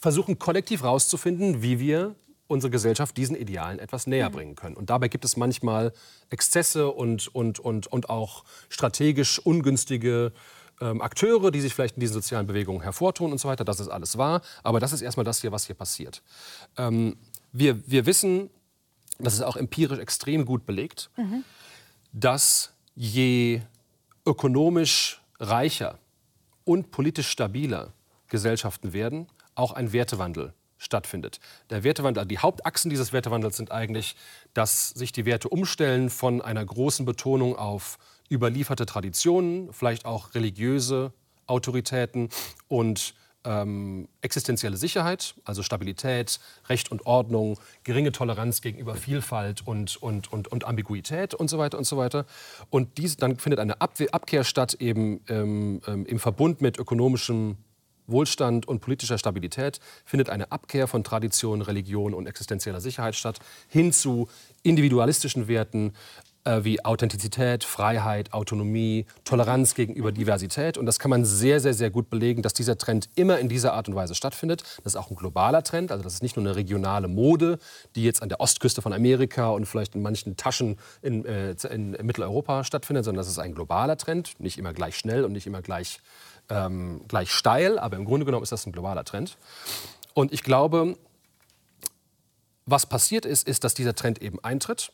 versuchen 0.00 0.38
kollektiv 0.38 0.82
herauszufinden, 0.82 1.62
wie 1.62 1.78
wir 1.78 2.14
unsere 2.46 2.70
Gesellschaft 2.70 3.16
diesen 3.16 3.36
Idealen 3.36 3.78
etwas 3.78 4.06
näher 4.06 4.28
mhm. 4.28 4.34
bringen 4.34 4.54
können. 4.54 4.76
Und 4.76 4.90
dabei 4.90 5.08
gibt 5.08 5.24
es 5.24 5.36
manchmal 5.36 5.92
Exzesse 6.30 6.90
und, 6.90 7.34
und, 7.34 7.58
und, 7.58 7.86
und 7.86 8.10
auch 8.10 8.44
strategisch 8.68 9.38
ungünstige 9.38 10.32
ähm, 10.80 11.00
Akteure, 11.00 11.50
die 11.50 11.60
sich 11.60 11.74
vielleicht 11.74 11.96
in 11.96 12.00
diesen 12.00 12.14
sozialen 12.14 12.46
Bewegungen 12.46 12.82
hervortun 12.82 13.32
und 13.32 13.38
so 13.38 13.48
weiter. 13.48 13.64
Das 13.64 13.80
ist 13.80 13.88
alles 13.88 14.18
wahr. 14.18 14.42
Aber 14.62 14.80
das 14.80 14.92
ist 14.92 15.02
erstmal 15.02 15.24
das 15.24 15.40
hier, 15.40 15.52
was 15.52 15.66
hier 15.66 15.74
passiert. 15.74 16.22
Ähm, 16.76 17.16
wir, 17.52 17.88
wir 17.88 18.06
wissen, 18.06 18.50
das 19.18 19.34
ist 19.34 19.42
auch 19.42 19.56
empirisch 19.56 19.98
extrem 19.98 20.44
gut 20.44 20.66
belegt, 20.66 21.10
mhm. 21.16 21.44
dass 22.12 22.72
je 22.94 23.62
ökonomisch 24.26 25.22
reicher 25.40 25.98
und 26.64 26.90
politisch 26.90 27.28
stabiler 27.28 27.92
Gesellschaften 28.28 28.92
werden, 28.92 29.28
auch 29.54 29.72
ein 29.72 29.92
Wertewandel 29.92 30.54
stattfindet. 30.78 31.40
Der 31.70 31.84
Wertewandel, 31.84 32.26
die 32.26 32.38
Hauptachsen 32.38 32.90
dieses 32.90 33.12
Wertewandels 33.12 33.56
sind 33.56 33.70
eigentlich, 33.72 34.16
dass 34.52 34.90
sich 34.90 35.12
die 35.12 35.24
Werte 35.24 35.48
umstellen 35.48 36.10
von 36.10 36.42
einer 36.42 36.64
großen 36.64 37.06
Betonung 37.06 37.56
auf 37.56 37.98
überlieferte 38.30 38.86
Traditionen, 38.86 39.72
vielleicht 39.72 40.04
auch 40.04 40.34
religiöse 40.34 41.12
Autoritäten 41.46 42.28
und 42.68 43.14
ähm, 43.44 44.08
existenzielle 44.22 44.76
Sicherheit, 44.76 45.34
also 45.44 45.62
Stabilität, 45.62 46.40
Recht 46.68 46.90
und 46.90 47.04
Ordnung, 47.06 47.58
geringe 47.82 48.10
Toleranz 48.12 48.62
gegenüber 48.62 48.94
Vielfalt 48.94 49.66
und, 49.66 50.02
und, 50.02 50.32
und, 50.32 50.48
und 50.48 50.64
Ambiguität 50.64 51.34
und 51.34 51.48
so 51.48 51.58
weiter 51.58 51.76
und 51.76 51.84
so 51.84 51.96
weiter. 51.98 52.24
Und 52.70 52.96
dies, 52.96 53.16
dann 53.16 53.38
findet 53.38 53.60
eine 53.60 53.80
Abkehr 53.80 54.44
statt 54.44 54.74
eben 54.74 55.20
ähm, 55.28 55.82
ähm, 55.86 56.06
im 56.06 56.18
Verbund 56.18 56.62
mit 56.62 56.78
ökonomischem 56.78 57.58
Wohlstand 58.06 58.66
und 58.68 58.80
politischer 58.80 59.18
Stabilität 59.18 59.80
findet 60.04 60.30
eine 60.30 60.52
Abkehr 60.52 60.86
von 60.86 61.04
Tradition, 61.04 61.62
Religion 61.62 62.14
und 62.14 62.26
existenzieller 62.26 62.80
Sicherheit 62.80 63.14
statt, 63.14 63.38
hin 63.68 63.92
zu 63.92 64.28
individualistischen 64.62 65.48
Werten 65.48 65.92
äh, 66.44 66.62
wie 66.62 66.84
Authentizität, 66.84 67.64
Freiheit, 67.64 68.34
Autonomie, 68.34 69.06
Toleranz 69.24 69.74
gegenüber 69.74 70.12
Diversität. 70.12 70.76
Und 70.76 70.84
das 70.84 70.98
kann 70.98 71.10
man 71.10 71.24
sehr, 71.24 71.58
sehr, 71.58 71.72
sehr 71.72 71.90
gut 71.90 72.10
belegen, 72.10 72.42
dass 72.42 72.52
dieser 72.52 72.76
Trend 72.76 73.08
immer 73.14 73.38
in 73.38 73.48
dieser 73.48 73.72
Art 73.72 73.88
und 73.88 73.94
Weise 73.94 74.14
stattfindet. 74.14 74.62
Das 74.82 74.92
ist 74.92 74.96
auch 74.96 75.10
ein 75.10 75.16
globaler 75.16 75.62
Trend, 75.62 75.90
also 75.90 76.04
das 76.04 76.14
ist 76.14 76.22
nicht 76.22 76.36
nur 76.36 76.44
eine 76.44 76.54
regionale 76.54 77.08
Mode, 77.08 77.58
die 77.96 78.04
jetzt 78.04 78.22
an 78.22 78.28
der 78.28 78.40
Ostküste 78.40 78.82
von 78.82 78.92
Amerika 78.92 79.48
und 79.48 79.64
vielleicht 79.64 79.94
in 79.94 80.02
manchen 80.02 80.36
Taschen 80.36 80.76
in, 81.00 81.24
äh, 81.24 81.54
in 81.70 81.92
Mitteleuropa 82.02 82.62
stattfindet, 82.64 83.06
sondern 83.06 83.20
das 83.20 83.28
ist 83.28 83.38
ein 83.38 83.54
globaler 83.54 83.96
Trend, 83.96 84.38
nicht 84.38 84.58
immer 84.58 84.74
gleich 84.74 84.98
schnell 84.98 85.24
und 85.24 85.32
nicht 85.32 85.46
immer 85.46 85.62
gleich 85.62 86.00
ähm, 86.48 87.02
gleich 87.08 87.30
steil, 87.30 87.78
aber 87.78 87.96
im 87.96 88.04
Grunde 88.04 88.26
genommen 88.26 88.42
ist 88.42 88.52
das 88.52 88.66
ein 88.66 88.72
globaler 88.72 89.04
Trend. 89.04 89.38
Und 90.14 90.32
ich 90.32 90.42
glaube, 90.42 90.96
was 92.66 92.86
passiert 92.86 93.26
ist, 93.26 93.46
ist, 93.46 93.64
dass 93.64 93.74
dieser 93.74 93.94
Trend 93.94 94.22
eben 94.22 94.42
eintritt, 94.42 94.92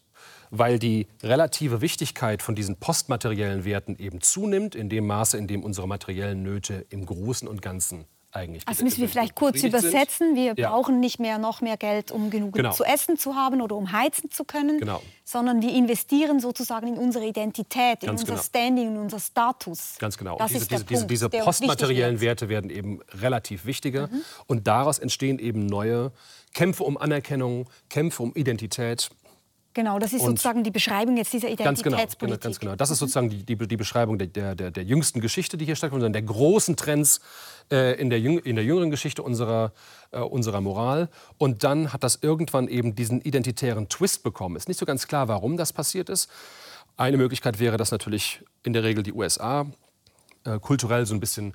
weil 0.51 0.79
die 0.79 1.07
relative 1.23 1.81
Wichtigkeit 1.81 2.43
von 2.43 2.55
diesen 2.55 2.77
postmateriellen 2.77 3.65
Werten 3.65 3.97
eben 3.99 4.21
zunimmt, 4.21 4.75
in 4.75 4.89
dem 4.89 5.07
Maße, 5.07 5.39
in 5.39 5.47
dem 5.47 5.63
unsere 5.63 5.87
materiellen 5.87 6.43
Nöte 6.43 6.87
im 6.91 7.07
Großen 7.07 7.47
und 7.47 7.63
Ganzen 7.63 8.07
eigentlich. 8.33 8.67
Also 8.67 8.85
müssen 8.85 9.01
wir 9.01 9.09
vielleicht 9.09 9.35
kurz 9.35 9.63
übersetzen. 9.63 10.37
Wir 10.37 10.55
ja. 10.57 10.71
brauchen 10.71 11.01
nicht 11.01 11.19
mehr 11.19 11.39
noch 11.39 11.61
mehr 11.61 11.77
Geld, 11.77 12.11
um 12.11 12.31
genug 12.31 12.55
genau. 12.55 12.73
zu 12.73 12.85
essen 12.85 13.17
zu 13.17 13.35
haben 13.35 13.61
oder 13.61 13.77
um 13.77 13.93
heizen 13.93 14.31
zu 14.31 14.45
können, 14.45 14.79
genau. 14.79 15.03
sondern 15.25 15.63
wir 15.63 15.73
investieren 15.73 16.41
sozusagen 16.41 16.87
in 16.89 16.99
unsere 16.99 17.27
Identität, 17.27 18.03
in 18.03 18.09
Ganz 18.09 18.21
unser 18.23 18.35
genau. 18.35 18.43
Standing, 18.43 18.89
in 18.89 18.99
unser 18.99 19.21
Status. 19.21 19.97
Ganz 19.99 20.17
genau. 20.17 20.37
Das 20.39 20.53
diese, 20.53 20.63
ist 20.63 20.71
diese, 20.71 20.85
diese, 20.85 21.07
diese 21.07 21.29
postmateriellen 21.29 22.21
Werte 22.21 22.49
werden 22.49 22.71
eben 22.71 23.01
relativ 23.13 23.65
wichtiger 23.65 24.09
mhm. 24.09 24.23
und 24.47 24.67
daraus 24.67 24.99
entstehen 24.99 25.39
eben 25.39 25.67
neue 25.67 26.13
Kämpfe 26.53 26.85
um 26.85 26.97
Anerkennung, 26.99 27.69
Kämpfe 27.89 28.23
um 28.23 28.33
Identität. 28.35 29.11
Genau, 29.73 30.01
das 30.01 30.13
ist 30.13 30.23
und 30.23 30.31
sozusagen 30.31 30.65
die 30.65 30.73
Beschreibung 30.73 31.17
jetzt 31.17 31.33
dieser 31.33 31.49
Identitätspolitik. 31.49 32.19
Ganz 32.19 32.19
genau, 32.19 32.37
ganz 32.37 32.59
genau. 32.59 32.77
Das 32.77 32.91
ist 32.91 32.99
sozusagen 32.99 33.31
die, 33.31 33.45
die, 33.45 33.57
die 33.57 33.77
Beschreibung 33.77 34.19
der, 34.19 34.55
der, 34.55 34.71
der, 34.73 34.83
jüngsten 34.83 35.21
Geschichte, 35.21 35.57
die 35.57 35.65
hier 35.65 35.77
stattfindet, 35.77 36.13
der 36.13 36.23
großen 36.23 36.75
Trends 36.75 37.21
äh, 37.71 38.01
in, 38.01 38.11
der 38.11 38.19
in 38.19 38.57
der 38.57 38.65
jüngeren 38.65 38.91
Geschichte 38.91 39.23
unserer, 39.23 39.73
äh, 40.11 40.19
unserer 40.19 40.61
Moral. 40.61 41.09
Und 41.39 41.63
dann 41.63 41.93
hat 41.93 42.03
das 42.03 42.19
irgendwann 42.21 42.67
eben 42.67 42.97
diesen 42.97 43.21
identitären 43.21 43.89
Twist 43.89 44.25
bekommen. 44.25 44.57
Ist 44.57 44.67
nicht 44.67 44.79
so 44.79 44.87
ganz 44.87 45.07
klar, 45.07 45.29
warum 45.29 45.57
das 45.57 45.73
passiert 45.73 46.09
ist. 46.09 46.29
Eine 46.97 47.17
Möglichkeit 47.17 47.61
wäre, 47.61 47.77
dass 47.77 47.93
natürlich 47.93 48.43
in 48.65 48.73
der 48.73 48.83
Regel 48.83 49.05
die 49.05 49.13
USA 49.13 49.67
äh, 50.45 50.59
kulturell 50.59 51.07
so 51.07 51.15
ein 51.15 51.21
bisschen 51.21 51.55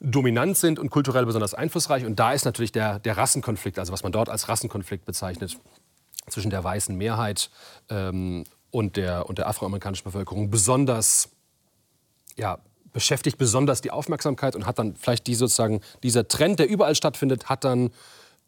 dominant 0.00 0.58
sind 0.58 0.78
und 0.78 0.90
kulturell 0.90 1.24
besonders 1.24 1.54
einflussreich. 1.54 2.04
Und 2.04 2.20
da 2.20 2.34
ist 2.34 2.44
natürlich 2.44 2.72
der, 2.72 2.98
der 2.98 3.16
Rassenkonflikt, 3.16 3.78
also 3.78 3.94
was 3.94 4.02
man 4.02 4.12
dort 4.12 4.28
als 4.28 4.48
Rassenkonflikt 4.50 5.06
bezeichnet, 5.06 5.58
zwischen 6.28 6.50
der 6.50 6.62
weißen 6.64 6.96
Mehrheit 6.96 7.50
ähm, 7.88 8.44
und, 8.70 8.96
der, 8.96 9.28
und 9.28 9.38
der 9.38 9.48
afroamerikanischen 9.48 10.04
Bevölkerung 10.04 10.50
besonders 10.50 11.30
ja, 12.36 12.58
beschäftigt 12.92 13.38
besonders 13.38 13.80
die 13.80 13.90
Aufmerksamkeit 13.90 14.56
und 14.56 14.66
hat 14.66 14.78
dann 14.78 14.96
vielleicht 14.96 15.26
die 15.26 15.34
sozusagen 15.34 15.80
dieser 16.02 16.28
Trend, 16.28 16.58
der 16.58 16.68
überall 16.68 16.94
stattfindet, 16.94 17.48
hat 17.48 17.64
dann 17.64 17.90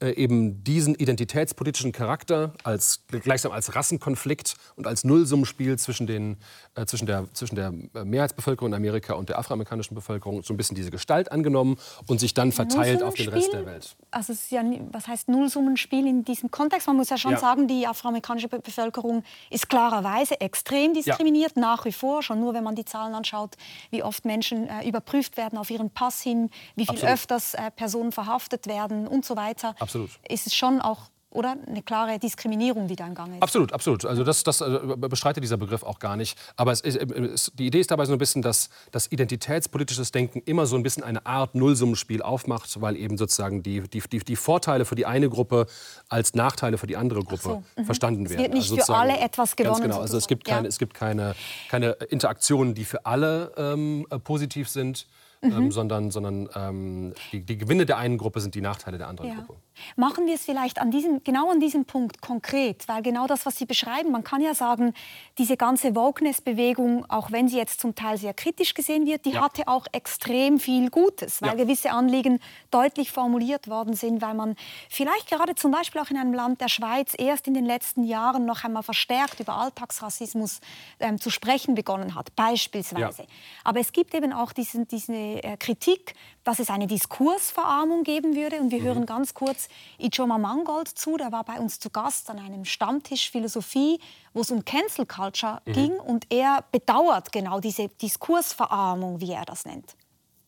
äh, 0.01 0.11
eben 0.11 0.63
diesen 0.63 0.95
identitätspolitischen 0.95 1.91
Charakter 1.91 2.53
als, 2.63 3.05
gleichsam 3.09 3.51
als 3.51 3.75
Rassenkonflikt 3.75 4.55
und 4.77 4.87
als 4.87 5.03
Nullsummenspiel 5.03 5.77
zwischen, 5.77 6.07
den, 6.07 6.37
äh, 6.77 6.87
zwischen, 6.87 7.07
der, 7.07 7.27
zwischen 7.33 7.57
der 7.57 7.73
Mehrheitsbevölkerung 8.05 8.71
in 8.71 8.75
Amerika 8.75 9.15
und 9.15 9.29
der 9.29 9.41
afroamerikanischen 9.41 9.97
Bevölkerung 9.97 10.45
so 10.45 10.55
ein 10.55 10.57
bisschen 10.57 10.77
diese 10.77 10.93
Gestalt 10.93 11.33
angenommen 11.33 11.79
und 12.07 12.21
sich 12.21 12.33
dann 12.33 12.53
verteilt 12.53 13.03
auf 13.03 13.15
den 13.15 13.29
Rest 13.29 13.53
der 13.53 13.67
Welt. 13.67 13.97
Also 14.13 14.33
es 14.33 14.45
ist 14.45 14.51
ja, 14.53 14.63
was 14.93 15.09
heißt 15.09 15.29
Nullsummenspiel 15.29 16.07
in 16.07 16.25
diesem 16.25 16.53
Kontext? 16.53 16.87
Man 16.87 16.97
muss 16.97 17.11
ja 17.11 17.19
schon 17.19 17.33
ja. 17.33 17.39
sagen, 17.39 17.67
die 17.67 17.85
afroamerikanische 17.87 18.49
Bevölkerung 18.49 19.25
ist 19.51 19.69
klarerweise 19.69 20.41
extrem 20.41 20.95
diskriminiert, 20.95 21.57
ja. 21.57 21.61
nach 21.61 21.85
wie 21.85 21.93
vor. 21.93 22.23
Schon 22.23 22.39
nur, 22.39 22.55
wenn 22.55 22.63
man 22.63 22.77
die 22.77 22.85
Zahlen 22.85 23.15
anschaut, 23.15 23.57
wie 23.91 24.05
oft 24.05 24.25
Menschen 24.25 24.69
äh, 24.69 24.89
überprüft 24.89 25.37
werden 25.37 25.59
auf 25.59 25.71
ihren 25.71 25.91
Pass 25.91 26.23
hin, 26.23 26.51
wie 26.77 26.85
viel 26.87 26.91
Absolut. 26.91 27.15
öfters 27.15 27.55
äh, 27.55 27.73
Personen 27.73 28.13
verhaftet 28.13 28.69
werden 28.69 29.09
und 29.09 29.25
so 29.25 29.35
weiter. 29.35 29.71
Absolut. 29.71 29.88
Absolut. 29.89 30.11
ist 30.29 30.47
es 30.47 30.55
schon 30.55 30.81
auch 30.81 31.09
oder 31.31 31.57
eine 31.67 31.83
klare 31.83 32.19
Diskriminierung, 32.19 32.89
die 32.89 32.97
da 32.97 33.07
im 33.07 33.15
Gange 33.15 33.37
ist. 33.37 33.43
Absolut, 33.43 33.73
absolut. 33.75 34.07
Also 34.07 34.25
das, 34.25 34.45
das 34.45 34.63
äh, 34.63 34.79
bestreitet 34.97 35.43
dieser 35.43 35.59
Begriff 35.59 35.83
auch 35.83 35.99
gar 35.99 36.17
nicht. 36.17 36.39
Aber 36.57 36.73
es 36.73 36.81
ist, 36.81 36.97
äh, 36.97 37.05
es, 37.05 37.53
die 37.55 37.67
Idee 37.67 37.81
ist 37.81 37.91
dabei 37.91 38.07
so 38.07 38.13
ein 38.13 38.19
bisschen, 38.19 38.41
dass 38.41 38.71
das 38.93 39.13
identitätspolitisches 39.13 40.11
Denken 40.11 40.41
immer 40.47 40.65
so 40.65 40.77
ein 40.77 40.83
bisschen 40.83 41.05
eine 41.05 41.27
Art 41.27 41.55
Nullsummenspiel 41.55 42.23
aufmacht, 42.23 42.81
weil 42.81 42.97
eben 42.97 43.19
sozusagen 43.19 43.63
die, 43.63 43.83
die, 43.83 44.01
die, 44.01 44.37
Vorteile 44.37 44.87
für 44.87 44.95
die 44.95 45.05
eine 45.05 45.29
Gruppe 45.29 45.67
als 46.09 46.33
Nachteile 46.33 46.79
für 46.79 46.87
die 46.87 46.97
andere 46.97 47.23
Gruppe 47.23 47.43
so, 47.43 47.63
mhm. 47.77 47.85
verstanden 47.85 48.31
werden. 48.31 48.41
Es 48.41 48.45
wird 48.45 48.55
nicht 48.55 48.71
also 48.73 48.93
für 48.93 48.99
alle 48.99 49.19
etwas 49.19 49.55
gewonnen. 49.55 49.75
Ganz 49.75 49.83
genau. 49.83 50.01
Also 50.01 50.17
es 50.17 50.29
gibt 50.29 50.47
keine, 50.47 50.63
ja. 50.63 50.69
es 50.69 50.79
gibt 50.79 50.95
keine, 50.95 51.35
keine 51.69 51.91
Interaktionen, 52.09 52.75
die 52.75 52.87
für 52.87 53.05
alle 53.05 53.53
ähm, 53.59 54.07
äh, 54.09 54.19
positiv 54.19 54.71
sind 54.71 55.07
mhm. 55.43 55.53
ähm, 55.53 55.71
sondern, 55.73 56.11
sondern 56.11 56.49
ähm, 56.55 57.15
die, 57.33 57.45
die, 57.45 57.59
Gewinne 57.59 57.87
der 57.87 57.99
einen 57.99 58.19
Gruppe 58.19 58.41
sind 58.41 58.55
die 58.55 58.61
Nachteile 58.61 58.99
der 58.99 59.09
anderen 59.09 59.31
ja. 59.31 59.37
Gruppe. 59.37 59.61
Machen 59.97 60.27
wir 60.27 60.35
es 60.35 60.45
vielleicht 60.45 60.81
an 60.81 60.91
diesem, 60.91 61.23
genau 61.23 61.51
an 61.51 61.61
diesem 61.61 61.85
Punkt 61.85 62.21
konkret, 62.21 62.89
weil 62.89 63.03
genau 63.03 63.27
das, 63.27 63.47
was 63.47 63.57
Sie 63.57 63.67
beschreiben, 63.67 64.11
man 64.11 64.25
kann 64.25 64.41
ja 64.41 64.55
sagen, 64.55 64.93
diese 65.39 65.57
ganze 65.57 65.95
Wokeness-Bewegung, 65.95 67.05
auch 67.09 67.31
wenn 67.31 67.49
sie 67.49 67.57
jetzt 67.57 67.81
zum 67.81 67.95
Teil 67.95 68.19
sehr 68.19 68.35
kritisch 68.35 68.75
gesehen 68.75 69.07
wird, 69.07 69.25
die 69.25 69.33
ja. 69.33 69.43
hatte 69.43 69.69
auch 69.69 69.87
extrem 69.93 70.59
viel 70.59 70.91
Gutes, 70.91 71.43
weil 71.43 71.51
ja. 71.51 71.65
gewisse 71.65 71.91
Anliegen 71.93 72.41
deutlich 72.71 73.13
formuliert 73.13 73.69
worden 73.69 73.95
sind, 73.95 74.21
weil 74.21 74.35
man 74.35 74.57
vielleicht 74.89 75.31
gerade 75.31 75.55
zum 75.55 75.71
Beispiel 75.71 76.01
auch 76.01 76.11
in 76.11 76.17
einem 76.17 76.35
Land 76.35 76.61
der 76.61 76.69
Schweiz 76.69 77.15
erst 77.17 77.47
in 77.47 77.55
den 77.55 77.65
letzten 77.65 78.05
Jahren 78.05 78.47
noch 78.47 78.65
einmal 78.65 78.83
verstärkt 78.83 79.41
über 79.41 79.55
Alltagsrassismus 79.55 80.61
ähm, 81.01 81.21
zu 81.21 81.31
sprechen 81.31 81.75
begonnen 81.75 82.15
hat, 82.15 82.35
beispielsweise. 82.35 83.27
Aber 83.65 83.81
es 83.81 83.93
gibt 83.93 84.15
eben 84.15 84.33
auch 84.33 84.53
diesen, 84.53 84.89
diese 84.89 85.28
äh, 85.37 85.57
Kritik, 85.57 86.15
dass 86.45 86.59
es 86.59 86.71
eine 86.71 86.87
Diskursverarmung 86.87 88.03
geben 88.05 88.35
würde. 88.35 88.61
Und 88.61 88.71
wir 88.71 88.81
mhm. 88.81 88.85
hören 88.85 89.07
ganz 89.07 89.35
kurz 89.35 89.69
Ijoma 89.99 90.39
Mangold 90.39 90.89
zu, 90.89 91.17
der 91.17 91.33
war 91.33 91.45
bei 91.45 91.59
uns 91.61 91.79
zu 91.79 91.91
Gast 91.91 92.31
an 92.31 92.39
einem 92.39 92.65
Stammtisch 92.65 93.31
Philosophie, 93.31 94.01
wo 94.33 94.41
es 94.41 94.51
um 94.51 94.65
Cancel 94.65 95.07
Culture 95.07 95.61
mhm. 95.67 95.73
ging. 95.73 95.93
Und 95.93 96.27
er 96.31 96.65
bedauert 96.73 97.33
genau 97.33 97.61
diese 97.61 97.89
Diskursverarmung, 97.89 99.21
wie 99.21 99.33
er 99.33 99.45
das 99.45 99.65
nennt. 99.65 99.97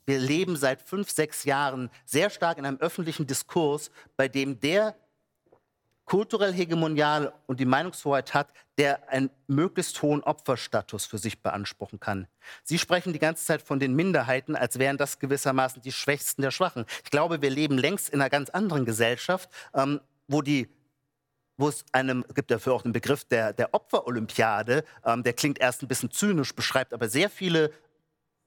wir 0.06 0.18
leben 0.18 0.56
seit 0.56 0.82
fünf, 0.82 1.10
sechs 1.10 1.44
Jahren 1.44 1.90
sehr 2.04 2.30
stark 2.30 2.58
in 2.58 2.66
einem 2.66 2.78
öffentlichen 2.78 3.26
Diskurs, 3.26 3.90
bei 4.16 4.26
dem 4.28 4.58
der 4.58 4.96
kulturell 6.10 6.52
hegemonial 6.52 7.32
und 7.46 7.60
die 7.60 7.64
Meinungshoheit 7.64 8.34
hat, 8.34 8.48
der 8.78 9.08
einen 9.10 9.30
möglichst 9.46 10.02
hohen 10.02 10.24
Opferstatus 10.24 11.06
für 11.06 11.18
sich 11.18 11.40
beanspruchen 11.40 12.00
kann. 12.00 12.26
Sie 12.64 12.80
sprechen 12.80 13.12
die 13.12 13.20
ganze 13.20 13.44
Zeit 13.44 13.62
von 13.62 13.78
den 13.78 13.94
Minderheiten, 13.94 14.56
als 14.56 14.80
wären 14.80 14.96
das 14.96 15.20
gewissermaßen 15.20 15.82
die 15.82 15.92
Schwächsten 15.92 16.42
der 16.42 16.50
Schwachen. 16.50 16.84
Ich 17.04 17.12
glaube, 17.12 17.42
wir 17.42 17.50
leben 17.50 17.78
längst 17.78 18.08
in 18.08 18.20
einer 18.20 18.28
ganz 18.28 18.50
anderen 18.50 18.84
Gesellschaft, 18.84 19.50
ähm, 19.72 20.00
wo 20.26 20.42
die 20.42 20.68
wo 21.56 21.68
es 21.68 21.84
einem, 21.92 22.24
gibt 22.34 22.50
dafür 22.50 22.72
auch 22.72 22.84
einen 22.84 22.94
Begriff 22.94 23.24
der, 23.24 23.52
der 23.52 23.74
Opferolympiade, 23.74 24.82
ähm, 25.04 25.22
der 25.22 25.34
klingt 25.34 25.60
erst 25.60 25.82
ein 25.82 25.88
bisschen 25.88 26.10
zynisch, 26.10 26.54
beschreibt 26.54 26.94
aber 26.94 27.08
sehr 27.08 27.30
viele 27.30 27.70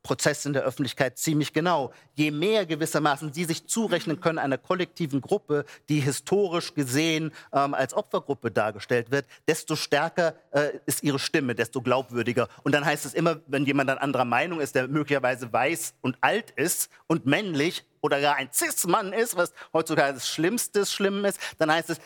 Prozess 0.04 0.46
in 0.46 0.54
der 0.54 0.64
Öffentlichkeit 0.64 1.18
ziemlich 1.18 1.54
genau. 1.54 1.94
Je 2.14 2.30
mehr 2.30 2.66
gewissermaßen 2.66 3.34
sie 3.34 3.46
sich 3.46 3.68
zurechnen 3.68 4.20
können 4.20 4.38
einer 4.38 4.58
kollektiven 4.58 5.22
Gruppe, 5.22 5.66
die 5.90 6.02
historisch 6.02 6.74
gesehen 6.74 7.32
ähm, 7.54 7.74
als 7.74 7.94
Opfergruppe 7.94 8.52
dargestellt 8.52 9.12
wird, 9.12 9.26
desto 9.48 9.76
stärker 9.76 10.36
äh, 10.52 10.72
ist 10.86 11.04
ihre 11.04 11.20
Stimme, 11.20 11.56
desto 11.56 11.82
glaubwürdiger. 11.82 12.50
Und 12.64 12.74
dann 12.74 12.86
heißt 12.86 13.06
es 13.06 13.14
immer, 13.14 13.40
wenn 13.48 13.66
jemand 13.66 13.90
dann 13.90 13.98
anderer 13.98 14.26
Meinung 14.26 14.60
ist, 14.60 14.76
der 14.76 14.88
möglicherweise 14.88 15.52
weiß 15.52 15.96
und 16.02 16.18
alt 16.22 16.52
ist 16.52 16.90
und 17.08 17.26
männlich 17.26 17.86
oder 18.02 18.20
gar 18.20 18.36
ein 18.36 18.50
Cis-Mann 18.52 19.14
ist, 19.14 19.38
was 19.38 19.54
heutzutage 19.72 20.14
das 20.14 20.28
Schlimmste 20.28 20.86
Schlimm 20.86 21.24
ist, 21.24 21.40
dann 21.58 21.72
heißt 21.72 21.90
es, 21.90 22.00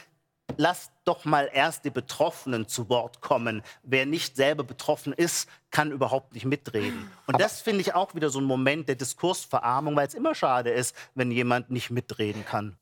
lasst 0.58 0.92
doch 1.06 1.26
mal 1.26 1.50
erst 1.54 1.86
die 1.86 1.90
Betroffenen 1.90 2.68
zu 2.68 2.90
Wort 2.90 3.22
kommen. 3.22 3.62
Wer 3.84 4.06
nicht 4.06 4.36
selber 4.36 4.64
betroffen 4.64 5.14
ist, 5.14 5.50
kann 5.72 5.92
überhaupt 5.92 6.34
nicht 6.34 6.46
mitreden. 6.46 7.10
Und 7.26 7.36
Aber 7.36 7.38
das 7.38 7.62
finde 7.62 7.82
ich 7.82 7.94
auch 7.94 8.14
wieder 8.16 8.30
so 8.30 8.40
ein 8.40 8.46
Moment 8.46 8.88
der 8.88 8.96
Diskursverarmung, 8.96 9.96
weil 9.96 10.08
es 10.08 10.14
immer 10.14 10.36
schade 10.36 10.70
ist, 10.70 10.96
wenn 11.16 11.32
jemand 11.32 11.70
nicht 11.70 11.90
mitreden 11.90 12.46
kann. 12.46 12.78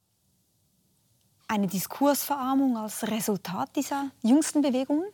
Eine 1.48 1.68
Diskursverarmung 1.68 2.78
als 2.78 3.08
Resultat 3.08 3.76
dieser 3.76 4.10
jüngsten 4.24 4.62
Bewegungen? 4.62 5.06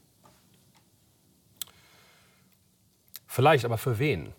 Vielleicht, 3.27 3.65
aber 3.65 3.77
für 3.77 3.99
wen? 3.99 4.33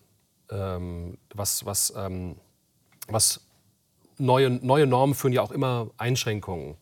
Ähm, 0.50 1.18
was, 1.34 1.64
was, 1.64 1.92
ähm, 1.96 2.36
was 3.08 3.40
neue, 4.18 4.50
neue 4.50 4.86
Normen 4.86 5.14
führen 5.14 5.32
ja 5.32 5.42
auch 5.42 5.50
immer 5.50 5.90
Einschränkungen 5.98 6.76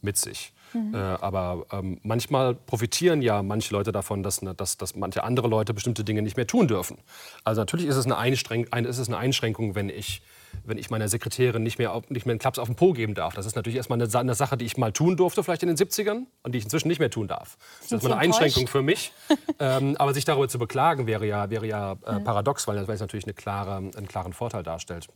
mit 0.00 0.16
sich. 0.16 0.52
Mhm. 0.72 0.94
Äh, 0.94 0.98
aber 0.98 1.66
ähm, 1.72 2.00
manchmal 2.02 2.54
profitieren 2.54 3.22
ja 3.22 3.42
manche 3.42 3.72
Leute 3.72 3.92
davon, 3.92 4.22
dass, 4.22 4.42
ne, 4.42 4.54
dass, 4.54 4.76
dass 4.76 4.94
manche 4.96 5.24
andere 5.24 5.48
Leute 5.48 5.74
bestimmte 5.74 6.04
Dinge 6.04 6.22
nicht 6.22 6.36
mehr 6.36 6.46
tun 6.46 6.68
dürfen. 6.68 6.98
Also 7.44 7.60
natürlich 7.60 7.86
ist 7.86 7.96
es 7.96 8.04
eine, 8.04 8.16
Einschränk 8.16 8.68
ein, 8.70 8.84
ist 8.84 8.98
es 8.98 9.08
eine 9.08 9.18
Einschränkung, 9.18 9.74
wenn 9.74 9.88
ich, 9.88 10.22
wenn 10.64 10.78
ich 10.78 10.90
meiner 10.90 11.08
Sekretärin 11.08 11.62
nicht 11.62 11.78
mehr, 11.78 12.00
nicht 12.08 12.26
mehr 12.26 12.32
einen 12.32 12.38
Klaps 12.38 12.58
auf 12.58 12.68
den 12.68 12.76
Po 12.76 12.92
geben 12.92 13.14
darf. 13.14 13.34
Das 13.34 13.46
ist 13.46 13.56
natürlich 13.56 13.76
erstmal 13.76 14.00
eine, 14.00 14.12
eine 14.18 14.34
Sache, 14.34 14.56
die 14.56 14.64
ich 14.64 14.76
mal 14.76 14.92
tun 14.92 15.16
durfte, 15.16 15.42
vielleicht 15.42 15.62
in 15.62 15.68
den 15.68 15.76
70ern, 15.76 16.26
und 16.42 16.52
die 16.52 16.58
ich 16.58 16.64
inzwischen 16.64 16.88
nicht 16.88 16.98
mehr 16.98 17.10
tun 17.10 17.28
darf. 17.28 17.56
Das 17.82 17.92
ist 17.92 18.04
eine 18.04 18.16
Einschränkung 18.16 18.66
für 18.66 18.82
mich. 18.82 19.12
ähm, 19.58 19.96
aber 19.98 20.14
sich 20.14 20.24
darüber 20.24 20.48
zu 20.48 20.58
beklagen, 20.58 21.06
wäre 21.06 21.26
ja, 21.26 21.50
wäre 21.50 21.66
ja 21.66 21.92
äh, 22.04 22.20
paradox, 22.20 22.66
weil 22.66 22.84
das 22.84 23.00
natürlich 23.00 23.26
eine 23.26 23.34
klare, 23.34 23.76
einen 23.76 24.08
klaren 24.08 24.32
Vorteil 24.32 24.62
darstellt 24.62 25.08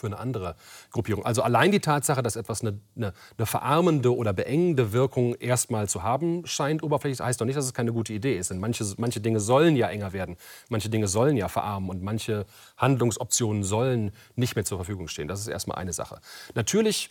für 0.00 0.06
eine 0.06 0.18
andere 0.18 0.56
Gruppierung. 0.90 1.24
Also 1.24 1.42
allein 1.42 1.70
die 1.70 1.80
Tatsache, 1.80 2.22
dass 2.22 2.36
etwas 2.36 2.62
eine, 2.62 2.78
eine, 2.96 3.12
eine 3.38 3.46
verarmende 3.46 4.14
oder 4.14 4.32
beengende 4.32 4.92
Wirkung 4.92 5.34
erstmal 5.34 5.88
zu 5.88 6.02
haben 6.02 6.46
scheint, 6.46 6.82
oberflächlich 6.82 7.20
heißt 7.20 7.40
doch 7.40 7.46
nicht, 7.46 7.56
dass 7.56 7.64
es 7.64 7.74
keine 7.74 7.92
gute 7.92 8.12
Idee 8.12 8.36
ist. 8.36 8.50
Denn 8.50 8.58
manche, 8.58 8.84
manche 8.96 9.20
Dinge 9.20 9.40
sollen 9.40 9.76
ja 9.76 9.88
enger 9.88 10.12
werden, 10.12 10.36
manche 10.68 10.88
Dinge 10.88 11.08
sollen 11.08 11.36
ja 11.36 11.48
verarmen 11.48 11.90
und 11.90 12.02
manche 12.02 12.46
Handlungsoptionen 12.76 13.62
sollen 13.62 14.12
nicht 14.34 14.56
mehr 14.56 14.64
zur 14.64 14.78
Verfügung 14.78 15.08
stehen. 15.08 15.28
Das 15.28 15.40
ist 15.40 15.48
erstmal 15.48 15.78
eine 15.78 15.92
Sache. 15.92 16.20
Natürlich 16.54 17.10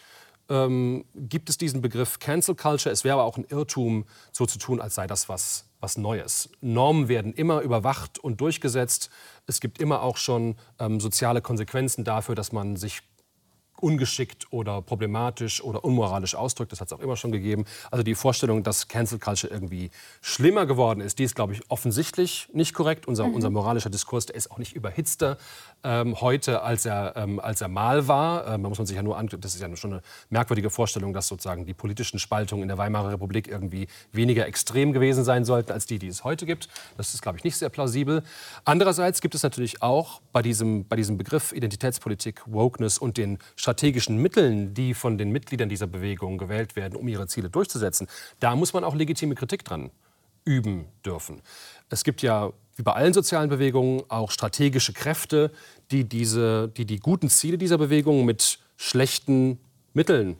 ähm, 0.50 1.06
gibt 1.16 1.50
es 1.50 1.58
diesen 1.58 1.82
Begriff 1.82 2.20
Cancel 2.20 2.56
Culture. 2.56 2.92
Es 2.92 3.04
wäre 3.04 3.16
aber 3.16 3.24
auch 3.24 3.38
ein 3.38 3.46
Irrtum, 3.50 4.06
so 4.32 4.46
zu 4.46 4.60
tun, 4.60 4.82
als 4.82 4.96
sei 4.96 5.08
das 5.08 5.30
was, 5.30 5.66
was 5.80 5.98
Neues. 5.98 6.50
Normen 6.62 7.08
werden 7.08 7.34
immer 7.34 7.62
überwacht 7.62 8.20
und 8.20 8.42
durchgesetzt. 8.42 9.10
Es 9.46 9.60
gibt 9.60 9.80
immer 9.80 10.02
auch 10.02 10.18
schon 10.18 10.56
ähm, 10.80 11.00
soziale 11.00 11.42
Konsequenzen 11.42 12.04
dafür, 12.04 12.36
dass 12.36 12.52
man 12.52 12.76
sich 12.76 13.02
ungeschickt 13.82 14.52
oder 14.52 14.82
problematisch 14.82 15.64
oder 15.64 15.84
unmoralisch 15.84 16.36
ausdrückt. 16.36 16.72
Das 16.72 16.82
hat 16.82 16.88
es 16.88 16.94
auch 16.94 17.00
immer 17.00 17.16
schon 17.16 17.32
gegeben. 17.32 17.66
Also 17.92 18.04
die 18.04 18.16
Vorstellung, 18.16 18.64
dass 18.64 18.88
Cancel 18.88 19.20
Culture 19.20 19.52
irgendwie 19.52 19.90
schlimmer 20.22 20.66
geworden 20.66 21.02
ist, 21.02 21.20
die 21.20 21.24
ist, 21.24 21.36
glaube 21.36 21.54
ich, 21.54 21.62
offensichtlich 21.70 22.50
nicht 22.54 22.74
korrekt. 22.74 23.08
Unser, 23.08 23.28
mhm. 23.28 23.36
unser 23.36 23.50
moralischer 23.50 23.90
Diskurs, 23.90 24.26
der 24.26 24.36
ist 24.36 24.52
auch 24.52 24.58
nicht 24.58 24.76
überhitzter 24.76 25.38
ähm, 25.84 26.20
heute, 26.20 26.62
als 26.62 26.86
er, 26.86 27.14
ähm, 27.16 27.40
als 27.40 27.62
er 27.62 27.68
mal 27.68 28.08
war. 28.08 28.48
Ähm, 28.48 28.64
da 28.64 28.70
muss 28.70 28.78
man 28.78 28.88
sich 28.88 28.96
ja 28.96 29.04
nur 29.04 29.18
an, 29.18 29.28
das 29.28 29.56
ist 29.56 29.62
ja 29.62 29.76
schon 29.76 29.94
eine 29.94 30.02
merkwürdige 30.30 30.70
Vorstellung, 30.70 31.14
dass 31.14 31.28
sozusagen 31.28 31.66
die 31.66 31.74
politischen 31.74 32.20
Spaltungen 32.20 32.64
in 32.64 32.68
der 32.68 32.78
Weimarer 32.78 33.12
Republik 33.12 33.48
irgendwie 33.48 33.88
weniger 34.12 34.46
extrem 34.46 34.94
gewesen 34.94 35.24
sein 35.24 35.46
sollten 35.46 35.72
als 35.72 35.86
die, 35.86 36.00
die 36.00 36.08
es 36.08 36.24
heute 36.24 36.46
gibt. 36.46 36.68
Das 36.98 37.14
ist, 37.14 37.22
glaube 37.22 37.38
ich, 37.38 37.44
nicht 37.44 37.58
sehr 37.58 37.70
plausibel. 37.70 38.24
Andererseits 38.66 39.22
gibt 39.22 39.36
es 39.36 39.44
natürlich 39.44 39.82
auch 39.82 40.22
bei 40.34 40.42
diesem, 40.42 40.86
bei 40.86 40.96
diesem 40.96 41.18
Begriff 41.18 41.52
Identitätspolitik, 41.52 42.42
Wokeness 42.46 42.98
und 42.98 43.18
den 43.18 43.40
strategischen 43.56 44.18
Mitteln, 44.18 44.74
die 44.74 44.94
von 44.94 45.18
den 45.18 45.32
Mitgliedern 45.32 45.70
dieser 45.70 45.88
Bewegung 45.88 46.38
gewählt 46.38 46.76
werden, 46.76 46.96
um 46.96 47.08
ihre 47.08 47.28
Ziele 47.28 47.50
durchzusetzen, 47.50 48.08
da 48.40 48.56
muss 48.56 48.74
man 48.74 48.84
auch 48.84 48.96
legitime 48.96 49.36
Kritik 49.36 49.64
dran 49.64 49.92
üben 50.46 50.86
dürfen. 51.06 51.42
Es 51.90 52.04
gibt 52.04 52.22
ja 52.22 52.52
wie 52.80 52.84
bei 52.84 52.94
allen 52.94 53.14
sozialen 53.14 53.50
Bewegungen 53.50 54.04
auch 54.08 54.32
strategische 54.32 54.94
Kräfte, 54.94 55.52
die, 55.92 56.06
diese, 56.06 56.70
die 56.70 56.86
die 56.86 57.00
guten 57.00 57.30
Ziele 57.30 57.58
dieser 57.58 57.78
Bewegung 57.78 58.24
mit 58.24 58.58
schlechten 58.78 59.60
Mitteln 59.94 60.38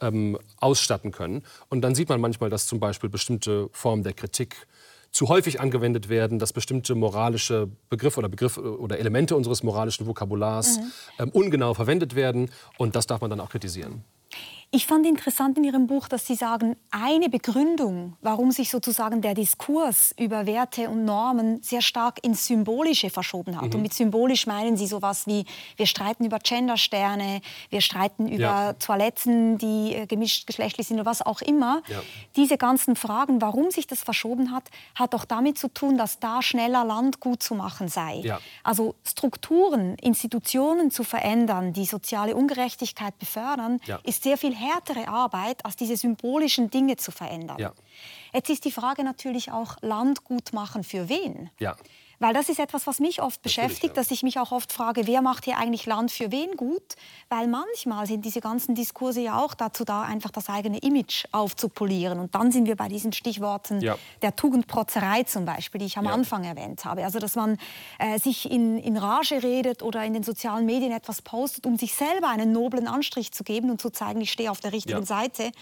ähm, 0.00 0.38
ausstatten 0.60 1.10
können. 1.10 1.42
Und 1.68 1.80
dann 1.80 1.96
sieht 1.96 2.08
man 2.08 2.20
manchmal, 2.20 2.48
dass 2.48 2.68
zum 2.68 2.78
Beispiel 2.78 3.10
bestimmte 3.10 3.68
Formen 3.72 4.04
der 4.04 4.12
Kritik 4.12 4.68
zu 5.10 5.26
häufig 5.26 5.60
angewendet 5.60 6.08
werden, 6.08 6.38
dass 6.38 6.52
bestimmte 6.52 6.94
moralische 6.94 7.68
Begriffe 7.88 8.20
oder 8.20 8.28
Begriffe 8.28 8.78
oder 8.78 9.00
Elemente 9.00 9.34
unseres 9.34 9.64
moralischen 9.64 10.06
Vokabulars 10.06 10.78
mhm. 10.78 10.92
ähm, 11.18 11.30
ungenau 11.30 11.74
verwendet 11.74 12.14
werden. 12.14 12.50
Und 12.78 12.94
das 12.94 13.08
darf 13.08 13.20
man 13.20 13.30
dann 13.30 13.40
auch 13.40 13.50
kritisieren. 13.50 14.04
Ich 14.72 14.86
fand 14.86 15.04
interessant 15.04 15.58
in 15.58 15.64
Ihrem 15.64 15.88
Buch, 15.88 16.06
dass 16.06 16.28
Sie 16.28 16.36
sagen, 16.36 16.76
eine 16.92 17.28
Begründung, 17.28 18.16
warum 18.20 18.52
sich 18.52 18.70
sozusagen 18.70 19.20
der 19.20 19.34
Diskurs 19.34 20.14
über 20.16 20.46
Werte 20.46 20.88
und 20.88 21.04
Normen 21.04 21.60
sehr 21.60 21.82
stark 21.82 22.24
ins 22.24 22.46
Symbolische 22.46 23.10
verschoben 23.10 23.56
hat. 23.56 23.70
Mhm. 23.70 23.74
Und 23.74 23.82
mit 23.82 23.94
symbolisch 23.94 24.46
meinen 24.46 24.76
Sie 24.76 24.86
sowas 24.86 25.26
wie, 25.26 25.44
wir 25.76 25.86
streiten 25.86 26.24
über 26.24 26.38
Gendersterne, 26.38 27.40
wir 27.70 27.80
streiten 27.80 28.28
über 28.28 28.40
ja. 28.40 28.72
Toiletten, 28.74 29.58
die 29.58 29.92
äh, 29.92 30.06
gemischt 30.06 30.46
geschlechtlich 30.46 30.86
sind 30.86 31.00
oder 31.00 31.10
was 31.10 31.22
auch 31.22 31.42
immer. 31.42 31.82
Ja. 31.88 32.00
Diese 32.36 32.56
ganzen 32.56 32.94
Fragen, 32.94 33.42
warum 33.42 33.72
sich 33.72 33.88
das 33.88 34.02
verschoben 34.02 34.52
hat, 34.52 34.70
hat 34.94 35.16
auch 35.16 35.24
damit 35.24 35.58
zu 35.58 35.66
tun, 35.66 35.98
dass 35.98 36.20
da 36.20 36.42
schneller 36.42 36.84
Land 36.84 37.18
gut 37.18 37.42
zu 37.42 37.56
machen 37.56 37.88
sei. 37.88 38.20
Ja. 38.22 38.38
Also 38.62 38.94
Strukturen, 39.02 39.96
Institutionen 39.96 40.92
zu 40.92 41.02
verändern, 41.02 41.72
die 41.72 41.86
soziale 41.86 42.36
Ungerechtigkeit 42.36 43.18
befördern, 43.18 43.80
ist 44.04 44.22
sehr 44.22 44.38
viel 44.38 44.59
härtere 44.60 45.08
Arbeit, 45.08 45.64
als 45.64 45.76
diese 45.76 45.96
symbolischen 45.96 46.70
Dinge 46.70 46.96
zu 46.96 47.10
verändern. 47.10 47.58
Ja. 47.58 47.72
Jetzt 48.32 48.50
ist 48.50 48.64
die 48.64 48.72
Frage 48.72 49.02
natürlich 49.02 49.50
auch, 49.50 49.76
Land 49.80 50.24
gut 50.24 50.52
machen 50.52 50.84
für 50.84 51.08
wen? 51.08 51.50
Ja. 51.58 51.76
Weil 52.20 52.34
das 52.34 52.50
ist 52.50 52.60
etwas, 52.60 52.86
was 52.86 53.00
mich 53.00 53.22
oft 53.22 53.40
beschäftigt, 53.40 53.96
ja. 53.96 54.02
dass 54.02 54.10
ich 54.10 54.22
mich 54.22 54.38
auch 54.38 54.52
oft 54.52 54.74
frage, 54.74 55.06
wer 55.06 55.22
macht 55.22 55.46
hier 55.46 55.56
eigentlich 55.56 55.86
Land 55.86 56.12
für 56.12 56.30
wen 56.30 56.54
gut? 56.54 56.94
Weil 57.30 57.48
manchmal 57.48 58.06
sind 58.06 58.26
diese 58.26 58.42
ganzen 58.42 58.74
Diskurse 58.74 59.22
ja 59.22 59.42
auch 59.42 59.54
dazu 59.54 59.86
da, 59.86 60.02
einfach 60.02 60.30
das 60.30 60.50
eigene 60.50 60.78
Image 60.80 61.24
aufzupolieren. 61.32 62.20
Und 62.20 62.34
dann 62.34 62.52
sind 62.52 62.66
wir 62.66 62.76
bei 62.76 62.88
diesen 62.88 63.14
Stichworten 63.14 63.80
ja. 63.80 63.96
der 64.20 64.36
Tugendprotzerei 64.36 65.22
zum 65.22 65.46
Beispiel, 65.46 65.78
die 65.78 65.86
ich 65.86 65.96
am 65.96 66.04
ja. 66.04 66.12
Anfang 66.12 66.44
erwähnt 66.44 66.84
habe. 66.84 67.04
Also 67.04 67.18
dass 67.20 67.36
man 67.36 67.56
äh, 67.98 68.18
sich 68.18 68.50
in, 68.50 68.76
in 68.76 68.98
Rage 68.98 69.42
redet 69.42 69.82
oder 69.82 70.04
in 70.04 70.12
den 70.12 70.22
sozialen 70.22 70.66
Medien 70.66 70.92
etwas 70.92 71.22
postet, 71.22 71.64
um 71.64 71.78
sich 71.78 71.94
selber 71.94 72.28
einen 72.28 72.52
noblen 72.52 72.86
Anstrich 72.86 73.32
zu 73.32 73.44
geben 73.44 73.70
und 73.70 73.80
zu 73.80 73.88
zeigen, 73.88 74.20
ich 74.20 74.30
stehe 74.30 74.50
auf 74.50 74.60
der 74.60 74.74
richtigen 74.74 75.06
Seite 75.06 75.52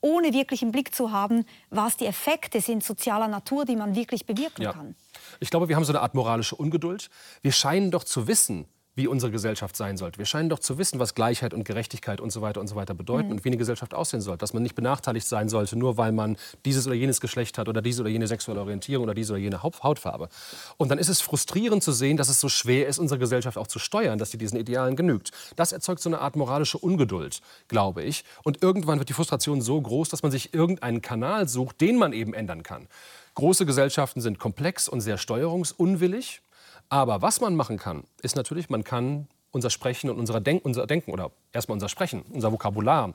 ohne 0.00 0.32
wirklich 0.32 0.62
im 0.62 0.72
Blick 0.72 0.94
zu 0.94 1.12
haben, 1.12 1.44
was 1.70 1.96
die 1.96 2.06
Effekte 2.06 2.60
sind 2.60 2.84
sozialer 2.84 3.28
Natur, 3.28 3.64
die 3.64 3.76
man 3.76 3.94
wirklich 3.94 4.26
bewirken 4.26 4.62
ja. 4.62 4.72
kann. 4.72 4.94
Ich 5.40 5.50
glaube, 5.50 5.68
wir 5.68 5.76
haben 5.76 5.84
so 5.84 5.92
eine 5.92 6.00
Art 6.00 6.14
moralische 6.14 6.56
Ungeduld. 6.56 7.10
Wir 7.42 7.52
scheinen 7.52 7.90
doch 7.90 8.04
zu 8.04 8.26
wissen, 8.26 8.66
wie 8.98 9.06
unsere 9.06 9.30
Gesellschaft 9.30 9.76
sein 9.76 9.96
sollte. 9.96 10.18
Wir 10.18 10.26
scheinen 10.26 10.48
doch 10.48 10.58
zu 10.58 10.76
wissen, 10.76 10.98
was 10.98 11.14
Gleichheit 11.14 11.54
und 11.54 11.64
Gerechtigkeit 11.64 12.20
und 12.20 12.30
so 12.30 12.42
weiter 12.42 12.60
und 12.60 12.66
so 12.66 12.74
weiter 12.74 12.94
bedeuten 12.94 13.28
mhm. 13.28 13.34
und 13.34 13.44
wie 13.44 13.48
eine 13.50 13.56
Gesellschaft 13.56 13.94
aussehen 13.94 14.20
sollte. 14.20 14.40
Dass 14.40 14.52
man 14.52 14.62
nicht 14.62 14.74
benachteiligt 14.74 15.26
sein 15.26 15.48
sollte, 15.48 15.76
nur 15.76 15.96
weil 15.96 16.10
man 16.10 16.36
dieses 16.64 16.84
oder 16.86 16.96
jenes 16.96 17.20
Geschlecht 17.20 17.58
hat 17.58 17.68
oder 17.68 17.80
diese 17.80 18.02
oder 18.02 18.10
jene 18.10 18.26
sexuelle 18.26 18.60
Orientierung 18.60 19.04
oder 19.04 19.14
diese 19.14 19.34
oder 19.34 19.40
jene 19.40 19.62
Hautfarbe. 19.62 20.28
Und 20.76 20.90
dann 20.90 20.98
ist 20.98 21.08
es 21.08 21.20
frustrierend 21.20 21.82
zu 21.84 21.92
sehen, 21.92 22.16
dass 22.16 22.28
es 22.28 22.40
so 22.40 22.48
schwer 22.48 22.88
ist, 22.88 22.98
unsere 22.98 23.20
Gesellschaft 23.20 23.56
auch 23.56 23.68
zu 23.68 23.78
steuern, 23.78 24.18
dass 24.18 24.32
sie 24.32 24.38
diesen 24.38 24.58
Idealen 24.58 24.96
genügt. 24.96 25.30
Das 25.54 25.70
erzeugt 25.70 26.02
so 26.02 26.10
eine 26.10 26.20
Art 26.20 26.34
moralische 26.34 26.78
Ungeduld, 26.78 27.40
glaube 27.68 28.02
ich. 28.02 28.24
Und 28.42 28.62
irgendwann 28.64 28.98
wird 28.98 29.08
die 29.08 29.14
Frustration 29.14 29.60
so 29.62 29.80
groß, 29.80 30.08
dass 30.08 30.24
man 30.24 30.32
sich 30.32 30.52
irgendeinen 30.52 31.02
Kanal 31.02 31.48
sucht, 31.48 31.80
den 31.80 31.98
man 31.98 32.12
eben 32.12 32.34
ändern 32.34 32.64
kann. 32.64 32.88
Große 33.38 33.66
Gesellschaften 33.66 34.20
sind 34.20 34.40
komplex 34.40 34.88
und 34.88 35.00
sehr 35.00 35.16
steuerungsunwillig. 35.16 36.42
Aber 36.88 37.22
was 37.22 37.40
man 37.40 37.54
machen 37.54 37.78
kann, 37.78 38.02
ist 38.20 38.34
natürlich, 38.34 38.68
man 38.68 38.82
kann 38.82 39.28
unser 39.52 39.70
Sprechen 39.70 40.10
und 40.10 40.18
unser, 40.18 40.40
Denk 40.40 40.64
unser 40.64 40.88
Denken 40.88 41.12
oder 41.12 41.30
erstmal 41.52 41.74
unser 41.74 41.88
Sprechen, 41.88 42.22
unser 42.32 42.50
Vokabular 42.50 43.14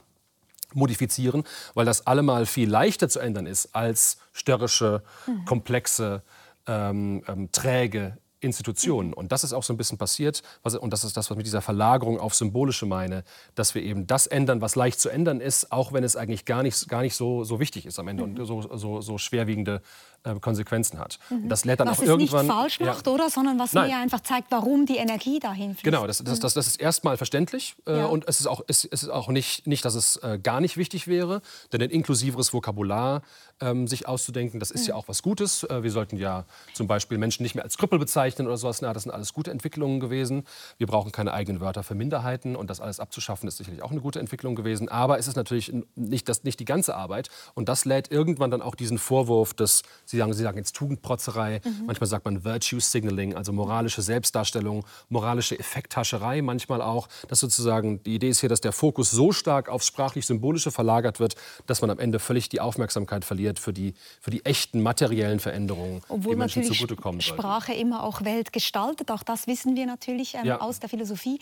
modifizieren, 0.73 1.43
weil 1.73 1.85
das 1.85 2.07
allemal 2.07 2.45
viel 2.45 2.69
leichter 2.69 3.09
zu 3.09 3.19
ändern 3.19 3.45
ist 3.45 3.75
als 3.75 4.17
störrische, 4.31 5.03
mhm. 5.27 5.43
komplexe, 5.43 6.21
ähm, 6.67 7.25
ähm, 7.27 7.51
träge 7.51 8.17
Institutionen. 8.43 9.13
Und 9.13 9.31
das 9.31 9.43
ist 9.43 9.53
auch 9.53 9.63
so 9.63 9.73
ein 9.73 9.77
bisschen 9.77 9.97
passiert. 9.97 10.41
Was, 10.63 10.75
und 10.75 10.91
das 10.91 11.03
ist 11.03 11.17
das, 11.17 11.29
was 11.29 11.35
ich 11.35 11.37
mit 11.37 11.45
dieser 11.45 11.61
Verlagerung 11.61 12.19
auf 12.19 12.35
Symbolische 12.35 12.85
meine, 12.85 13.23
dass 13.55 13.75
wir 13.75 13.81
eben 13.81 14.07
das 14.07 14.27
ändern, 14.27 14.61
was 14.61 14.75
leicht 14.75 14.99
zu 14.99 15.09
ändern 15.09 15.39
ist, 15.41 15.71
auch 15.71 15.93
wenn 15.93 16.03
es 16.03 16.15
eigentlich 16.15 16.45
gar 16.45 16.63
nicht, 16.63 16.87
gar 16.87 17.01
nicht 17.01 17.15
so, 17.15 17.43
so 17.43 17.59
wichtig 17.59 17.85
ist 17.85 17.99
am 17.99 18.07
Ende 18.07 18.25
mhm. 18.25 18.39
und 18.39 18.45
so, 18.45 18.61
so, 18.77 19.01
so 19.01 19.17
schwerwiegende 19.17 19.81
äh, 20.23 20.35
Konsequenzen 20.39 20.99
hat. 20.99 21.19
Mhm. 21.29 21.49
das 21.49 21.65
lädt 21.65 21.79
dann 21.79 21.87
was 21.87 21.99
auch 21.99 22.03
irgendwann. 22.03 22.39
Was 22.39 22.43
nicht 22.43 22.53
falsch 22.53 22.79
macht, 22.79 23.07
ja. 23.07 23.13
oder? 23.13 23.29
Sondern 23.29 23.59
was 23.59 23.73
Nein. 23.73 23.89
mir 23.89 23.97
einfach 23.97 24.21
zeigt, 24.21 24.51
warum 24.51 24.85
die 24.85 24.97
Energie 24.97 25.39
dahin 25.39 25.71
fließt. 25.71 25.83
Genau, 25.83 26.07
das, 26.07 26.19
das, 26.19 26.39
das, 26.39 26.53
das 26.53 26.67
ist 26.67 26.79
erstmal 26.79 27.17
verständlich. 27.17 27.75
Äh, 27.85 27.97
ja. 27.97 28.05
Und 28.05 28.27
es 28.27 28.39
ist 28.39 28.47
auch, 28.47 28.61
es, 28.67 28.85
es 28.85 29.03
ist 29.03 29.09
auch 29.09 29.27
nicht, 29.29 29.67
nicht, 29.67 29.83
dass 29.85 29.95
es 29.95 30.17
äh, 30.17 30.39
gar 30.41 30.61
nicht 30.61 30.77
wichtig 30.77 31.07
wäre. 31.07 31.41
Denn 31.71 31.81
ein 31.81 31.89
inklusiveres 31.89 32.53
Vokabular 32.53 33.21
ähm, 33.59 33.87
sich 33.87 34.07
auszudenken, 34.07 34.59
das 34.59 34.71
ist 34.71 34.83
mhm. 34.83 34.89
ja 34.89 34.95
auch 34.95 35.07
was 35.07 35.23
Gutes. 35.23 35.63
Äh, 35.63 35.83
wir 35.83 35.91
sollten 35.91 36.17
ja 36.17 36.45
zum 36.73 36.87
Beispiel 36.87 37.17
Menschen 37.17 37.43
nicht 37.43 37.55
mehr 37.55 37.63
als 37.63 37.77
Krüppel 37.77 37.99
bezeichnen 37.99 38.32
oder 38.39 38.57
sowas. 38.57 38.81
Na, 38.81 38.93
das 38.93 39.03
sind 39.03 39.11
alles 39.11 39.33
gute 39.33 39.51
Entwicklungen 39.51 39.99
gewesen. 39.99 40.43
Wir 40.77 40.87
brauchen 40.87 41.11
keine 41.11 41.33
eigenen 41.33 41.61
Wörter 41.61 41.83
für 41.83 41.95
Minderheiten. 41.95 42.55
Und 42.55 42.69
das 42.69 42.79
alles 42.79 42.99
abzuschaffen, 42.99 43.47
ist 43.47 43.57
sicherlich 43.57 43.83
auch 43.83 43.91
eine 43.91 44.01
gute 44.01 44.19
Entwicklung 44.19 44.55
gewesen. 44.55 44.89
Aber 44.89 45.19
es 45.19 45.27
ist 45.27 45.35
natürlich 45.35 45.73
nicht, 45.95 46.29
das, 46.29 46.43
nicht 46.43 46.59
die 46.59 46.65
ganze 46.65 46.95
Arbeit. 46.95 47.29
Und 47.53 47.69
das 47.69 47.85
lädt 47.85 48.11
irgendwann 48.11 48.51
dann 48.51 48.61
auch 48.61 48.75
diesen 48.75 48.97
Vorwurf 48.97 49.53
des, 49.53 49.83
Sie 50.05 50.17
sagen, 50.17 50.33
Sie 50.33 50.43
sagen 50.43 50.57
jetzt 50.57 50.75
Tugend 50.75 50.93
Tugendprotzerei, 50.93 51.61
mhm. 51.63 51.85
manchmal 51.85 52.07
sagt 52.07 52.25
man 52.25 52.43
Virtue 52.43 52.79
Signaling, 52.79 53.35
also 53.35 53.51
moralische 53.51 54.01
Selbstdarstellung, 54.01 54.85
moralische 55.09 55.57
Effekthascherei 55.57 56.41
manchmal 56.41 56.81
auch. 56.81 57.07
Dass 57.27 57.39
sozusagen 57.39 58.01
die 58.03 58.15
Idee 58.15 58.29
ist 58.29 58.39
hier, 58.39 58.49
dass 58.49 58.61
der 58.61 58.71
Fokus 58.71 59.11
so 59.11 59.31
stark 59.31 59.69
aufs 59.69 59.87
sprachlich-symbolische 59.87 60.71
verlagert 60.71 61.19
wird, 61.19 61.35
dass 61.65 61.81
man 61.81 61.89
am 61.89 61.99
Ende 61.99 62.19
völlig 62.19 62.49
die 62.49 62.61
Aufmerksamkeit 62.61 63.25
verliert 63.25 63.59
für 63.59 63.73
die, 63.73 63.93
für 64.21 64.31
die 64.31 64.45
echten 64.45 64.81
materiellen 64.81 65.39
Veränderungen, 65.39 66.01
Obwohl 66.09 66.33
die 66.33 66.39
Menschen 66.39 66.63
zugutekommen 66.63 67.21
Sprache 67.21 67.67
sollten. 67.67 67.81
immer 67.81 68.03
auch 68.03 68.22
Welt 68.25 68.53
gestaltet, 68.53 69.11
auch 69.11 69.23
das 69.23 69.47
wissen 69.47 69.75
wir 69.75 69.85
natürlich 69.85 70.35
ähm, 70.35 70.45
ja. 70.45 70.61
aus 70.61 70.79
der 70.79 70.89
Philosophie. 70.89 71.39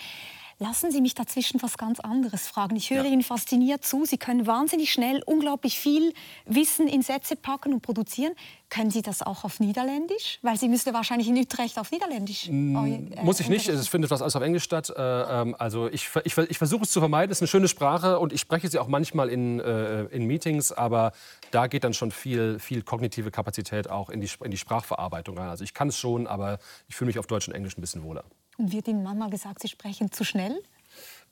Lassen 0.61 0.91
Sie 0.91 1.01
mich 1.01 1.15
dazwischen 1.15 1.59
was 1.63 1.75
ganz 1.75 1.99
anderes 1.99 2.47
fragen. 2.47 2.75
Ich 2.75 2.91
höre 2.91 3.03
ja. 3.03 3.09
Ihnen 3.09 3.23
fasziniert 3.23 3.83
zu. 3.83 4.05
Sie 4.05 4.19
können 4.19 4.45
wahnsinnig 4.45 4.93
schnell 4.93 5.23
unglaublich 5.25 5.79
viel 5.79 6.13
Wissen 6.45 6.87
in 6.87 7.01
Sätze 7.01 7.35
packen 7.35 7.73
und 7.73 7.81
produzieren. 7.81 8.33
Können 8.69 8.91
Sie 8.91 9.01
das 9.01 9.23
auch 9.23 9.43
auf 9.43 9.59
Niederländisch? 9.59 10.37
Weil 10.43 10.59
Sie 10.59 10.69
müsste 10.69 10.93
wahrscheinlich 10.93 11.27
in 11.27 11.35
Utrecht 11.35 11.79
auf 11.79 11.89
Niederländisch. 11.89 12.47
Äh, 12.47 12.51
muss 12.51 13.39
ich 13.39 13.49
nicht. 13.49 13.67
Es 13.69 13.87
findet 13.87 14.11
was 14.11 14.21
alles 14.21 14.35
auf 14.35 14.43
Englisch 14.43 14.63
statt. 14.63 14.93
Äh, 14.95 15.01
ähm, 15.01 15.55
also 15.57 15.87
ich, 15.87 16.07
ich, 16.25 16.37
ich 16.37 16.57
versuche 16.59 16.83
es 16.83 16.91
zu 16.91 16.99
vermeiden. 16.99 17.31
Es 17.31 17.39
ist 17.39 17.41
eine 17.41 17.47
schöne 17.47 17.67
Sprache 17.67 18.19
und 18.19 18.31
ich 18.31 18.41
spreche 18.41 18.69
sie 18.69 18.77
auch 18.77 18.87
manchmal 18.87 19.29
in, 19.29 19.59
äh, 19.59 20.03
in 20.03 20.27
Meetings. 20.27 20.71
Aber 20.71 21.13
da 21.49 21.65
geht 21.65 21.83
dann 21.83 21.95
schon 21.95 22.11
viel, 22.11 22.59
viel 22.59 22.83
kognitive 22.83 23.31
Kapazität 23.31 23.89
auch 23.89 24.11
in 24.11 24.21
die, 24.21 24.29
in 24.43 24.51
die 24.51 24.57
Sprachverarbeitung 24.57 25.39
rein. 25.39 25.49
Also 25.49 25.63
ich 25.63 25.73
kann 25.73 25.87
es 25.87 25.97
schon, 25.97 26.27
aber 26.27 26.59
ich 26.87 26.95
fühle 26.95 27.07
mich 27.07 27.17
auf 27.17 27.25
Deutsch 27.25 27.47
und 27.47 27.55
Englisch 27.55 27.75
ein 27.79 27.81
bisschen 27.81 28.03
wohler. 28.03 28.25
Wird 28.61 28.87
Ihnen 28.87 29.03
manchmal 29.03 29.29
gesagt, 29.29 29.61
Sie 29.61 29.67
sprechen 29.67 30.11
zu 30.11 30.23
schnell? 30.23 30.61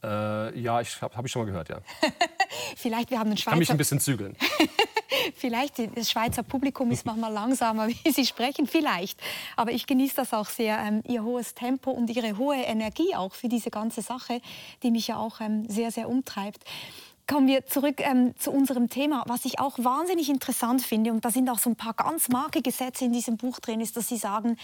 Äh, 0.03 0.59
ja, 0.59 0.79
ich 0.79 1.01
habe 1.01 1.15
hab 1.15 1.25
ich 1.25 1.31
schon 1.31 1.41
mal 1.41 1.45
gehört, 1.45 1.69
ja. 1.69 1.79
Vielleicht, 2.77 3.11
wir 3.11 3.19
haben 3.19 3.27
einen 3.27 3.37
Schweizer... 3.37 3.51
Ich 3.51 3.51
kann 3.51 3.59
mich 3.59 3.71
ein 3.71 3.77
bisschen 3.77 3.99
zügeln. 3.99 4.35
Vielleicht, 5.35 5.79
das 5.97 6.11
Schweizer 6.11 6.43
Publikum 6.43 6.91
ist 6.91 7.05
manchmal 7.05 7.31
langsamer, 7.33 7.87
wie 8.03 8.11
Sie 8.11 8.25
sprechen, 8.25 8.67
vielleicht. 8.67 9.19
Aber 9.55 9.71
ich 9.71 9.87
genieße 9.87 10.15
das 10.15 10.33
auch 10.33 10.47
sehr, 10.47 10.77
ähm, 10.79 11.03
Ihr 11.07 11.23
hohes 11.23 11.53
Tempo 11.53 11.91
und 11.91 12.09
Ihre 12.09 12.37
hohe 12.37 12.57
Energie 12.57 13.15
auch 13.15 13.33
für 13.33 13.49
diese 13.49 13.69
ganze 13.69 14.01
Sache, 14.01 14.41
die 14.83 14.91
mich 14.91 15.07
ja 15.07 15.17
auch 15.17 15.41
ähm, 15.41 15.69
sehr, 15.69 15.91
sehr 15.91 16.09
umtreibt. 16.09 16.63
Kommen 17.27 17.47
wir 17.47 17.65
zurück 17.65 17.99
ähm, 17.99 18.33
zu 18.37 18.51
unserem 18.51 18.89
Thema. 18.89 19.23
Was 19.27 19.45
ich 19.45 19.59
auch 19.59 19.77
wahnsinnig 19.77 20.29
interessant 20.29 20.81
finde, 20.81 21.11
und 21.11 21.25
da 21.25 21.29
sind 21.29 21.49
auch 21.49 21.59
so 21.59 21.69
ein 21.69 21.75
paar 21.75 21.93
ganz 21.93 22.29
markige 22.29 22.71
Sätze 22.71 23.05
in 23.05 23.13
diesem 23.13 23.37
Buch 23.37 23.59
drin, 23.59 23.81
ist, 23.81 23.97
dass 23.97 24.07
Sie 24.07 24.17
sagen, 24.17 24.57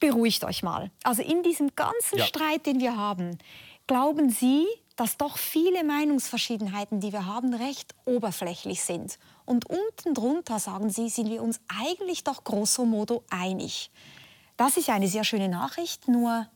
beruhigt 0.00 0.44
euch 0.44 0.62
mal. 0.62 0.90
Also 1.02 1.22
in 1.22 1.42
diesem 1.42 1.74
ganzen 1.74 2.18
ja. 2.18 2.24
Streit, 2.24 2.66
den 2.66 2.80
wir 2.80 2.96
haben, 2.96 3.38
glauben 3.86 4.30
Sie, 4.30 4.66
dass 4.96 5.16
doch 5.16 5.38
viele 5.38 5.84
Meinungsverschiedenheiten, 5.84 7.00
die 7.00 7.12
wir 7.12 7.26
haben, 7.26 7.54
recht 7.54 7.94
oberflächlich 8.04 8.82
sind. 8.82 9.18
Und 9.44 9.66
unten 9.70 10.12
drunter, 10.12 10.58
sagen 10.58 10.90
Sie, 10.90 11.08
sind 11.08 11.30
wir 11.30 11.42
uns 11.42 11.60
eigentlich 11.68 12.24
doch 12.24 12.42
grosso 12.42 12.84
modo 12.84 13.22
einig. 13.30 13.90
Das 14.56 14.76
ist 14.76 14.90
eine 14.90 15.06
sehr 15.06 15.22
schöne 15.22 15.48
Nachricht, 15.48 16.08
nur 16.08 16.46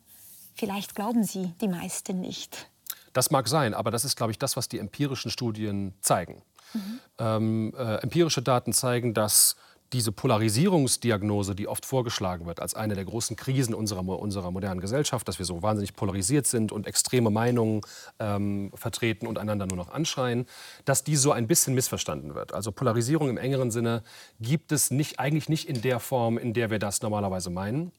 vielleicht 0.55 0.97
glauben 0.97 1.23
Sie 1.23 1.53
die 1.61 1.69
meisten 1.69 2.21
nicht. 2.21 2.69
Das 3.13 3.31
mag 3.31 3.47
sein, 3.47 3.75
aber 3.75 3.91
das 3.93 4.05
ist, 4.05 4.17
glaube 4.17 4.33
ich, 4.33 4.39
das, 4.39 4.57
was 4.57 4.69
die 4.69 4.79
empirischen 4.79 5.31
Studien 5.31 5.95
zeigen. 6.01 6.43
Mhm. 6.75 7.01
Ähm, 7.19 7.75
äh, 7.77 7.97
empirische 8.03 8.43
Daten 8.43 8.73
zeigen, 8.73 9.15
dass 9.15 9.57
diese 9.93 10.13
Polarisierungsdiagnose, 10.13 11.55
die 11.55 11.69
oft 11.69 11.85
vorgeschlagen 11.85 12.47
wird 12.47 12.61
als 12.61 12.75
eine 12.75 12.95
der 12.95 13.05
großen 13.05 13.37
Krisen 13.37 13.75
unserer, 13.75 14.07
unserer 14.07 14.51
modernen 14.51 14.81
Gesellschaft, 14.81 15.29
dass 15.29 15.39
wir 15.39 15.47
so 15.47 15.63
wahnsinnig 15.63 15.95
polarisiert 15.95 16.47
sind 16.47 16.73
und 16.73 16.87
extreme 16.87 17.31
Meinungen 17.31 17.83
ähm, 18.19 18.73
vertreten 18.75 19.27
und 19.27 19.39
einander 19.39 19.67
nur 19.67 19.77
noch 19.77 19.91
anschreien, 19.91 20.47
dass 20.85 21.05
die 21.05 21.17
so 21.17 21.33
ein 21.33 21.47
bisschen 21.47 21.75
missverstanden 21.75 22.35
wird. 22.35 22.55
Also 22.55 22.73
Polarisierung 22.73 23.29
im 23.29 23.37
engeren 23.37 23.71
Sinne 23.71 24.03
gibt 24.41 24.73
es 24.73 24.91
nicht, 24.91 25.19
eigentlich 25.19 25.49
nicht 25.49 25.69
in 25.69 25.83
der 25.83 26.01
Form, 26.01 26.39
in 26.39 26.55
der 26.55 26.71
wir 26.71 26.79
das 26.79 27.03
normalerweise 27.03 27.51
meinen. 27.51 27.93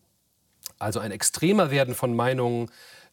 Also 0.80 1.00
ein 1.00 1.12
extremer 1.12 1.72
Werden 1.72 1.94
von 1.94 2.16
Meinungen 2.16 2.70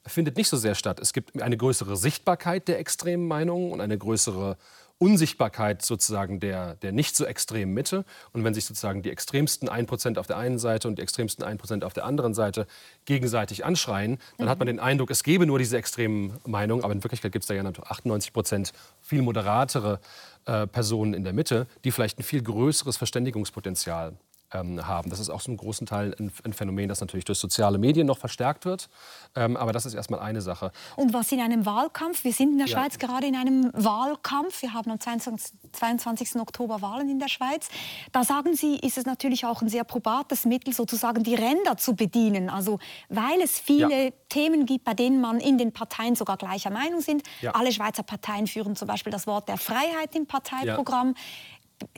findet 0.07 0.37
nicht 0.37 0.49
so 0.49 0.57
sehr 0.57 0.75
statt. 0.75 0.99
Es 1.01 1.13
gibt 1.13 1.41
eine 1.41 1.57
größere 1.57 1.97
Sichtbarkeit 1.97 2.69
der 2.69 2.79
extremen 2.79 3.29
Meinungen 3.29 3.73
und 3.73 3.81
eine 3.81 3.99
größere 3.99 4.57
Unsichtbarkeit 5.01 5.83
sozusagen 5.83 6.41
der, 6.41 6.75
der 6.77 6.93
nicht 6.93 7.17
so 7.17 7.25
extremen 7.25 7.73
Mitte. 7.73 8.05
Und 8.33 8.45
wenn 8.45 8.53
sich 8.53 8.67
sozusagen 8.67 9.01
die 9.01 9.11
extremsten 9.11 9.69
1% 9.69 10.19
auf 10.19 10.27
der 10.27 10.37
einen 10.37 10.59
Seite 10.59 10.89
und 10.89 10.99
die 10.99 11.03
extremsten 11.03 11.43
1% 11.43 11.85
auf 11.85 11.95
der 11.95 12.05
anderen 12.05 12.35
Seite 12.35 12.67
gegenseitig 13.07 13.65
anschreien, 13.65 14.19
dann 14.37 14.47
mhm. 14.47 14.51
hat 14.51 14.59
man 14.59 14.67
den 14.67 14.79
Eindruck, 14.79 15.11
es 15.11 15.23
gäbe 15.23 15.47
nur 15.47 15.59
diese 15.59 15.79
extremen 15.79 16.35
Meinungen. 16.45 16.85
Aber 16.85 16.93
in 16.93 17.03
Wirklichkeit 17.03 17.33
gibt 17.33 17.45
es 17.45 17.49
da 17.49 17.55
ja 17.55 17.63
98% 17.63 18.73
viel 19.01 19.23
moderatere 19.23 20.01
äh, 20.45 20.67
Personen 20.67 21.15
in 21.15 21.25
der 21.25 21.33
Mitte, 21.33 21.67
die 21.85 21.93
vielleicht 21.93 22.19
ein 22.19 22.23
viel 22.23 22.43
größeres 22.43 22.99
Verständigungspotenzial 22.99 24.17
ähm, 24.53 24.87
haben. 24.87 25.11
Das 25.11 25.21
ist 25.21 25.31
auch 25.31 25.43
zum 25.43 25.57
großen 25.57 25.87
Teil 25.87 26.15
ein, 26.19 26.33
ein, 26.45 26.53
Phänomen, 26.53 26.89
das 26.89 27.01
natürlich 27.01 27.25
durch 27.25 27.39
soziale 27.39 27.79
Medien 27.79 28.07
noch 28.07 28.19
verstärkt 28.19 28.65
wird. 28.65 28.89
Ähm, 29.37 29.57
aber 29.57 29.73
das 29.73 29.87
ist 29.87 29.95
erstmal 29.95 30.21
eine 30.21 30.41
Sache. 30.41 30.73
Und 30.97 31.13
was 31.13 31.31
in 31.33 31.41
einem 31.41 31.67
Wahlkampf, 31.67 32.25
wir 32.25 32.33
sind 32.33 32.53
in 32.53 32.59
der 32.59 32.67
ja. 32.67 32.77
Schweiz 32.79 32.99
gerade 32.99 33.27
in 33.27 33.37
einem 33.37 33.71
Wahlkampf, 33.75 34.63
wir 34.63 34.75
haben 34.75 34.91
am 34.91 35.01
22, 35.01 35.53
22. 35.73 36.37
Oktober 36.37 36.83
Wahlen 36.83 37.09
in 37.09 37.19
der 37.19 37.29
Schweiz, 37.29 37.69
da 38.13 38.25
sagen 38.25 38.55
Sie, 38.55 38.77
ist 38.77 38.99
es 38.99 39.07
natürlich 39.07 39.45
auch 39.45 39.63
ein 39.63 39.69
sehr 39.69 39.85
probates 39.85 40.45
Mittel, 40.45 40.75
sozusagen 40.75 41.23
die 41.23 41.35
Ränder 41.35 41.77
zu 41.77 41.95
bedienen. 41.95 42.51
Also 42.51 42.79
weil 43.09 43.41
es 43.43 43.59
viele 43.59 44.07
ja. 44.07 44.11
Themen 44.29 44.67
gibt, 44.67 44.85
bei 44.85 44.95
denen 44.95 45.21
man 45.21 45.41
in 45.41 45.59
den 45.59 45.73
Parteien 45.73 46.15
sogar 46.15 46.37
gleicher 46.37 46.71
Meinung 46.71 47.01
sind. 47.01 47.23
Ja. 47.41 47.53
Alle 47.53 47.73
Schweizer 47.73 48.03
Parteien 48.03 48.47
führen 48.47 48.77
zum 48.77 48.89
Beispiel 48.89 49.13
das 49.13 49.27
Wort 49.27 49.49
der 49.49 49.57
Freiheit 49.57 50.15
im 50.15 50.27
Parteiprogramm 50.27 51.15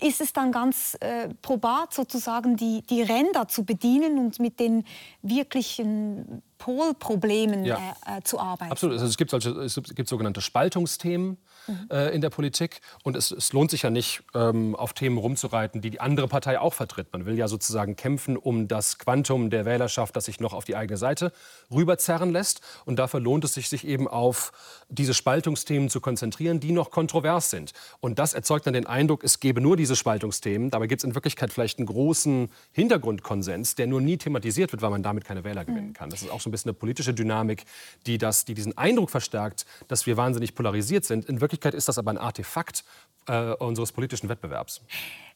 ist 0.00 0.20
es 0.20 0.32
dann 0.32 0.52
ganz 0.52 0.96
äh, 1.00 1.28
probat, 1.42 1.92
sozusagen 1.92 2.56
die, 2.56 2.82
die 2.82 3.02
Ränder 3.02 3.48
zu 3.48 3.64
bedienen 3.64 4.18
und 4.18 4.38
mit 4.38 4.60
den 4.60 4.84
wirklichen 5.22 6.42
Polproblemen 6.62 7.64
ja. 7.64 7.76
äh, 8.06 8.18
äh, 8.18 8.22
zu 8.22 8.38
arbeiten. 8.38 8.70
Absolut. 8.70 8.94
Also 8.94 9.06
es, 9.06 9.16
gibt 9.16 9.32
solche, 9.32 9.50
es 9.50 9.80
gibt 9.96 10.08
sogenannte 10.08 10.40
Spaltungsthemen 10.40 11.38
mhm. 11.66 11.88
äh, 11.90 12.10
in 12.10 12.20
der 12.20 12.30
Politik. 12.30 12.80
Und 13.02 13.16
es, 13.16 13.32
es 13.32 13.52
lohnt 13.52 13.72
sich 13.72 13.82
ja 13.82 13.90
nicht, 13.90 14.22
ähm, 14.34 14.76
auf 14.76 14.92
Themen 14.92 15.18
rumzureiten, 15.18 15.80
die 15.80 15.90
die 15.90 16.00
andere 16.00 16.28
Partei 16.28 16.60
auch 16.60 16.72
vertritt. 16.72 17.08
Man 17.12 17.26
will 17.26 17.36
ja 17.36 17.48
sozusagen 17.48 17.96
kämpfen 17.96 18.36
um 18.36 18.68
das 18.68 18.98
Quantum 18.98 19.50
der 19.50 19.64
Wählerschaft, 19.64 20.14
das 20.14 20.26
sich 20.26 20.38
noch 20.38 20.52
auf 20.52 20.64
die 20.64 20.76
eigene 20.76 20.96
Seite 20.96 21.32
rüberzerren 21.72 22.30
lässt. 22.30 22.60
Und 22.84 23.00
dafür 23.00 23.18
lohnt 23.18 23.42
es 23.42 23.54
sich, 23.54 23.68
sich 23.68 23.84
eben 23.84 24.06
auf 24.06 24.52
diese 24.88 25.14
Spaltungsthemen 25.14 25.90
zu 25.90 26.00
konzentrieren, 26.00 26.60
die 26.60 26.70
noch 26.70 26.92
kontrovers 26.92 27.50
sind. 27.50 27.72
Und 27.98 28.20
das 28.20 28.34
erzeugt 28.34 28.68
dann 28.68 28.74
den 28.74 28.86
Eindruck, 28.86 29.24
es 29.24 29.40
gäbe 29.40 29.60
nur 29.60 29.76
diese 29.76 29.96
Spaltungsthemen. 29.96 30.70
Dabei 30.70 30.86
gibt 30.86 31.00
es 31.00 31.04
in 31.04 31.16
Wirklichkeit 31.16 31.52
vielleicht 31.52 31.80
einen 31.80 31.86
großen 31.86 32.50
Hintergrundkonsens, 32.70 33.74
der 33.74 33.88
nur 33.88 34.00
nie 34.00 34.16
thematisiert 34.16 34.70
wird, 34.70 34.80
weil 34.80 34.90
man 34.90 35.02
damit 35.02 35.24
keine 35.24 35.42
Wähler 35.42 35.64
gewinnen 35.64 35.88
mhm. 35.88 35.94
kann. 35.94 36.08
Das 36.08 36.22
ist 36.22 36.30
auch 36.30 36.40
so 36.40 36.51
bisschen 36.52 36.70
eine 36.70 36.78
politische 36.78 37.12
Dynamik, 37.12 37.64
die, 38.06 38.18
das, 38.18 38.44
die 38.44 38.54
diesen 38.54 38.78
Eindruck 38.78 39.10
verstärkt, 39.10 39.66
dass 39.88 40.06
wir 40.06 40.16
wahnsinnig 40.16 40.54
polarisiert 40.54 41.04
sind. 41.04 41.24
In 41.24 41.40
Wirklichkeit 41.40 41.74
ist 41.74 41.88
das 41.88 41.98
aber 41.98 42.12
ein 42.12 42.18
Artefakt 42.18 42.84
äh, 43.26 43.52
unseres 43.54 43.92
politischen 43.92 44.28
Wettbewerbs. 44.28 44.80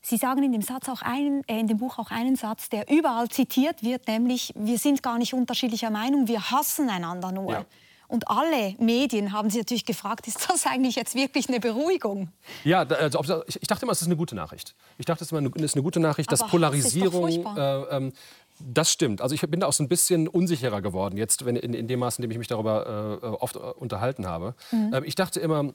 Sie 0.02 0.16
sagen 0.16 0.42
in 0.42 0.52
dem, 0.52 0.62
Satz 0.62 0.88
auch 0.88 1.02
einen, 1.02 1.42
äh, 1.48 1.58
in 1.58 1.66
dem 1.66 1.78
Buch 1.78 1.98
auch 1.98 2.10
einen 2.10 2.36
Satz, 2.36 2.68
der 2.68 2.88
überall 2.90 3.28
zitiert 3.28 3.82
wird, 3.82 4.06
nämlich, 4.06 4.52
wir 4.54 4.78
sind 4.78 5.02
gar 5.02 5.18
nicht 5.18 5.34
unterschiedlicher 5.34 5.90
Meinung, 5.90 6.28
wir 6.28 6.50
hassen 6.50 6.88
einander 6.88 7.32
nur. 7.32 7.52
Ja. 7.52 7.64
Und 8.08 8.28
alle 8.30 8.76
Medien 8.78 9.32
haben 9.32 9.50
sich 9.50 9.58
natürlich 9.58 9.84
gefragt, 9.84 10.28
ist 10.28 10.48
das 10.48 10.66
eigentlich 10.66 10.94
jetzt 10.94 11.14
wirklich 11.14 11.48
eine 11.48 11.58
Beruhigung? 11.58 12.28
Ja, 12.62 12.82
also, 12.82 13.42
ich 13.46 13.66
dachte 13.66 13.84
immer, 13.84 13.92
es 13.92 14.00
ist 14.00 14.06
eine 14.06 14.16
gute 14.16 14.36
Nachricht. 14.36 14.76
Ich 14.98 15.06
dachte, 15.06 15.24
es 15.24 15.32
ist 15.32 15.36
eine 15.36 15.82
gute 15.82 16.00
Nachricht, 16.00 16.28
Aber 16.28 16.38
dass 16.38 16.48
Polarisierung 16.48 17.56
äh, 17.56 17.96
ähm, 17.96 18.12
Das 18.58 18.90
stimmt. 18.90 19.20
Also 19.20 19.34
ich 19.34 19.40
bin 19.42 19.60
da 19.60 19.66
auch 19.66 19.72
so 19.72 19.82
ein 19.82 19.88
bisschen 19.88 20.28
unsicherer 20.28 20.80
geworden, 20.80 21.16
jetzt 21.16 21.44
wenn, 21.44 21.56
in, 21.56 21.74
in 21.74 21.88
dem 21.88 22.00
Maß, 22.00 22.18
in 22.18 22.22
dem 22.22 22.30
ich 22.30 22.38
mich 22.38 22.48
darüber 22.48 23.18
äh, 23.22 23.26
oft 23.26 23.56
äh, 23.56 23.58
unterhalten 23.58 24.26
habe. 24.26 24.54
Mhm. 24.70 24.92
Ähm, 24.94 25.04
ich 25.04 25.14
dachte 25.14 25.40
immer, 25.40 25.74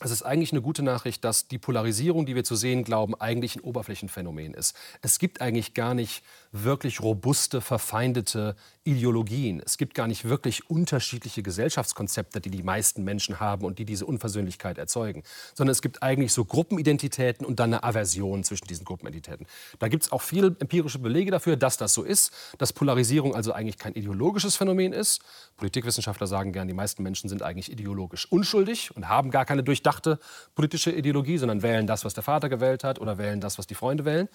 es 0.00 0.10
ist 0.12 0.22
eigentlich 0.22 0.52
eine 0.52 0.62
gute 0.62 0.82
Nachricht, 0.82 1.24
dass 1.24 1.48
die 1.48 1.58
Polarisierung, 1.58 2.24
die 2.24 2.36
wir 2.36 2.44
zu 2.44 2.54
sehen 2.54 2.84
glauben, 2.84 3.14
eigentlich 3.16 3.56
ein 3.56 3.60
Oberflächenphänomen 3.60 4.54
ist. 4.54 4.76
Es 5.02 5.18
gibt 5.18 5.40
eigentlich 5.40 5.74
gar 5.74 5.94
nicht 5.94 6.22
wirklich 6.52 7.00
robuste, 7.00 7.60
verfeindete 7.60 8.56
Ideologien. 8.88 9.60
Es 9.64 9.76
gibt 9.76 9.94
gar 9.94 10.06
nicht 10.06 10.28
wirklich 10.28 10.70
unterschiedliche 10.70 11.42
Gesellschaftskonzepte, 11.42 12.40
die 12.40 12.48
die 12.48 12.62
meisten 12.62 13.04
Menschen 13.04 13.38
haben 13.38 13.66
und 13.66 13.78
die 13.78 13.84
diese 13.84 14.06
Unversöhnlichkeit 14.06 14.78
erzeugen. 14.78 15.24
Sondern 15.54 15.72
es 15.72 15.82
gibt 15.82 16.02
eigentlich 16.02 16.32
so 16.32 16.46
Gruppenidentitäten 16.46 17.44
und 17.44 17.60
dann 17.60 17.74
eine 17.74 17.84
Aversion 17.84 18.44
zwischen 18.44 18.66
diesen 18.66 18.86
Gruppenidentitäten. 18.86 19.46
Da 19.78 19.88
gibt 19.88 20.04
es 20.04 20.12
auch 20.12 20.22
viele 20.22 20.56
empirische 20.58 20.98
Belege 20.98 21.30
dafür, 21.30 21.56
dass 21.56 21.76
das 21.76 21.92
so 21.92 22.02
ist, 22.02 22.32
dass 22.56 22.72
Polarisierung 22.72 23.34
also 23.34 23.52
eigentlich 23.52 23.76
kein 23.76 23.92
ideologisches 23.92 24.56
Phänomen 24.56 24.94
ist. 24.94 25.20
Politikwissenschaftler 25.58 26.26
sagen 26.26 26.52
gern, 26.52 26.66
die 26.66 26.74
meisten 26.74 27.02
Menschen 27.02 27.28
sind 27.28 27.42
eigentlich 27.42 27.70
ideologisch 27.70 28.30
unschuldig 28.32 28.96
und 28.96 29.08
haben 29.08 29.30
gar 29.30 29.44
keine 29.44 29.62
durchdachte 29.62 30.18
politische 30.54 30.92
Ideologie, 30.92 31.36
sondern 31.36 31.62
wählen 31.62 31.86
das, 31.86 32.06
was 32.06 32.14
der 32.14 32.22
Vater 32.22 32.48
gewählt 32.48 32.84
hat 32.84 32.98
oder 33.00 33.18
wählen 33.18 33.40
das, 33.40 33.58
was 33.58 33.66
die 33.66 33.74
Freunde 33.74 34.06
wählen 34.06 34.28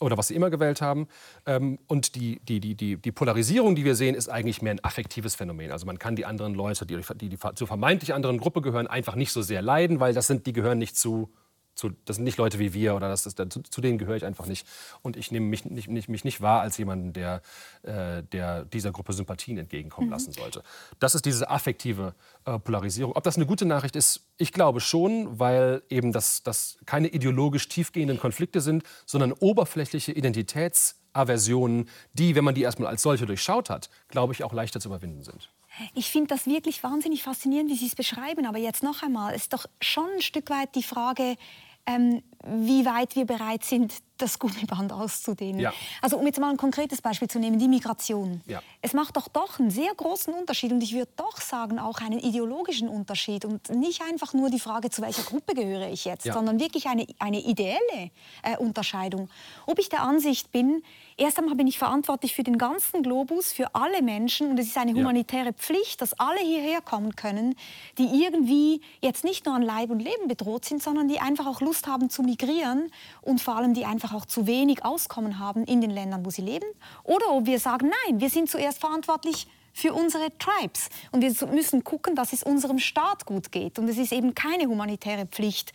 oder 0.00 0.18
was 0.18 0.28
sie 0.28 0.34
immer 0.34 0.50
gewählt 0.50 0.82
haben. 0.82 1.08
Ähm, 1.46 1.78
und 1.86 2.14
die, 2.16 2.40
die, 2.40 2.60
die, 2.60 2.74
die, 2.74 2.96
die 2.96 3.12
Polarisierung, 3.12 3.76
die 3.76 3.84
wir 3.84 3.94
sehen, 3.94 4.14
ist 4.14 4.28
eigentlich 4.28 4.62
mehr 4.62 4.72
ein 4.72 4.84
affektives 4.84 5.36
Phänomen. 5.36 5.70
Also 5.70 5.86
man 5.86 5.98
kann 5.98 6.16
die 6.16 6.26
anderen 6.26 6.54
Leute, 6.54 6.84
die, 6.86 7.00
die, 7.16 7.28
die 7.28 7.38
zur 7.54 7.66
vermeintlich 7.66 8.12
anderen 8.14 8.38
Gruppe 8.38 8.62
gehören, 8.62 8.86
einfach 8.86 9.14
nicht 9.14 9.32
so 9.32 9.42
sehr 9.42 9.62
leiden, 9.62 10.00
weil 10.00 10.12
das 10.12 10.26
sind, 10.26 10.46
die 10.46 10.52
gehören 10.52 10.78
nicht 10.78 10.96
zu 10.96 11.30
zu, 11.76 11.90
das 12.06 12.16
sind 12.16 12.24
nicht 12.24 12.38
Leute 12.38 12.58
wie 12.58 12.72
wir 12.72 12.96
oder 12.96 13.08
das 13.08 13.26
ist, 13.26 13.36
zu, 13.36 13.62
zu 13.62 13.80
denen 13.80 13.98
gehöre 13.98 14.16
ich 14.16 14.24
einfach 14.24 14.46
nicht. 14.46 14.66
Und 15.02 15.16
ich 15.16 15.30
nehme 15.30 15.46
mich 15.46 15.64
nicht, 15.64 15.88
nicht, 15.88 16.08
mich 16.08 16.24
nicht 16.24 16.40
wahr 16.40 16.62
als 16.62 16.78
jemanden, 16.78 17.12
der, 17.12 17.42
äh, 17.82 18.22
der 18.22 18.64
dieser 18.64 18.92
Gruppe 18.92 19.12
Sympathien 19.12 19.58
entgegenkommen 19.58 20.08
mhm. 20.08 20.12
lassen 20.12 20.32
sollte. 20.32 20.62
Das 20.98 21.14
ist 21.14 21.26
diese 21.26 21.50
affektive 21.50 22.14
äh, 22.44 22.58
Polarisierung. 22.58 23.14
Ob 23.14 23.22
das 23.22 23.36
eine 23.36 23.46
gute 23.46 23.66
Nachricht 23.66 23.94
ist, 23.94 24.26
ich 24.38 24.52
glaube 24.52 24.80
schon, 24.80 25.38
weil 25.38 25.82
eben 25.90 26.12
das, 26.12 26.42
das 26.42 26.78
keine 26.86 27.08
ideologisch 27.08 27.68
tiefgehenden 27.68 28.18
Konflikte 28.18 28.60
sind, 28.60 28.82
sondern 29.04 29.32
oberflächliche 29.32 30.12
Identitätsaversionen, 31.16 31.88
die, 32.12 32.34
wenn 32.34 32.44
man 32.44 32.54
die 32.54 32.62
erstmal 32.62 32.88
als 32.88 33.02
solche 33.02 33.26
durchschaut 33.26 33.70
hat, 33.70 33.90
glaube 34.08 34.32
ich, 34.32 34.44
auch 34.44 34.52
leichter 34.52 34.80
zu 34.80 34.88
überwinden 34.88 35.22
sind. 35.22 35.50
Ich 35.94 36.10
finde 36.10 36.28
das 36.28 36.46
wirklich 36.46 36.82
wahnsinnig 36.82 37.22
faszinierend, 37.22 37.70
wie 37.70 37.76
Sie 37.76 37.86
es 37.86 37.94
beschreiben. 37.94 38.46
Aber 38.46 38.58
jetzt 38.58 38.82
noch 38.82 39.02
einmal, 39.02 39.34
ist 39.34 39.52
doch 39.52 39.66
schon 39.80 40.08
ein 40.14 40.22
Stück 40.22 40.48
weit 40.48 40.74
die 40.74 40.82
Frage, 40.82 41.36
ähm, 41.86 42.22
wie 42.44 42.84
weit 42.84 43.14
wir 43.14 43.26
bereit 43.26 43.64
sind, 43.64 43.92
das 44.18 44.38
Gummiband 44.38 44.92
auszudehnen. 44.92 45.60
Ja. 45.60 45.72
Also 46.00 46.16
um 46.16 46.26
jetzt 46.26 46.40
mal 46.40 46.50
ein 46.50 46.56
konkretes 46.56 47.02
Beispiel 47.02 47.28
zu 47.28 47.38
nehmen, 47.38 47.58
die 47.58 47.68
Migration. 47.68 48.42
Ja. 48.46 48.62
Es 48.82 48.92
macht 48.92 49.16
doch 49.16 49.28
doch 49.28 49.58
einen 49.58 49.70
sehr 49.70 49.94
großen 49.94 50.32
Unterschied 50.32 50.72
und 50.72 50.82
ich 50.82 50.92
würde 50.92 51.10
doch 51.16 51.40
sagen 51.40 51.78
auch 51.78 52.00
einen 52.00 52.18
ideologischen 52.18 52.88
Unterschied 52.88 53.44
und 53.44 53.68
nicht 53.70 54.02
einfach 54.02 54.34
nur 54.34 54.50
die 54.50 54.60
Frage, 54.60 54.90
zu 54.90 55.02
welcher 55.02 55.22
Gruppe 55.22 55.54
gehöre 55.54 55.88
ich 55.88 56.04
jetzt, 56.04 56.26
ja. 56.26 56.32
sondern 56.32 56.60
wirklich 56.60 56.86
eine, 56.86 57.06
eine 57.18 57.40
ideelle 57.40 58.10
äh, 58.42 58.56
Unterscheidung. 58.58 59.28
Ob 59.66 59.78
ich 59.78 59.88
der 59.88 60.02
Ansicht 60.02 60.52
bin, 60.52 60.82
erst 61.16 61.38
einmal 61.38 61.54
bin 61.54 61.66
ich 61.66 61.78
verantwortlich 61.78 62.34
für 62.34 62.42
den 62.42 62.58
ganzen 62.58 63.02
Globus, 63.02 63.52
für 63.52 63.74
alle 63.74 64.02
Menschen 64.02 64.50
und 64.50 64.58
es 64.58 64.66
ist 64.66 64.78
eine 64.78 64.92
humanitäre 64.92 65.52
Pflicht, 65.52 66.00
dass 66.00 66.18
alle 66.18 66.40
hierher 66.40 66.80
kommen 66.80 67.16
können, 67.16 67.54
die 67.98 68.24
irgendwie 68.24 68.80
jetzt 69.00 69.24
nicht 69.24 69.46
nur 69.46 69.54
an 69.54 69.62
Leib 69.62 69.90
und 69.90 70.00
Leben 70.00 70.28
bedroht 70.28 70.64
sind, 70.64 70.82
sondern 70.82 71.08
die 71.08 71.20
einfach 71.20 71.46
auch 71.46 71.60
Lust 71.60 71.86
haben 71.86 72.10
zu 72.10 72.22
migrieren 72.22 72.90
und 73.22 73.40
vor 73.40 73.56
allem 73.56 73.74
die 73.74 73.84
einfach 73.84 74.05
auch 74.12 74.26
zu 74.26 74.46
wenig 74.46 74.84
Auskommen 74.84 75.38
haben 75.38 75.64
in 75.64 75.80
den 75.80 75.90
Ländern, 75.90 76.24
wo 76.24 76.30
sie 76.30 76.42
leben. 76.42 76.66
Oder 77.04 77.30
ob 77.30 77.46
wir 77.46 77.58
sagen, 77.60 77.90
nein, 78.06 78.20
wir 78.20 78.30
sind 78.30 78.50
zuerst 78.50 78.78
verantwortlich 78.78 79.46
für 79.72 79.92
unsere 79.92 80.30
Tribes. 80.38 80.88
Und 81.12 81.20
wir 81.20 81.48
müssen 81.48 81.84
gucken, 81.84 82.14
dass 82.14 82.32
es 82.32 82.42
unserem 82.42 82.78
Staat 82.78 83.26
gut 83.26 83.52
geht. 83.52 83.78
Und 83.78 83.88
es 83.88 83.98
ist 83.98 84.12
eben 84.12 84.34
keine 84.34 84.66
humanitäre 84.66 85.26
Pflicht, 85.26 85.72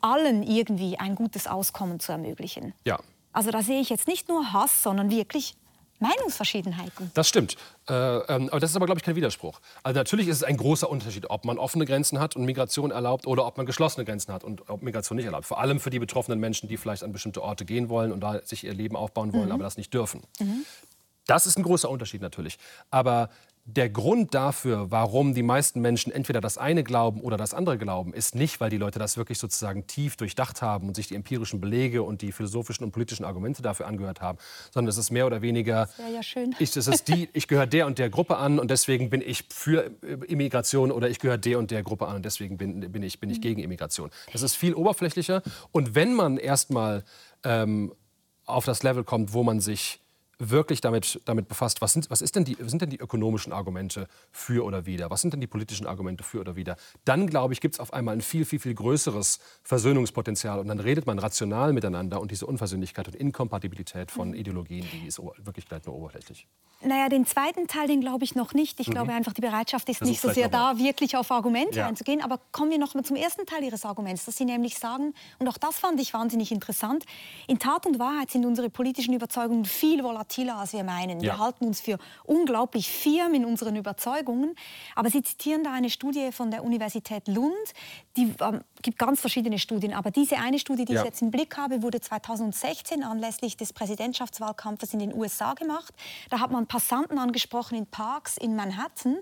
allen 0.00 0.42
irgendwie 0.42 0.98
ein 0.98 1.14
gutes 1.14 1.46
Auskommen 1.46 2.00
zu 2.00 2.12
ermöglichen. 2.12 2.74
Ja. 2.84 2.98
Also 3.32 3.50
da 3.50 3.62
sehe 3.62 3.80
ich 3.80 3.88
jetzt 3.88 4.08
nicht 4.08 4.28
nur 4.28 4.52
Hass, 4.52 4.82
sondern 4.82 5.10
wirklich 5.10 5.54
Meinungsverschiedenheiten. 5.98 7.10
Das 7.14 7.28
stimmt. 7.28 7.56
Äh, 7.88 7.92
ähm, 7.94 8.48
aber 8.50 8.60
das 8.60 8.70
ist 8.70 8.76
aber, 8.76 8.86
glaube 8.86 8.98
ich, 8.98 9.04
kein 9.04 9.16
Widerspruch. 9.16 9.60
Also 9.82 9.98
natürlich 9.98 10.28
ist 10.28 10.36
es 10.36 10.42
ein 10.42 10.56
großer 10.56 10.88
Unterschied, 10.88 11.30
ob 11.30 11.44
man 11.44 11.58
offene 11.58 11.84
Grenzen 11.86 12.20
hat 12.20 12.36
und 12.36 12.44
Migration 12.44 12.90
erlaubt 12.90 13.26
oder 13.26 13.46
ob 13.46 13.56
man 13.56 13.66
geschlossene 13.66 14.04
Grenzen 14.04 14.32
hat 14.32 14.44
und 14.44 14.68
ob 14.68 14.82
Migration 14.82 15.16
nicht 15.16 15.26
erlaubt. 15.26 15.46
Vor 15.46 15.60
allem 15.60 15.80
für 15.80 15.90
die 15.90 15.98
betroffenen 15.98 16.38
Menschen, 16.38 16.68
die 16.68 16.76
vielleicht 16.76 17.02
an 17.02 17.12
bestimmte 17.12 17.42
Orte 17.42 17.64
gehen 17.64 17.88
wollen 17.88 18.12
und 18.12 18.20
da 18.20 18.40
sich 18.44 18.64
ihr 18.64 18.74
Leben 18.74 18.96
aufbauen 18.96 19.32
wollen, 19.32 19.46
mhm. 19.46 19.52
aber 19.52 19.64
das 19.64 19.76
nicht 19.76 19.94
dürfen. 19.94 20.22
Mhm. 20.38 20.64
Das 21.26 21.46
ist 21.46 21.58
ein 21.58 21.64
großer 21.64 21.90
Unterschied 21.90 22.22
natürlich. 22.22 22.58
Aber 22.90 23.30
der 23.68 23.90
Grund 23.90 24.32
dafür, 24.32 24.92
warum 24.92 25.34
die 25.34 25.42
meisten 25.42 25.80
Menschen 25.80 26.12
entweder 26.12 26.40
das 26.40 26.56
eine 26.56 26.84
glauben 26.84 27.20
oder 27.20 27.36
das 27.36 27.52
andere 27.52 27.76
glauben, 27.76 28.14
ist 28.14 28.36
nicht, 28.36 28.60
weil 28.60 28.70
die 28.70 28.76
Leute 28.76 29.00
das 29.00 29.16
wirklich 29.16 29.38
sozusagen 29.38 29.88
tief 29.88 30.16
durchdacht 30.16 30.62
haben 30.62 30.86
und 30.86 30.94
sich 30.94 31.08
die 31.08 31.16
empirischen 31.16 31.60
Belege 31.60 32.04
und 32.04 32.22
die 32.22 32.30
philosophischen 32.30 32.84
und 32.84 32.92
politischen 32.92 33.24
Argumente 33.24 33.62
dafür 33.62 33.88
angehört 33.88 34.20
haben, 34.20 34.38
sondern 34.72 34.88
es 34.88 34.98
ist 34.98 35.10
mehr 35.10 35.26
oder 35.26 35.42
weniger, 35.42 35.88
ja 36.14 36.22
schön. 36.22 36.54
Ich, 36.60 36.76
es 36.76 36.86
ist 36.86 37.08
die, 37.08 37.28
ich 37.32 37.48
gehöre 37.48 37.66
der 37.66 37.88
und 37.88 37.98
der 37.98 38.08
Gruppe 38.08 38.36
an 38.36 38.60
und 38.60 38.70
deswegen 38.70 39.10
bin 39.10 39.20
ich 39.20 39.44
für 39.50 39.90
Immigration 40.28 40.92
oder 40.92 41.10
ich 41.10 41.18
gehöre 41.18 41.38
der 41.38 41.58
und 41.58 41.72
der 41.72 41.82
Gruppe 41.82 42.06
an 42.06 42.16
und 42.16 42.24
deswegen 42.24 42.56
bin, 42.58 42.92
bin 42.92 43.02
ich, 43.02 43.18
bin 43.18 43.30
ich 43.30 43.40
gegen 43.40 43.60
Immigration. 43.60 44.10
Das 44.32 44.42
ist 44.42 44.54
viel 44.54 44.74
oberflächlicher 44.74 45.42
und 45.72 45.96
wenn 45.96 46.14
man 46.14 46.36
erstmal 46.36 47.02
ähm, 47.42 47.92
auf 48.44 48.64
das 48.64 48.84
Level 48.84 49.02
kommt, 49.02 49.32
wo 49.32 49.42
man 49.42 49.58
sich 49.58 50.05
wirklich 50.38 50.80
damit, 50.80 51.20
damit 51.24 51.48
befasst, 51.48 51.80
was, 51.80 51.92
sind, 51.92 52.10
was 52.10 52.20
ist 52.20 52.36
denn 52.36 52.44
die, 52.44 52.56
sind 52.60 52.82
denn 52.82 52.90
die 52.90 52.98
ökonomischen 52.98 53.52
Argumente 53.52 54.06
für 54.30 54.64
oder 54.64 54.86
wider, 54.86 55.10
was 55.10 55.22
sind 55.22 55.32
denn 55.32 55.40
die 55.40 55.46
politischen 55.46 55.86
Argumente 55.86 56.24
für 56.24 56.40
oder 56.40 56.56
wider, 56.56 56.76
dann 57.04 57.26
glaube 57.26 57.54
ich, 57.54 57.60
gibt 57.60 57.74
es 57.74 57.80
auf 57.80 57.92
einmal 57.92 58.14
ein 58.14 58.20
viel, 58.20 58.44
viel, 58.44 58.58
viel 58.58 58.74
größeres 58.74 59.38
Versöhnungspotenzial 59.62 60.58
und 60.58 60.68
dann 60.68 60.80
redet 60.80 61.06
man 61.06 61.18
rational 61.18 61.72
miteinander 61.72 62.20
und 62.20 62.30
diese 62.30 62.46
Unversöhnlichkeit 62.46 63.08
und 63.08 63.16
Inkompatibilität 63.16 64.10
von 64.10 64.28
mhm. 64.28 64.34
Ideologien, 64.34 64.86
die 64.92 65.06
ist 65.06 65.20
wirklich 65.38 65.66
gleich 65.66 65.84
nur 65.86 65.94
oberflächlich. 65.94 66.46
Naja, 66.82 67.08
den 67.08 67.24
zweiten 67.24 67.66
Teil, 67.68 67.88
den 67.88 68.02
glaube 68.02 68.24
ich 68.24 68.34
noch 68.34 68.52
nicht. 68.52 68.78
Ich 68.80 68.88
mhm. 68.88 68.92
glaube 68.92 69.12
einfach, 69.12 69.32
die 69.32 69.40
Bereitschaft 69.40 69.88
ist 69.88 69.98
Versuch 69.98 70.10
nicht 70.10 70.20
so 70.20 70.30
sehr 70.30 70.48
da, 70.48 70.76
wirklich 70.78 71.16
auf 71.16 71.30
Argumente 71.30 71.78
ja. 71.78 71.86
einzugehen. 71.86 72.22
Aber 72.22 72.38
kommen 72.52 72.70
wir 72.70 72.78
noch 72.78 72.94
mal 72.94 73.02
zum 73.02 73.16
ersten 73.16 73.46
Teil 73.46 73.64
Ihres 73.64 73.84
Arguments, 73.86 74.26
dass 74.26 74.36
Sie 74.36 74.44
nämlich 74.44 74.78
sagen, 74.78 75.14
und 75.38 75.48
auch 75.48 75.56
das 75.56 75.78
fand 75.78 75.98
ich 76.00 76.12
wahnsinnig 76.12 76.52
interessant, 76.52 77.04
in 77.48 77.58
Tat 77.58 77.86
und 77.86 77.98
Wahrheit 77.98 78.30
sind 78.30 78.44
unsere 78.44 78.68
politischen 78.68 79.14
Überzeugungen 79.14 79.64
viel 79.64 80.04
volatiler, 80.04 80.25
als 80.54 80.72
wir 80.72 80.84
meinen. 80.84 81.20
Ja. 81.20 81.32
Wir 81.34 81.38
halten 81.38 81.66
uns 81.66 81.80
für 81.80 81.98
unglaublich 82.24 82.88
firm 82.88 83.34
in 83.34 83.44
unseren 83.44 83.76
Überzeugungen. 83.76 84.54
Aber 84.94 85.10
Sie 85.10 85.22
zitieren 85.22 85.64
da 85.64 85.72
eine 85.72 85.90
Studie 85.90 86.32
von 86.32 86.50
der 86.50 86.64
Universität 86.64 87.28
Lund, 87.28 87.54
die 88.16 88.34
ähm, 88.40 88.60
gibt 88.82 88.98
ganz 88.98 89.20
verschiedene 89.20 89.58
Studien, 89.58 89.92
aber 89.92 90.10
diese 90.10 90.38
eine 90.38 90.58
Studie, 90.58 90.84
die 90.84 90.92
ja. 90.92 91.00
ich 91.00 91.06
jetzt 91.06 91.22
im 91.22 91.30
Blick 91.30 91.56
habe, 91.56 91.82
wurde 91.82 92.00
2016 92.00 93.02
anlässlich 93.02 93.56
des 93.56 93.72
Präsidentschaftswahlkampfes 93.72 94.92
in 94.92 95.00
den 95.00 95.14
USA 95.14 95.54
gemacht. 95.54 95.92
Da 96.30 96.40
hat 96.40 96.50
man 96.50 96.66
Passanten 96.66 97.18
angesprochen 97.18 97.76
in 97.76 97.86
Parks 97.86 98.36
in 98.36 98.56
Manhattan 98.56 99.18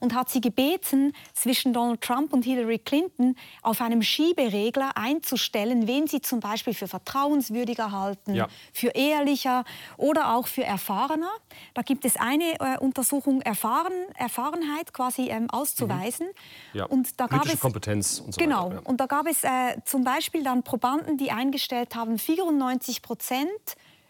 und 0.00 0.14
hat 0.14 0.30
sie 0.30 0.40
gebeten, 0.40 1.12
zwischen 1.34 1.72
Donald 1.72 2.00
Trump 2.00 2.32
und 2.32 2.44
Hillary 2.44 2.78
Clinton 2.78 3.36
auf 3.62 3.80
einem 3.80 4.02
Schieberegler 4.02 4.96
einzustellen, 4.96 5.86
wen 5.86 6.06
sie 6.06 6.20
zum 6.20 6.40
Beispiel 6.40 6.74
für 6.74 6.88
vertrauenswürdiger 6.88 7.92
halten, 7.92 8.34
ja. 8.34 8.48
für 8.72 8.88
ehrlicher 8.88 9.64
oder 9.96 10.34
auch 10.34 10.46
für 10.48 10.64
erfahrener. 10.64 11.30
Da 11.74 11.82
gibt 11.82 12.04
es 12.04 12.16
eine 12.16 12.58
äh, 12.60 12.78
Untersuchung, 12.78 13.40
Erfahren, 13.42 13.92
Erfahrenheit 14.16 14.92
quasi 14.92 15.28
ähm, 15.28 15.48
auszuweisen. 15.50 16.26
Mhm. 16.26 16.78
Ja. 16.78 16.84
Und 16.86 17.20
da 17.20 17.26
gab 17.26 17.38
Politische 17.38 17.54
es, 17.54 17.60
Kompetenz 17.60 18.20
und 18.20 18.34
so 18.34 18.38
genau, 18.38 18.66
weiter. 18.66 18.74
Ja. 18.76 18.80
Und 18.88 19.00
da 19.00 19.06
gab 19.06 19.26
es 19.26 19.44
äh, 19.44 19.48
zum 19.84 20.04
Beispiel 20.04 20.42
dann 20.42 20.62
Probanden, 20.62 21.16
die 21.16 21.30
eingestellt 21.30 21.94
haben, 21.94 22.18
94 22.18 23.02
Prozent 23.02 23.48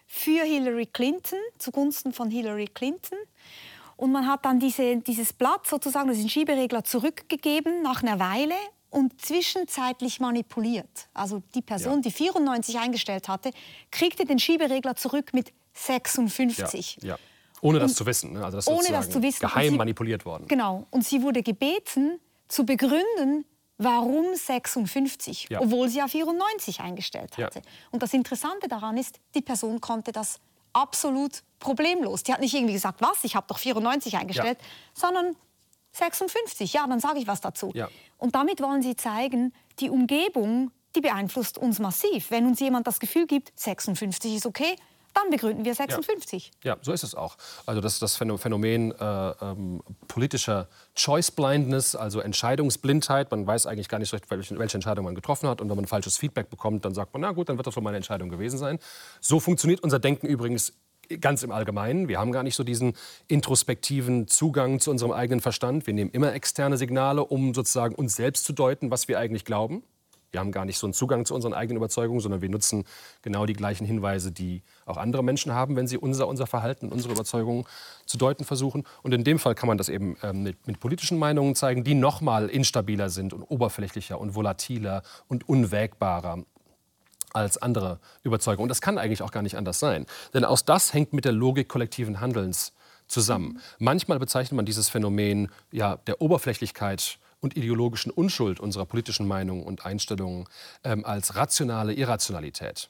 für 0.05 0.43
Hillary 0.43 0.87
Clinton, 0.87 1.39
zugunsten 1.59 2.13
von 2.13 2.31
Hillary 2.31 2.67
Clinton. 2.67 3.17
Und 3.95 4.11
man 4.11 4.27
hat 4.27 4.45
dann 4.45 4.59
diese, 4.59 4.97
dieses 4.97 5.33
Blatt 5.33 5.67
sozusagen, 5.67 6.09
diesen 6.09 6.29
Schieberegler 6.29 6.83
zurückgegeben 6.83 7.81
nach 7.81 8.01
einer 8.01 8.19
Weile 8.19 8.55
und 8.89 9.21
zwischenzeitlich 9.21 10.19
manipuliert. 10.19 11.09
Also 11.13 11.43
die 11.53 11.61
Person, 11.61 11.95
ja. 11.95 12.01
die 12.01 12.11
94 12.11 12.79
eingestellt 12.79 13.27
hatte, 13.27 13.51
kriegte 13.91 14.25
den 14.25 14.39
Schieberegler 14.39 14.95
zurück 14.95 15.33
mit 15.33 15.53
56. 15.85 16.99
Ja, 17.01 17.09
ja. 17.09 17.17
Ohne 17.61 17.79
das 17.79 17.93
zu 17.95 18.05
wissen. 18.05 18.33
Ne? 18.33 18.43
Also 18.43 18.57
das 18.57 18.67
ohne 18.67 18.87
das 18.89 19.09
zu 19.09 19.21
wissen. 19.21 19.41
Geheim 19.41 19.71
sie, 19.71 19.77
manipuliert 19.77 20.25
worden. 20.25 20.47
Genau. 20.47 20.87
Und 20.91 21.05
sie 21.05 21.21
wurde 21.21 21.43
gebeten, 21.43 22.19
zu 22.47 22.65
begründen, 22.65 23.45
warum 23.77 24.35
56, 24.35 25.47
ja. 25.49 25.61
obwohl 25.61 25.89
sie 25.89 25.99
ja 25.99 26.07
94 26.07 26.81
eingestellt 26.81 27.37
hatte. 27.37 27.59
Ja. 27.59 27.65
Und 27.91 28.03
das 28.03 28.13
Interessante 28.13 28.67
daran 28.67 28.97
ist, 28.97 29.19
die 29.35 29.41
Person 29.41 29.81
konnte 29.81 30.11
das 30.11 30.39
absolut 30.73 31.43
problemlos. 31.59 32.23
Die 32.23 32.33
hat 32.33 32.41
nicht 32.41 32.53
irgendwie 32.53 32.73
gesagt, 32.73 33.01
was, 33.01 33.23
ich 33.23 33.35
habe 33.35 33.47
doch 33.47 33.57
94 33.57 34.17
eingestellt, 34.17 34.57
sondern 34.93 35.35
56, 35.93 36.73
ja, 36.73 36.85
dann 36.87 36.99
sage 36.99 37.19
ich 37.19 37.27
was 37.27 37.41
dazu. 37.41 37.73
Und 38.17 38.35
damit 38.35 38.61
wollen 38.61 38.81
sie 38.81 38.95
zeigen, 38.95 39.53
die 39.79 39.89
Umgebung, 39.89 40.71
die 40.95 41.01
beeinflusst 41.01 41.57
uns 41.57 41.79
massiv. 41.79 42.31
Wenn 42.31 42.45
uns 42.45 42.59
jemand 42.59 42.87
das 42.87 42.99
Gefühl 42.99 43.27
gibt, 43.27 43.51
56 43.59 44.35
ist 44.35 44.45
okay, 44.45 44.75
dann 45.13 45.29
begründen 45.29 45.65
wir 45.65 45.75
56. 45.75 46.51
Ja, 46.63 46.73
ja 46.73 46.77
so 46.81 46.91
ist 46.91 47.03
es 47.03 47.15
auch. 47.15 47.37
Also 47.65 47.81
das, 47.81 47.99
das 47.99 48.15
Phänomen 48.15 48.91
äh, 48.91 49.31
ähm, 49.41 49.81
politischer 50.07 50.67
Choice 50.95 51.31
Blindness, 51.31 51.95
also 51.95 52.19
Entscheidungsblindheit. 52.19 53.31
Man 53.31 53.45
weiß 53.45 53.65
eigentlich 53.65 53.89
gar 53.89 53.99
nicht, 53.99 54.11
welche, 54.11 54.57
welche 54.57 54.75
Entscheidung 54.75 55.05
man 55.05 55.15
getroffen 55.15 55.49
hat. 55.49 55.61
Und 55.61 55.69
wenn 55.69 55.75
man 55.75 55.85
falsches 55.85 56.17
Feedback 56.17 56.49
bekommt, 56.49 56.85
dann 56.85 56.93
sagt 56.93 57.13
man, 57.13 57.21
na 57.21 57.31
gut, 57.31 57.49
dann 57.49 57.57
wird 57.57 57.67
das 57.67 57.75
wohl 57.75 57.83
meine 57.83 57.97
Entscheidung 57.97 58.29
gewesen 58.29 58.57
sein. 58.57 58.79
So 59.19 59.39
funktioniert 59.39 59.81
unser 59.81 59.99
Denken 59.99 60.27
übrigens 60.27 60.73
ganz 61.21 61.43
im 61.43 61.51
Allgemeinen. 61.51 62.07
Wir 62.07 62.19
haben 62.19 62.31
gar 62.31 62.43
nicht 62.43 62.55
so 62.55 62.63
diesen 62.63 62.93
introspektiven 63.27 64.27
Zugang 64.27 64.79
zu 64.79 64.91
unserem 64.91 65.11
eigenen 65.11 65.41
Verstand. 65.41 65.87
Wir 65.87 65.93
nehmen 65.93 66.11
immer 66.11 66.33
externe 66.33 66.77
Signale, 66.77 67.25
um 67.25 67.53
sozusagen 67.53 67.95
uns 67.95 68.15
selbst 68.15 68.45
zu 68.45 68.53
deuten, 68.53 68.91
was 68.91 69.07
wir 69.07 69.19
eigentlich 69.19 69.45
glauben. 69.45 69.83
Wir 70.31 70.39
haben 70.39 70.51
gar 70.51 70.65
nicht 70.65 70.77
so 70.77 70.85
einen 70.85 70.93
Zugang 70.93 71.25
zu 71.25 71.33
unseren 71.33 71.53
eigenen 71.53 71.77
Überzeugungen, 71.77 72.19
sondern 72.19 72.41
wir 72.41 72.49
nutzen 72.49 72.85
genau 73.21 73.45
die 73.45 73.53
gleichen 73.53 73.85
Hinweise, 73.85 74.31
die 74.31 74.61
auch 74.85 74.97
andere 74.97 75.23
Menschen 75.23 75.53
haben, 75.53 75.75
wenn 75.75 75.87
sie 75.87 75.97
unser, 75.97 76.27
unser 76.27 76.47
Verhalten, 76.47 76.89
unsere 76.89 77.13
Überzeugungen 77.13 77.65
zu 78.05 78.17
deuten 78.17 78.45
versuchen. 78.45 78.83
Und 79.01 79.13
in 79.13 79.23
dem 79.23 79.39
Fall 79.39 79.55
kann 79.55 79.67
man 79.67 79.77
das 79.77 79.89
eben 79.89 80.17
ähm, 80.23 80.43
mit, 80.43 80.67
mit, 80.67 80.79
politischen 80.79 81.17
Meinungen 81.17 81.55
zeigen, 81.55 81.83
die 81.83 81.95
noch 81.95 82.21
mal 82.21 82.49
instabiler 82.49 83.09
sind 83.09 83.33
und 83.33 83.43
oberflächlicher 83.43 84.19
und 84.19 84.35
volatiler 84.35 85.03
und 85.27 85.47
unwägbarer 85.49 86.43
als 87.33 87.57
andere 87.57 87.99
Überzeugungen. 88.23 88.63
Und 88.63 88.69
das 88.69 88.81
kann 88.81 88.97
eigentlich 88.97 89.21
auch 89.21 89.31
gar 89.31 89.43
nicht 89.43 89.55
anders 89.55 89.79
sein. 89.79 90.05
Denn 90.33 90.45
auch 90.45 90.61
das 90.61 90.93
hängt 90.93 91.13
mit 91.13 91.25
der 91.25 91.31
Logik 91.31 91.69
kollektiven 91.69 92.19
Handelns 92.19 92.73
zusammen. 93.07 93.59
Manchmal 93.79 94.19
bezeichnet 94.19 94.55
man 94.55 94.65
dieses 94.65 94.89
Phänomen 94.89 95.49
ja, 95.71 95.97
der 95.97 96.21
Oberflächlichkeit 96.21 97.19
und 97.41 97.55
ideologischen 97.55 98.11
Unschuld 98.11 98.59
unserer 98.59 98.85
politischen 98.85 99.27
Meinungen 99.27 99.63
und 99.63 99.85
Einstellungen 99.85 100.45
ähm, 100.83 101.05
als 101.05 101.35
rationale 101.35 101.93
Irrationalität. 101.93 102.89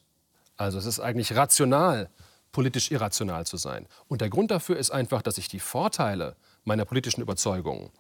Also 0.58 0.78
es 0.78 0.86
ist 0.86 1.00
eigentlich 1.00 1.36
rational, 1.36 2.10
politisch 2.52 2.92
irrational 2.92 3.46
zu 3.46 3.58
sein. 3.58 3.88
Und 4.08 4.22
der 4.22 4.30
Grund 4.30 4.52
dafür 4.52 4.78
ist 4.78 4.92
einfach, 4.92 5.22
dass 5.22 5.38
ich 5.38 5.48
die 5.48 5.60
Vorteile 5.60 6.36
meiner 6.66 6.86
politischen 6.86 7.22
Überzeugungen, 7.22 7.92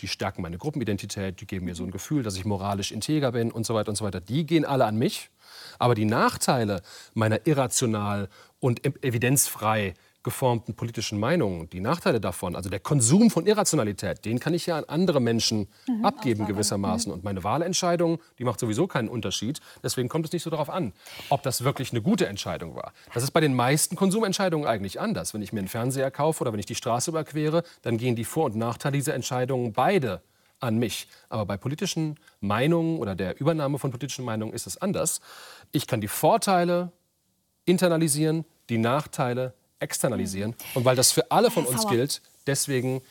die 0.00 0.08
stärken 0.08 0.42
meine 0.42 0.58
Gruppenidentität, 0.58 1.40
die 1.40 1.46
geben 1.46 1.66
mir 1.66 1.74
so 1.74 1.84
ein 1.84 1.90
Gefühl, 1.90 2.22
dass 2.22 2.36
ich 2.36 2.44
moralisch 2.44 2.92
integer 2.92 3.32
bin 3.32 3.50
und 3.50 3.66
so 3.66 3.74
weiter 3.74 3.90
und 3.90 3.96
so 3.96 4.04
weiter, 4.04 4.20
die 4.20 4.46
gehen 4.46 4.64
alle 4.64 4.84
an 4.84 4.96
mich. 4.96 5.30
Aber 5.78 5.94
die 5.94 6.04
Nachteile 6.04 6.82
meiner 7.14 7.46
irrational 7.46 8.28
und 8.60 8.84
evidenzfrei 9.04 9.94
geformten 10.22 10.74
politischen 10.74 11.18
Meinungen, 11.18 11.70
die 11.70 11.80
Nachteile 11.80 12.20
davon, 12.20 12.56
also 12.56 12.68
der 12.68 12.80
Konsum 12.80 13.30
von 13.30 13.46
Irrationalität, 13.46 14.24
den 14.24 14.40
kann 14.40 14.52
ich 14.52 14.66
ja 14.66 14.76
an 14.76 14.84
andere 14.84 15.20
Menschen 15.20 15.68
mhm, 15.86 16.04
abgeben 16.04 16.46
gewissermaßen. 16.46 17.10
Mhm. 17.10 17.14
Und 17.18 17.24
meine 17.24 17.44
Wahlentscheidung, 17.44 18.18
die 18.38 18.44
macht 18.44 18.58
sowieso 18.60 18.86
keinen 18.86 19.08
Unterschied. 19.08 19.60
Deswegen 19.82 20.08
kommt 20.08 20.26
es 20.26 20.32
nicht 20.32 20.42
so 20.42 20.50
darauf 20.50 20.70
an, 20.70 20.92
ob 21.30 21.42
das 21.42 21.62
wirklich 21.64 21.92
eine 21.92 22.02
gute 22.02 22.26
Entscheidung 22.26 22.74
war. 22.74 22.92
Das 23.14 23.22
ist 23.22 23.30
bei 23.30 23.40
den 23.40 23.54
meisten 23.54 23.96
Konsumentscheidungen 23.96 24.66
eigentlich 24.66 25.00
anders. 25.00 25.34
Wenn 25.34 25.42
ich 25.42 25.52
mir 25.52 25.60
einen 25.60 25.68
Fernseher 25.68 26.10
kaufe 26.10 26.42
oder 26.42 26.52
wenn 26.52 26.60
ich 26.60 26.66
die 26.66 26.74
Straße 26.74 27.10
überquere, 27.10 27.62
dann 27.82 27.96
gehen 27.96 28.16
die 28.16 28.24
Vor- 28.24 28.46
und 28.46 28.56
Nachteile 28.56 28.96
dieser 28.96 29.14
Entscheidungen 29.14 29.72
beide 29.72 30.22
an 30.60 30.78
mich. 30.78 31.08
Aber 31.28 31.46
bei 31.46 31.56
politischen 31.56 32.18
Meinungen 32.40 32.98
oder 32.98 33.14
der 33.14 33.40
Übernahme 33.40 33.78
von 33.78 33.90
politischen 33.90 34.24
Meinungen 34.24 34.52
ist 34.52 34.66
es 34.66 34.76
anders. 34.78 35.20
Ich 35.72 35.86
kann 35.86 36.00
die 36.00 36.08
Vorteile 36.08 36.92
internalisieren, 37.64 38.44
die 38.68 38.78
Nachteile 38.78 39.54
externalisieren. 39.80 40.54
Und 40.74 40.84
weil 40.84 40.96
das 40.96 41.12
für 41.12 41.30
alle 41.30 41.50
von 41.50 41.64
uns 41.64 41.86
gilt, 41.86 42.20
deswegen 42.46 43.02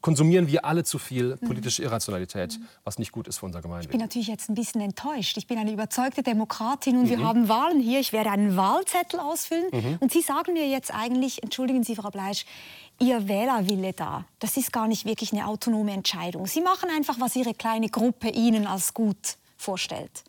konsumieren 0.00 0.46
wir 0.46 0.64
alle 0.64 0.84
zu 0.84 0.98
viel 0.98 1.36
politische 1.38 1.82
Irrationalität, 1.82 2.60
was 2.84 2.98
nicht 2.98 3.10
gut 3.12 3.26
ist 3.26 3.38
für 3.38 3.46
unser 3.46 3.60
Gemeinwesen. 3.60 3.90
Ich 3.90 3.90
bin 3.90 4.00
natürlich 4.00 4.28
jetzt 4.28 4.48
ein 4.48 4.54
bisschen 4.54 4.80
enttäuscht. 4.80 5.36
Ich 5.36 5.46
bin 5.46 5.58
eine 5.58 5.72
überzeugte 5.72 6.22
Demokratin 6.22 6.98
und 6.98 7.06
mhm. 7.06 7.08
wir 7.08 7.24
haben 7.24 7.48
Wahlen 7.48 7.80
hier. 7.80 7.98
Ich 7.98 8.12
werde 8.12 8.30
einen 8.30 8.56
Wahlzettel 8.56 9.18
ausfüllen. 9.18 9.66
Mhm. 9.72 9.96
Und 10.00 10.12
Sie 10.12 10.20
sagen 10.20 10.52
mir 10.52 10.68
jetzt 10.68 10.94
eigentlich, 10.94 11.42
entschuldigen 11.42 11.82
Sie, 11.82 11.96
Frau 11.96 12.10
Bleisch, 12.10 12.44
Ihr 13.00 13.28
Wählerwille 13.28 13.92
da, 13.92 14.24
das 14.38 14.56
ist 14.56 14.72
gar 14.72 14.86
nicht 14.86 15.06
wirklich 15.06 15.32
eine 15.32 15.46
autonome 15.46 15.92
Entscheidung. 15.92 16.46
Sie 16.46 16.60
machen 16.60 16.88
einfach, 16.88 17.18
was 17.18 17.34
Ihre 17.34 17.52
kleine 17.52 17.88
Gruppe 17.88 18.28
Ihnen 18.28 18.66
als 18.66 18.94
gut 18.94 19.36
vorstellt. 19.56 20.22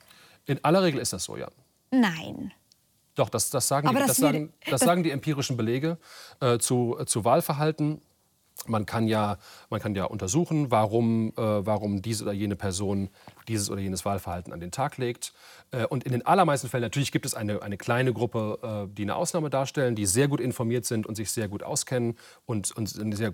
In 0.48 0.64
aller 0.64 0.82
Regel 0.82 1.00
ist 1.00 1.14
das 1.14 1.26
so, 1.26 1.38
ja. 1.38 1.50
Nein. 1.92 2.52
Doch, 3.18 3.30
das, 3.30 3.50
das, 3.50 3.68
sagen, 3.68 3.90
die, 3.90 3.96
das, 3.96 4.18
sagen, 4.18 4.54
das 4.70 4.82
sagen, 4.82 5.02
die, 5.02 5.10
empirischen 5.10 5.58
Belege 5.58 5.98
äh, 6.40 6.60
zu, 6.60 6.98
zu 7.08 7.26
Wahlverhalten. 7.26 8.00
Man 8.66 8.86
kann 8.86 9.08
ja, 9.08 9.38
man 9.70 9.80
kann 9.80 9.96
ja 9.96 10.06
untersuchen, 10.06 10.72
warum, 10.72 11.30
äh, 11.30 11.36
warum 11.38 12.02
diese 12.02 12.24
oder 12.24 12.34
jene 12.34 12.56
Person 12.56 13.10
dieses 13.48 13.70
oder 13.70 13.82
jenes 13.82 14.04
Wahlverhalten 14.06 14.52
an 14.52 14.60
den 14.60 14.72
Tag 14.72 14.98
legt. 14.98 15.34
Äh, 15.72 15.86
und 15.86 16.04
in 16.04 16.12
den 16.12 16.26
allermeisten 16.26 16.68
Fällen, 16.68 16.82
natürlich 16.82 17.12
gibt 17.12 17.26
es 17.26 17.34
eine, 17.34 17.62
eine 17.62 17.78
kleine 17.78 18.14
Gruppe, 18.14 18.88
äh, 18.90 18.94
die 18.94 19.04
eine 19.04 19.16
Ausnahme 19.16 19.50
darstellen, 19.50 19.96
die 19.96 20.06
sehr 20.06 20.28
gut 20.28 20.40
informiert 20.40 20.86
sind 20.86 21.06
und 21.06 21.16
sich 21.16 21.32
sehr 21.32 21.48
gut 21.48 21.64
auskennen 21.64 22.18
und, 22.46 22.76
und 22.76 23.00
eine 23.00 23.16
sehr, 23.16 23.32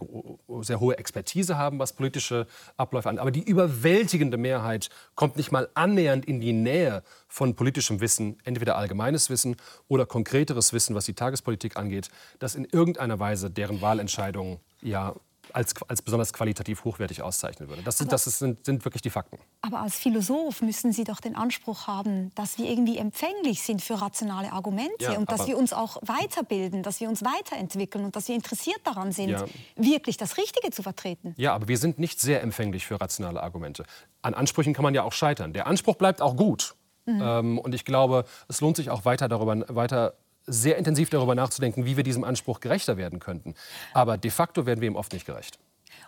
sehr 0.62 0.80
hohe 0.80 0.98
Expertise 0.98 1.58
haben, 1.58 1.80
was 1.80 1.94
politische 1.94 2.48
Abläufe 2.78 3.10
angeht. 3.10 3.22
Aber 3.22 3.32
die 3.32 3.44
überwältigende 3.44 4.38
Mehrheit 4.38 4.90
kommt 5.16 5.38
nicht 5.38 5.52
mal 5.52 5.70
annähernd 5.74 6.26
in 6.26 6.40
die 6.42 6.54
Nähe 6.54 7.04
von 7.28 7.56
politischem 7.56 8.02
Wissen, 8.02 8.38
entweder 8.44 8.78
allgemeines 8.78 9.30
Wissen 9.30 9.56
oder 9.88 10.06
konkreteres 10.06 10.74
Wissen, 10.74 10.96
was 10.96 11.06
die 11.06 11.14
Tagespolitik 11.14 11.78
angeht, 11.78 12.10
das 12.40 12.56
in 12.56 12.66
irgendeiner 12.66 13.20
Weise 13.20 13.50
deren 13.50 13.82
Wahlentscheidungen 13.82 14.60
ja 14.84 15.16
als, 15.52 15.74
als 15.88 16.02
besonders 16.02 16.32
qualitativ 16.34 16.84
hochwertig 16.84 17.22
auszeichnen 17.22 17.70
würde. 17.70 17.82
Das, 17.84 17.98
sind, 17.98 18.12
das 18.12 18.24
sind, 18.24 18.66
sind 18.66 18.86
wirklich 18.86 19.02
die 19.02 19.10
Fakten. 19.10 19.38
Aber 19.62 19.82
als 19.82 19.96
Philosoph 19.96 20.62
müssen 20.62 20.92
Sie 20.94 21.04
doch 21.04 21.20
den 21.20 21.36
Anspruch 21.36 21.88
haben, 21.88 22.32
dass 22.36 22.58
wir 22.58 22.70
irgendwie 22.70 22.98
empfänglich 22.98 23.62
sind 23.62 23.82
für 23.82 24.02
rationale 24.02 24.52
Argumente 24.52 25.06
ja, 25.06 25.18
und 25.18 25.32
dass 25.32 25.48
wir 25.48 25.58
uns 25.58 25.74
auch 25.74 25.98
weiterbilden, 26.02 26.84
dass 26.84 27.00
wir 27.00 27.10
uns 27.10 27.24
weiterentwickeln 27.24 28.06
und 28.06 28.16
dass 28.16 28.28
wir 28.28 28.36
interessiert 28.36 28.80
daran 28.84 29.12
sind, 29.12 29.30
ja. 29.30 29.46
wirklich 29.76 30.18
das 30.18 30.38
Richtige 30.38 30.72
zu 30.72 30.82
vertreten. 30.82 31.34
Ja, 31.38 31.54
aber 31.54 31.68
wir 31.68 31.78
sind 31.78 32.00
nicht 32.00 32.20
sehr 32.20 32.42
empfänglich 32.42 32.86
für 32.86 33.00
rationale 33.00 33.42
Argumente. 33.42 33.84
An 34.22 34.34
Ansprüchen 34.34 34.74
kann 34.74 34.84
man 34.84 34.94
ja 34.94 35.04
auch 35.04 35.14
scheitern. 35.14 35.54
Der 35.54 35.68
Anspruch 35.68 35.96
bleibt 35.96 36.22
auch 36.22 36.36
gut. 36.36 36.76
Mhm. 37.06 37.22
Ähm, 37.22 37.60
und 37.60 37.76
ich 37.76 37.84
glaube, 37.86 38.26
es 38.48 38.62
lohnt 38.62 38.78
sich 38.78 38.90
auch 38.90 39.06
weiter 39.06 39.28
darüber 39.28 39.66
weiter 39.76 40.14
sehr 40.46 40.78
intensiv 40.78 41.10
darüber 41.10 41.36
nachzudenken, 41.36 41.86
wie 41.86 41.98
wir 41.98 42.04
diesem 42.04 42.24
Anspruch 42.24 42.60
gerechter 42.60 42.98
werden 42.98 43.20
könnten. 43.20 43.56
Aber 43.94 44.18
de 44.18 44.32
facto 44.32 44.66
werden 44.66 44.82
wir 44.82 44.88
ihm 44.88 44.96
oft 44.96 45.14
nicht 45.14 45.26
gerecht. 45.26 45.60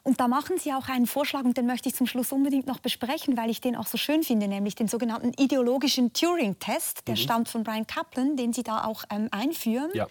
Und 0.03 0.19
da 0.19 0.27
machen 0.27 0.57
Sie 0.59 0.71
auch 0.71 0.87
einen 0.87 1.07
Vorschlag, 1.07 1.43
und 1.43 1.57
den 1.57 1.65
möchte 1.65 1.89
ich 1.89 1.95
zum 1.95 2.05
Schluss 2.05 2.31
unbedingt 2.31 2.67
noch 2.67 2.79
besprechen, 2.79 3.37
weil 3.37 3.49
ich 3.49 3.59
den 3.59 3.75
auch 3.75 3.87
so 3.87 3.97
schön 3.97 4.23
finde, 4.23 4.47
nämlich 4.47 4.75
den 4.75 4.87
sogenannten 4.87 5.31
ideologischen 5.33 6.13
Turing-Test. 6.13 7.07
Der 7.07 7.15
mhm. 7.15 7.19
stammt 7.19 7.49
von 7.49 7.63
Brian 7.63 7.87
Kaplan, 7.87 8.37
den 8.37 8.53
Sie 8.53 8.63
da 8.63 8.83
auch 8.85 9.03
ähm, 9.09 9.29
einführen. 9.31 9.89
Ja. 9.93 10.07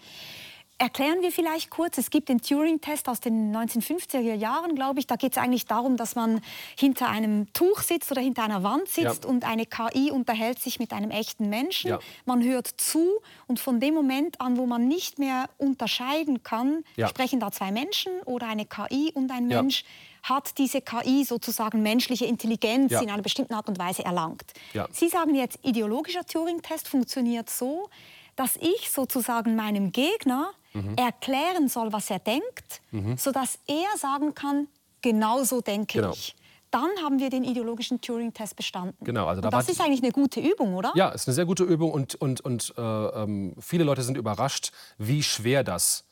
Erklären 0.77 1.21
wir 1.21 1.31
vielleicht 1.31 1.69
kurz, 1.69 1.97
es 1.97 2.09
gibt 2.09 2.27
den 2.27 2.41
Turing-Test 2.41 3.07
aus 3.07 3.21
den 3.21 3.55
1950er 3.55 4.33
Jahren, 4.33 4.75
glaube 4.75 4.99
ich. 4.99 5.07
Da 5.07 5.15
geht 5.15 5.31
es 5.31 5.37
eigentlich 5.37 5.65
darum, 5.65 5.95
dass 5.95 6.15
man 6.15 6.41
hinter 6.77 7.07
einem 7.07 7.51
Tuch 7.53 7.79
sitzt 7.79 8.11
oder 8.11 8.19
hinter 8.19 8.43
einer 8.43 8.61
Wand 8.61 8.89
sitzt 8.89 9.23
ja. 9.23 9.29
und 9.29 9.45
eine 9.45 9.65
KI 9.65 10.11
unterhält 10.11 10.59
sich 10.59 10.77
mit 10.77 10.91
einem 10.91 11.11
echten 11.11 11.49
Menschen. 11.49 11.91
Ja. 11.91 11.99
Man 12.25 12.43
hört 12.43 12.67
zu 12.67 13.21
und 13.47 13.61
von 13.61 13.79
dem 13.79 13.93
Moment 13.93 14.41
an, 14.41 14.57
wo 14.57 14.65
man 14.65 14.85
nicht 14.85 15.17
mehr 15.17 15.49
unterscheiden 15.57 16.43
kann, 16.43 16.83
ja. 16.97 17.07
sprechen 17.07 17.39
da 17.39 17.53
zwei 17.53 17.71
Menschen 17.71 18.11
oder 18.25 18.47
eine 18.47 18.65
KI 18.65 19.13
und 19.13 19.31
ein 19.31 19.47
Mensch, 19.47 19.85
hat 20.23 20.57
diese 20.57 20.81
KI 20.81 21.23
sozusagen 21.23 21.83
menschliche 21.83 22.25
Intelligenz 22.25 22.91
in 22.91 23.09
einer 23.09 23.21
bestimmten 23.21 23.53
Art 23.53 23.69
und 23.69 23.79
Weise 23.79 24.03
erlangt. 24.03 24.51
Sie 24.91 25.07
sagen 25.07 25.35
jetzt, 25.35 25.57
ideologischer 25.63 26.25
Turing-Test 26.25 26.89
funktioniert 26.89 27.49
so, 27.49 27.89
dass 28.35 28.57
ich 28.57 28.91
sozusagen 28.91 29.55
meinem 29.55 29.93
Gegner 29.93 30.51
mhm. 30.75 30.95
erklären 30.95 31.67
soll, 31.67 31.91
was 31.91 32.09
er 32.09 32.19
denkt, 32.19 32.81
mhm. 32.91 33.17
sodass 33.17 33.59
er 33.67 33.97
sagen 33.97 34.35
kann, 34.35 34.67
genau 35.01 35.43
so 35.43 35.61
denke 35.61 35.99
genau. 35.99 36.11
ich 36.11 36.35
dann 36.75 36.89
haben 37.01 37.19
wir 37.19 37.29
den 37.29 37.45
ideologischen 37.45 38.01
Turing-Test 38.01 38.57
bestanden. 38.57 38.97
Genau, 39.05 39.27
also 39.27 39.41
da 39.41 39.49
das 39.49 39.69
ist 39.69 39.79
eigentlich 39.79 40.03
eine 40.03 40.11
gute 40.11 40.41
Übung, 40.41 40.73
oder? 40.75 40.91
Ja, 40.95 41.09
es 41.13 41.21
ist 41.21 41.29
eine 41.29 41.35
sehr 41.35 41.45
gute 41.45 41.63
Übung 41.63 41.91
und, 41.91 42.15
und, 42.15 42.41
und 42.41 42.73
äh, 42.77 42.81
ähm, 42.81 43.55
viele 43.59 43.85
Leute 43.85 44.03
sind 44.03 44.17
überrascht, 44.17 44.73
wie 44.97 45.23
schwer 45.23 45.63
das 45.63 46.05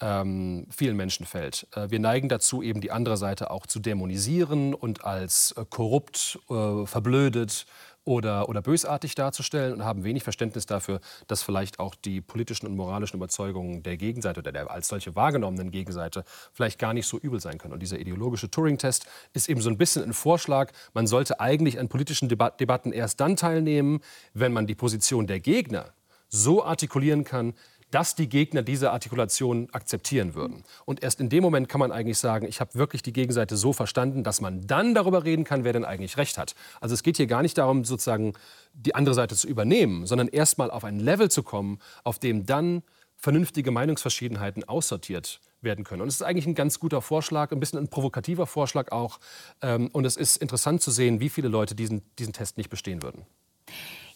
ähm, 0.00 0.66
vielen 0.70 0.96
Menschen 0.96 1.26
fällt. 1.26 1.66
Äh, 1.74 1.90
wir 1.90 1.98
neigen 1.98 2.30
dazu, 2.30 2.62
eben 2.62 2.80
die 2.80 2.92
andere 2.92 3.18
Seite 3.18 3.50
auch 3.50 3.66
zu 3.66 3.78
dämonisieren 3.78 4.72
und 4.72 5.04
als 5.04 5.52
äh, 5.52 5.66
korrupt, 5.68 6.38
äh, 6.48 6.86
verblödet 6.86 7.66
oder, 8.06 8.48
oder 8.48 8.62
bösartig 8.62 9.14
darzustellen 9.14 9.74
und 9.74 9.84
haben 9.84 10.04
wenig 10.04 10.22
Verständnis 10.22 10.64
dafür, 10.64 11.00
dass 11.26 11.42
vielleicht 11.42 11.78
auch 11.80 11.94
die 11.94 12.20
politischen 12.20 12.66
und 12.66 12.76
moralischen 12.76 13.16
Überzeugungen 13.16 13.82
der 13.82 13.96
Gegenseite 13.96 14.40
oder 14.40 14.52
der 14.52 14.70
als 14.70 14.88
solche 14.88 15.14
wahrgenommenen 15.14 15.70
Gegenseite 15.70 16.24
vielleicht 16.52 16.78
gar 16.78 16.94
nicht 16.94 17.06
so 17.06 17.18
übel 17.18 17.40
sein 17.40 17.58
können. 17.58 17.74
Und 17.74 17.80
dieser 17.80 17.98
ideologische 17.98 18.50
Turing-Test 18.50 19.06
ist 19.34 19.48
eben 19.48 19.60
so 19.60 19.68
ein 19.68 19.76
bisschen 19.76 20.04
ein 20.04 20.14
Vorschlag, 20.14 20.72
man 20.94 21.06
sollte 21.06 21.40
eigentlich 21.40 21.78
an 21.78 21.88
politischen 21.88 22.28
Debat 22.28 22.58
Debatten 22.60 22.92
erst 22.92 23.20
dann 23.20 23.36
teilnehmen, 23.36 24.00
wenn 24.34 24.52
man 24.52 24.66
die 24.66 24.76
Position 24.76 25.26
der 25.26 25.40
Gegner 25.40 25.92
so 26.28 26.64
artikulieren 26.64 27.24
kann, 27.24 27.54
dass 27.90 28.14
die 28.14 28.28
Gegner 28.28 28.62
diese 28.62 28.90
Artikulation 28.90 29.68
akzeptieren 29.72 30.34
würden. 30.34 30.64
Und 30.84 31.02
erst 31.02 31.20
in 31.20 31.28
dem 31.28 31.42
Moment 31.42 31.68
kann 31.68 31.78
man 31.78 31.92
eigentlich 31.92 32.18
sagen, 32.18 32.46
ich 32.46 32.60
habe 32.60 32.74
wirklich 32.74 33.02
die 33.02 33.12
Gegenseite 33.12 33.56
so 33.56 33.72
verstanden, 33.72 34.24
dass 34.24 34.40
man 34.40 34.66
dann 34.66 34.94
darüber 34.94 35.24
reden 35.24 35.44
kann, 35.44 35.64
wer 35.64 35.72
denn 35.72 35.84
eigentlich 35.84 36.16
recht 36.16 36.38
hat. 36.38 36.54
Also 36.80 36.94
es 36.94 37.02
geht 37.02 37.16
hier 37.16 37.26
gar 37.26 37.42
nicht 37.42 37.58
darum, 37.58 37.84
sozusagen 37.84 38.32
die 38.72 38.94
andere 38.94 39.14
Seite 39.14 39.36
zu 39.36 39.46
übernehmen, 39.46 40.06
sondern 40.06 40.28
erst 40.28 40.58
mal 40.58 40.70
auf 40.70 40.84
ein 40.84 40.98
Level 40.98 41.30
zu 41.30 41.42
kommen, 41.42 41.78
auf 42.04 42.18
dem 42.18 42.44
dann 42.44 42.82
vernünftige 43.16 43.70
Meinungsverschiedenheiten 43.70 44.64
aussortiert 44.64 45.40
werden 45.62 45.84
können. 45.84 46.02
Und 46.02 46.08
es 46.08 46.16
ist 46.16 46.22
eigentlich 46.22 46.46
ein 46.46 46.54
ganz 46.54 46.78
guter 46.78 47.00
Vorschlag, 47.00 47.50
ein 47.50 47.60
bisschen 47.60 47.78
ein 47.78 47.88
provokativer 47.88 48.46
Vorschlag 48.46 48.92
auch. 48.92 49.18
Ähm, 49.62 49.88
und 49.92 50.04
es 50.04 50.16
ist 50.16 50.36
interessant 50.36 50.82
zu 50.82 50.90
sehen, 50.90 51.20
wie 51.20 51.28
viele 51.28 51.48
Leute 51.48 51.74
diesen, 51.74 52.02
diesen 52.18 52.32
Test 52.32 52.58
nicht 52.58 52.68
bestehen 52.68 53.02
würden. 53.02 53.26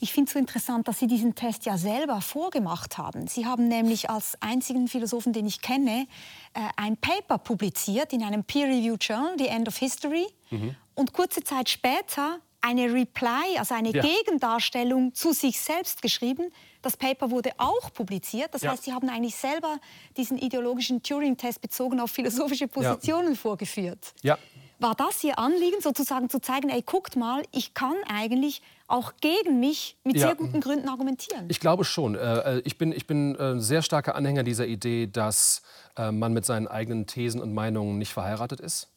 Ich 0.03 0.14
finde 0.14 0.28
es 0.28 0.32
so 0.32 0.38
interessant, 0.38 0.88
dass 0.88 0.98
Sie 0.98 1.07
diesen 1.07 1.34
Test 1.34 1.66
ja 1.66 1.76
selber 1.76 2.22
vorgemacht 2.22 2.96
haben. 2.96 3.26
Sie 3.26 3.44
haben 3.44 3.68
nämlich 3.68 4.09
als 4.09 4.40
einzigen 4.40 4.88
Philosophen, 4.88 5.34
den 5.34 5.46
ich 5.46 5.61
kenne, 5.61 6.07
äh, 6.55 6.61
ein 6.76 6.96
Paper 6.96 7.36
publiziert 7.36 8.14
in 8.14 8.22
einem 8.22 8.42
Peer-Reviewed 8.42 9.05
Journal, 9.05 9.34
The 9.38 9.48
End 9.48 9.68
of 9.68 9.76
History. 9.76 10.26
Mhm. 10.48 10.74
Und 10.94 11.12
kurze 11.12 11.44
Zeit 11.44 11.68
später 11.68 12.38
eine 12.62 12.92
Reply, 12.92 13.59
also 13.59 13.74
eine 13.74 13.90
ja. 13.90 14.03
Gegendarstellung 14.03 15.14
zu 15.14 15.32
sich 15.32 15.61
selbst 15.61 16.01
geschrieben. 16.01 16.51
Das 16.80 16.96
Paper 16.96 17.30
wurde 17.30 17.53
auch 17.59 17.92
publiziert. 17.92 18.55
Das 18.55 18.62
ja. 18.62 18.72
heißt, 18.72 18.84
Sie 18.84 18.92
haben 18.92 19.09
eigentlich 19.11 19.36
selber 19.36 19.78
diesen 20.16 20.38
ideologischen 20.38 21.03
Turing-Test 21.03 21.61
bezogen 21.61 22.01
auf 22.01 22.11
philosophische 22.11 22.68
Positionen 22.68 23.32
ja. 23.32 23.34
vorgeführt. 23.34 24.14
Ja. 24.22 24.38
War 24.80 24.94
das 24.94 25.22
Ihr 25.22 25.38
Anliegen, 25.38 25.80
sozusagen 25.80 26.30
zu 26.30 26.40
zeigen, 26.40 26.70
ey, 26.70 26.82
guckt 26.82 27.14
mal, 27.14 27.42
ich 27.52 27.74
kann 27.74 27.94
eigentlich 28.08 28.62
auch 28.88 29.12
gegen 29.20 29.60
mich 29.60 29.98
mit 30.04 30.16
ja. 30.16 30.28
sehr 30.28 30.36
guten 30.36 30.60
Gründen 30.60 30.88
argumentieren? 30.88 31.44
Ich 31.48 31.60
glaube 31.60 31.84
schon. 31.84 32.14
Äh, 32.14 32.56
äh, 32.56 32.62
ich 32.64 32.78
bin, 32.78 32.90
ich 32.90 33.06
bin 33.06 33.36
ein 33.36 33.58
äh, 33.58 33.60
sehr 33.60 33.82
starker 33.82 34.14
Anhänger 34.14 34.42
dieser 34.42 34.66
Idee, 34.66 35.06
dass 35.06 35.62
man 35.96 36.32
mit 36.32 36.46
seinen 36.46 36.66
eigenen 36.66 37.06
Thesen 37.06 37.42
und 37.42 37.52
Meinungen 37.52 37.98
nicht 37.98 38.14
verheiratet 38.14 38.60
ist. 38.60 38.88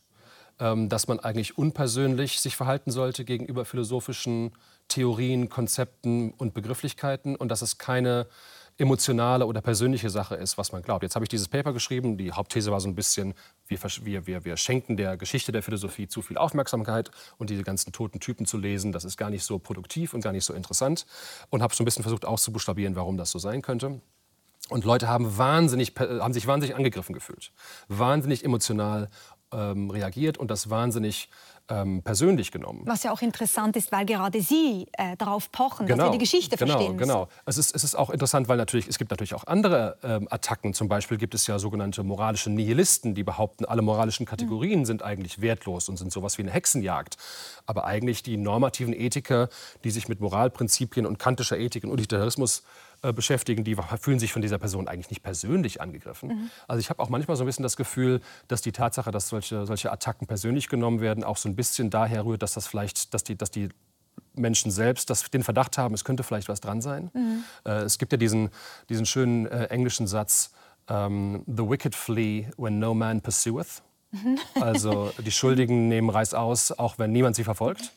Ähm, 0.59 0.87
dass 0.87 1.07
man 1.07 1.19
eigentlich 1.19 1.57
unpersönlich 1.57 2.39
sich 2.39 2.55
verhalten 2.55 2.91
sollte 2.91 3.25
gegenüber 3.25 3.65
philosophischen 3.65 4.51
Theorien, 4.87 5.49
Konzepten 5.49 6.31
und 6.31 6.53
Begrifflichkeiten 6.53 7.35
und 7.35 7.49
dass 7.49 7.61
es 7.61 7.79
keine 7.79 8.27
emotionale 8.77 9.45
oder 9.45 9.61
persönliche 9.61 10.09
Sache 10.09 10.35
ist, 10.35 10.57
was 10.57 10.71
man 10.71 10.81
glaubt. 10.81 11.03
Jetzt 11.03 11.15
habe 11.15 11.25
ich 11.25 11.29
dieses 11.29 11.47
Paper 11.47 11.73
geschrieben. 11.73 12.17
Die 12.17 12.31
Hauptthese 12.31 12.71
war 12.71 12.79
so 12.79 12.87
ein 12.87 12.95
bisschen, 12.95 13.33
wir, 13.67 14.25
wir, 14.25 14.45
wir 14.45 14.57
schenken 14.57 14.97
der 14.97 15.17
Geschichte 15.17 15.51
der 15.51 15.61
Philosophie 15.61 16.07
zu 16.07 16.21
viel 16.21 16.37
Aufmerksamkeit 16.37 17.11
und 17.37 17.49
diese 17.49 17.63
ganzen 17.63 17.91
toten 17.91 18.19
Typen 18.19 18.45
zu 18.45 18.57
lesen, 18.57 18.91
das 18.91 19.05
ist 19.05 19.17
gar 19.17 19.29
nicht 19.29 19.43
so 19.43 19.59
produktiv 19.59 20.13
und 20.13 20.21
gar 20.21 20.31
nicht 20.31 20.45
so 20.45 20.53
interessant. 20.53 21.05
Und 21.49 21.61
habe 21.61 21.73
so 21.75 21.83
ein 21.83 21.85
bisschen 21.85 22.03
versucht 22.03 22.25
auszubuchstabieren, 22.25 22.95
warum 22.95 23.17
das 23.17 23.31
so 23.31 23.39
sein 23.39 23.61
könnte. 23.61 24.01
Und 24.69 24.85
Leute 24.85 25.07
haben, 25.07 25.37
wahnsinnig, 25.37 25.93
haben 25.99 26.33
sich 26.33 26.47
wahnsinnig 26.47 26.75
angegriffen 26.75 27.13
gefühlt, 27.13 27.51
wahnsinnig 27.89 28.45
emotional 28.45 29.09
ähm, 29.51 29.89
reagiert 29.89 30.37
und 30.37 30.49
das 30.49 30.69
wahnsinnig 30.69 31.29
ähm, 31.69 32.01
persönlich 32.03 32.51
genommen. 32.51 32.81
Was 32.85 33.03
ja 33.03 33.11
auch 33.11 33.21
interessant 33.21 33.75
ist, 33.77 33.91
weil 33.91 34.05
gerade 34.05 34.41
Sie 34.41 34.87
äh, 34.93 35.15
darauf 35.17 35.51
pochen, 35.51 35.85
genau, 35.85 35.97
dass 35.97 36.07
Sie 36.07 36.17
die 36.17 36.23
Geschichte 36.23 36.57
genau, 36.57 36.73
verstehen 36.73 36.95
müssen. 36.95 37.07
Genau, 37.07 37.27
es 37.45 37.57
ist, 37.57 37.73
es 37.75 37.83
ist 37.83 37.95
auch 37.95 38.09
interessant, 38.09 38.49
weil 38.49 38.57
natürlich, 38.57 38.87
es 38.87 38.97
gibt 38.97 39.11
natürlich 39.11 39.33
auch 39.33 39.47
andere 39.47 39.97
ähm, 40.03 40.27
Attacken. 40.29 40.73
Zum 40.73 40.87
Beispiel 40.87 41.17
gibt 41.17 41.33
es 41.33 41.47
ja 41.47 41.59
sogenannte 41.59 42.03
moralische 42.03 42.49
Nihilisten, 42.49 43.15
die 43.15 43.23
behaupten, 43.23 43.65
alle 43.65 43.81
moralischen 43.81 44.25
Kategorien 44.25 44.79
mhm. 44.79 44.85
sind 44.85 45.03
eigentlich 45.03 45.41
wertlos 45.41 45.89
und 45.89 45.97
sind 45.97 46.11
sowas 46.11 46.37
wie 46.37 46.41
eine 46.41 46.51
Hexenjagd. 46.51 47.17
Aber 47.65 47.85
eigentlich 47.85 48.23
die 48.23 48.37
normativen 48.37 48.93
Ethiker, 48.93 49.49
die 49.83 49.91
sich 49.91 50.09
mit 50.09 50.19
Moralprinzipien 50.19 51.05
und 51.05 51.17
kantischer 51.17 51.57
Ethik 51.57 51.85
und 51.85 51.91
Utilitarismus 51.91 52.63
beschäftigen, 53.11 53.63
die 53.63 53.75
fühlen 53.99 54.19
sich 54.19 54.31
von 54.31 54.41
dieser 54.41 54.57
Person 54.57 54.87
eigentlich 54.87 55.09
nicht 55.09 55.23
persönlich 55.23 55.81
angegriffen. 55.81 56.29
Mhm. 56.29 56.49
Also 56.67 56.79
ich 56.79 56.89
habe 56.89 57.01
auch 57.01 57.09
manchmal 57.09 57.35
so 57.35 57.43
ein 57.43 57.47
bisschen 57.47 57.63
das 57.63 57.75
Gefühl, 57.75 58.21
dass 58.47 58.61
die 58.61 58.71
Tatsache, 58.71 59.11
dass 59.11 59.27
solche, 59.27 59.65
solche 59.65 59.91
Attacken 59.91 60.27
persönlich 60.27 60.69
genommen 60.69 61.01
werden, 61.01 61.23
auch 61.23 61.37
so 61.37 61.49
ein 61.49 61.55
bisschen 61.55 61.89
daher 61.89 62.23
rührt, 62.25 62.41
dass 62.41 62.53
das 62.53 62.67
vielleicht, 62.67 63.13
dass 63.13 63.23
die, 63.23 63.35
dass 63.35 63.51
die 63.51 63.69
Menschen 64.35 64.71
selbst 64.71 65.09
das, 65.09 65.29
den 65.29 65.43
Verdacht 65.43 65.77
haben, 65.77 65.93
es 65.93 66.03
könnte 66.03 66.23
vielleicht 66.23 66.49
was 66.49 66.61
dran 66.61 66.81
sein. 66.81 67.11
Mhm. 67.13 67.43
Äh, 67.65 67.71
es 67.81 67.97
gibt 67.97 68.11
ja 68.11 68.17
diesen, 68.17 68.49
diesen 68.89 69.05
schönen 69.05 69.47
äh, 69.47 69.65
englischen 69.65 70.07
Satz, 70.07 70.51
um, 70.89 70.95
ähm, 70.95 71.43
The 71.47 71.69
wicked 71.69 71.95
flee 71.95 72.47
when 72.57 72.79
no 72.79 72.93
man 72.93 73.21
pursueth. 73.21 73.81
Also 74.59 75.11
die 75.25 75.31
Schuldigen 75.31 75.87
nehmen 75.87 76.09
Reis 76.09 76.33
aus, 76.33 76.71
auch 76.71 76.99
wenn 76.99 77.11
niemand 77.11 77.35
sie 77.35 77.43
verfolgt. 77.43 77.93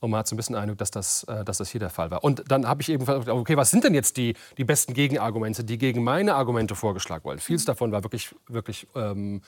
Und 0.00 0.10
man 0.10 0.20
hat 0.20 0.28
so 0.28 0.34
ein 0.34 0.36
bisschen 0.36 0.54
den 0.54 0.62
Eindruck, 0.62 0.78
dass 0.78 0.90
das, 0.90 1.24
äh, 1.24 1.44
dass 1.44 1.58
das 1.58 1.70
hier 1.70 1.80
der 1.80 1.90
Fall 1.90 2.10
war. 2.10 2.24
Und 2.24 2.44
dann 2.50 2.66
habe 2.66 2.82
ich 2.82 2.88
eben 2.88 3.04
gefragt, 3.04 3.28
okay, 3.28 3.56
was 3.56 3.70
sind 3.70 3.84
denn 3.84 3.94
jetzt 3.94 4.16
die, 4.16 4.34
die 4.56 4.64
besten 4.64 4.94
Gegenargumente, 4.94 5.64
die 5.64 5.78
gegen 5.78 6.02
meine 6.02 6.34
Argumente 6.34 6.74
vorgeschlagen 6.74 7.24
wurden? 7.24 7.38
Vieles 7.38 7.64
davon 7.64 7.92
war 7.92 8.02
wirklich, 8.02 8.34
wirklich 8.46 8.86
ähm, 8.94 9.42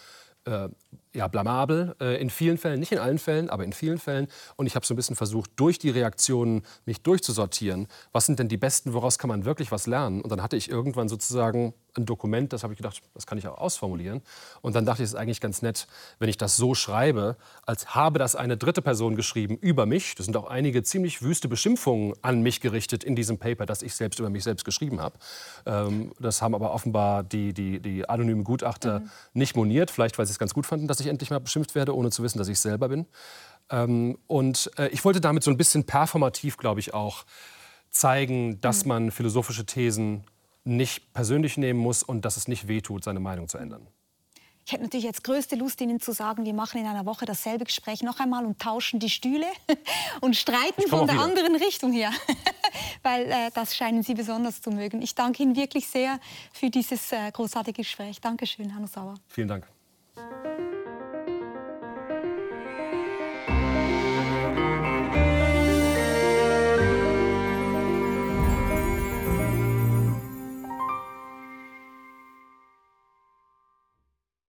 äh, 0.44 0.68
ja, 1.14 1.26
blamabel 1.26 1.96
äh, 2.00 2.20
in 2.20 2.30
vielen 2.30 2.56
Fällen, 2.56 2.78
nicht 2.78 2.92
in 2.92 2.98
allen 2.98 3.18
Fällen, 3.18 3.50
aber 3.50 3.64
in 3.64 3.72
vielen 3.72 3.98
Fällen. 3.98 4.28
Und 4.56 4.66
ich 4.66 4.76
habe 4.76 4.86
so 4.86 4.94
ein 4.94 4.96
bisschen 4.96 5.16
versucht, 5.16 5.50
durch 5.56 5.78
die 5.78 5.90
Reaktionen 5.90 6.62
mich 6.84 7.02
durchzusortieren. 7.02 7.88
Was 8.12 8.26
sind 8.26 8.38
denn 8.38 8.48
die 8.48 8.56
besten, 8.56 8.92
woraus 8.92 9.18
kann 9.18 9.28
man 9.28 9.44
wirklich 9.44 9.72
was 9.72 9.86
lernen? 9.86 10.20
Und 10.20 10.30
dann 10.30 10.42
hatte 10.42 10.56
ich 10.56 10.70
irgendwann 10.70 11.08
sozusagen 11.08 11.74
ein 11.96 12.06
Dokument, 12.06 12.52
das 12.52 12.62
habe 12.62 12.72
ich 12.72 12.76
gedacht, 12.76 13.02
das 13.14 13.26
kann 13.26 13.38
ich 13.38 13.48
auch 13.48 13.58
ausformulieren. 13.58 14.22
Und 14.60 14.76
dann 14.76 14.86
dachte 14.86 15.02
ich, 15.02 15.06
es 15.06 15.14
ist 15.14 15.18
eigentlich 15.18 15.40
ganz 15.40 15.62
nett, 15.62 15.88
wenn 16.20 16.28
ich 16.28 16.36
das 16.36 16.56
so 16.56 16.74
schreibe, 16.74 17.36
als 17.66 17.94
habe 17.94 18.20
das 18.20 18.36
eine 18.36 18.56
dritte 18.56 18.80
Person 18.80 19.16
geschrieben 19.16 19.56
über 19.56 19.86
mich. 19.86 20.14
Das 20.14 20.26
sind 20.26 20.36
auch 20.36 20.46
einige 20.48 20.84
ziemlich 20.84 21.22
wüste 21.22 21.48
Beschimpfungen 21.48 22.14
an 22.22 22.42
mich 22.42 22.60
gerichtet 22.60 23.02
in 23.02 23.16
diesem 23.16 23.38
Paper, 23.38 23.66
das 23.66 23.82
ich 23.82 23.94
selbst 23.94 24.20
über 24.20 24.30
mich 24.30 24.44
selbst 24.44 24.64
geschrieben 24.64 25.00
habe. 25.00 25.18
Ähm, 25.66 26.12
das 26.20 26.42
haben 26.42 26.54
aber 26.54 26.72
offenbar 26.72 27.24
die, 27.24 27.52
die, 27.52 27.80
die 27.80 28.08
anonymen 28.08 28.44
Gutachter 28.44 29.00
mhm. 29.00 29.10
nicht 29.34 29.56
moniert, 29.56 29.90
vielleicht 29.90 30.18
weil 30.18 30.26
sie 30.26 30.32
es 30.32 30.38
ganz 30.38 30.54
gut 30.54 30.66
fanden, 30.66 30.86
dass 30.86 30.99
dass 31.00 31.06
ich 31.06 31.10
endlich 31.10 31.30
mal 31.30 31.40
beschimpft 31.40 31.74
werde, 31.74 31.96
ohne 31.96 32.10
zu 32.10 32.22
wissen, 32.22 32.38
dass 32.38 32.48
ich 32.48 32.54
es 32.54 32.62
selber 32.62 32.88
bin. 32.88 33.06
Ähm, 33.70 34.18
und 34.26 34.70
äh, 34.76 34.88
ich 34.88 35.04
wollte 35.04 35.20
damit 35.20 35.42
so 35.42 35.50
ein 35.50 35.56
bisschen 35.56 35.84
performativ, 35.84 36.56
glaube 36.56 36.80
ich, 36.80 36.92
auch 36.92 37.24
zeigen, 37.90 38.60
dass 38.60 38.84
mhm. 38.84 38.88
man 38.88 39.10
philosophische 39.10 39.64
Thesen 39.64 40.24
nicht 40.64 41.12
persönlich 41.14 41.56
nehmen 41.56 41.80
muss 41.80 42.02
und 42.02 42.24
dass 42.24 42.36
es 42.36 42.48
nicht 42.48 42.68
wehtut, 42.68 43.04
seine 43.04 43.20
Meinung 43.20 43.48
zu 43.48 43.58
ändern. 43.58 43.86
Ich 44.66 44.72
hätte 44.72 44.84
natürlich 44.84 45.06
jetzt 45.06 45.24
größte 45.24 45.56
Lust, 45.56 45.80
Ihnen 45.80 46.00
zu 46.00 46.12
sagen, 46.12 46.44
wir 46.44 46.52
machen 46.52 46.80
in 46.80 46.86
einer 46.86 47.06
Woche 47.06 47.24
dasselbe 47.24 47.64
Gespräch 47.64 48.02
noch 48.02 48.20
einmal 48.20 48.44
und 48.44 48.60
tauschen 48.60 49.00
die 49.00 49.08
Stühle 49.08 49.46
und 50.20 50.36
streiten 50.36 50.86
von 50.88 51.06
der 51.06 51.16
wieder. 51.16 51.24
anderen 51.24 51.56
Richtung 51.56 51.92
her. 51.92 52.12
Weil 53.02 53.22
äh, 53.22 53.50
das 53.54 53.74
scheinen 53.74 54.02
Sie 54.02 54.14
besonders 54.14 54.60
zu 54.60 54.70
mögen. 54.70 55.00
Ich 55.00 55.14
danke 55.14 55.42
Ihnen 55.42 55.56
wirklich 55.56 55.88
sehr 55.88 56.20
für 56.52 56.68
dieses 56.68 57.10
äh, 57.10 57.32
großartige 57.32 57.82
Gespräch. 57.82 58.20
Dankeschön, 58.20 58.74
Hanno 58.74 58.86
Sauer. 58.86 59.14
Vielen 59.28 59.48
Dank. 59.48 59.66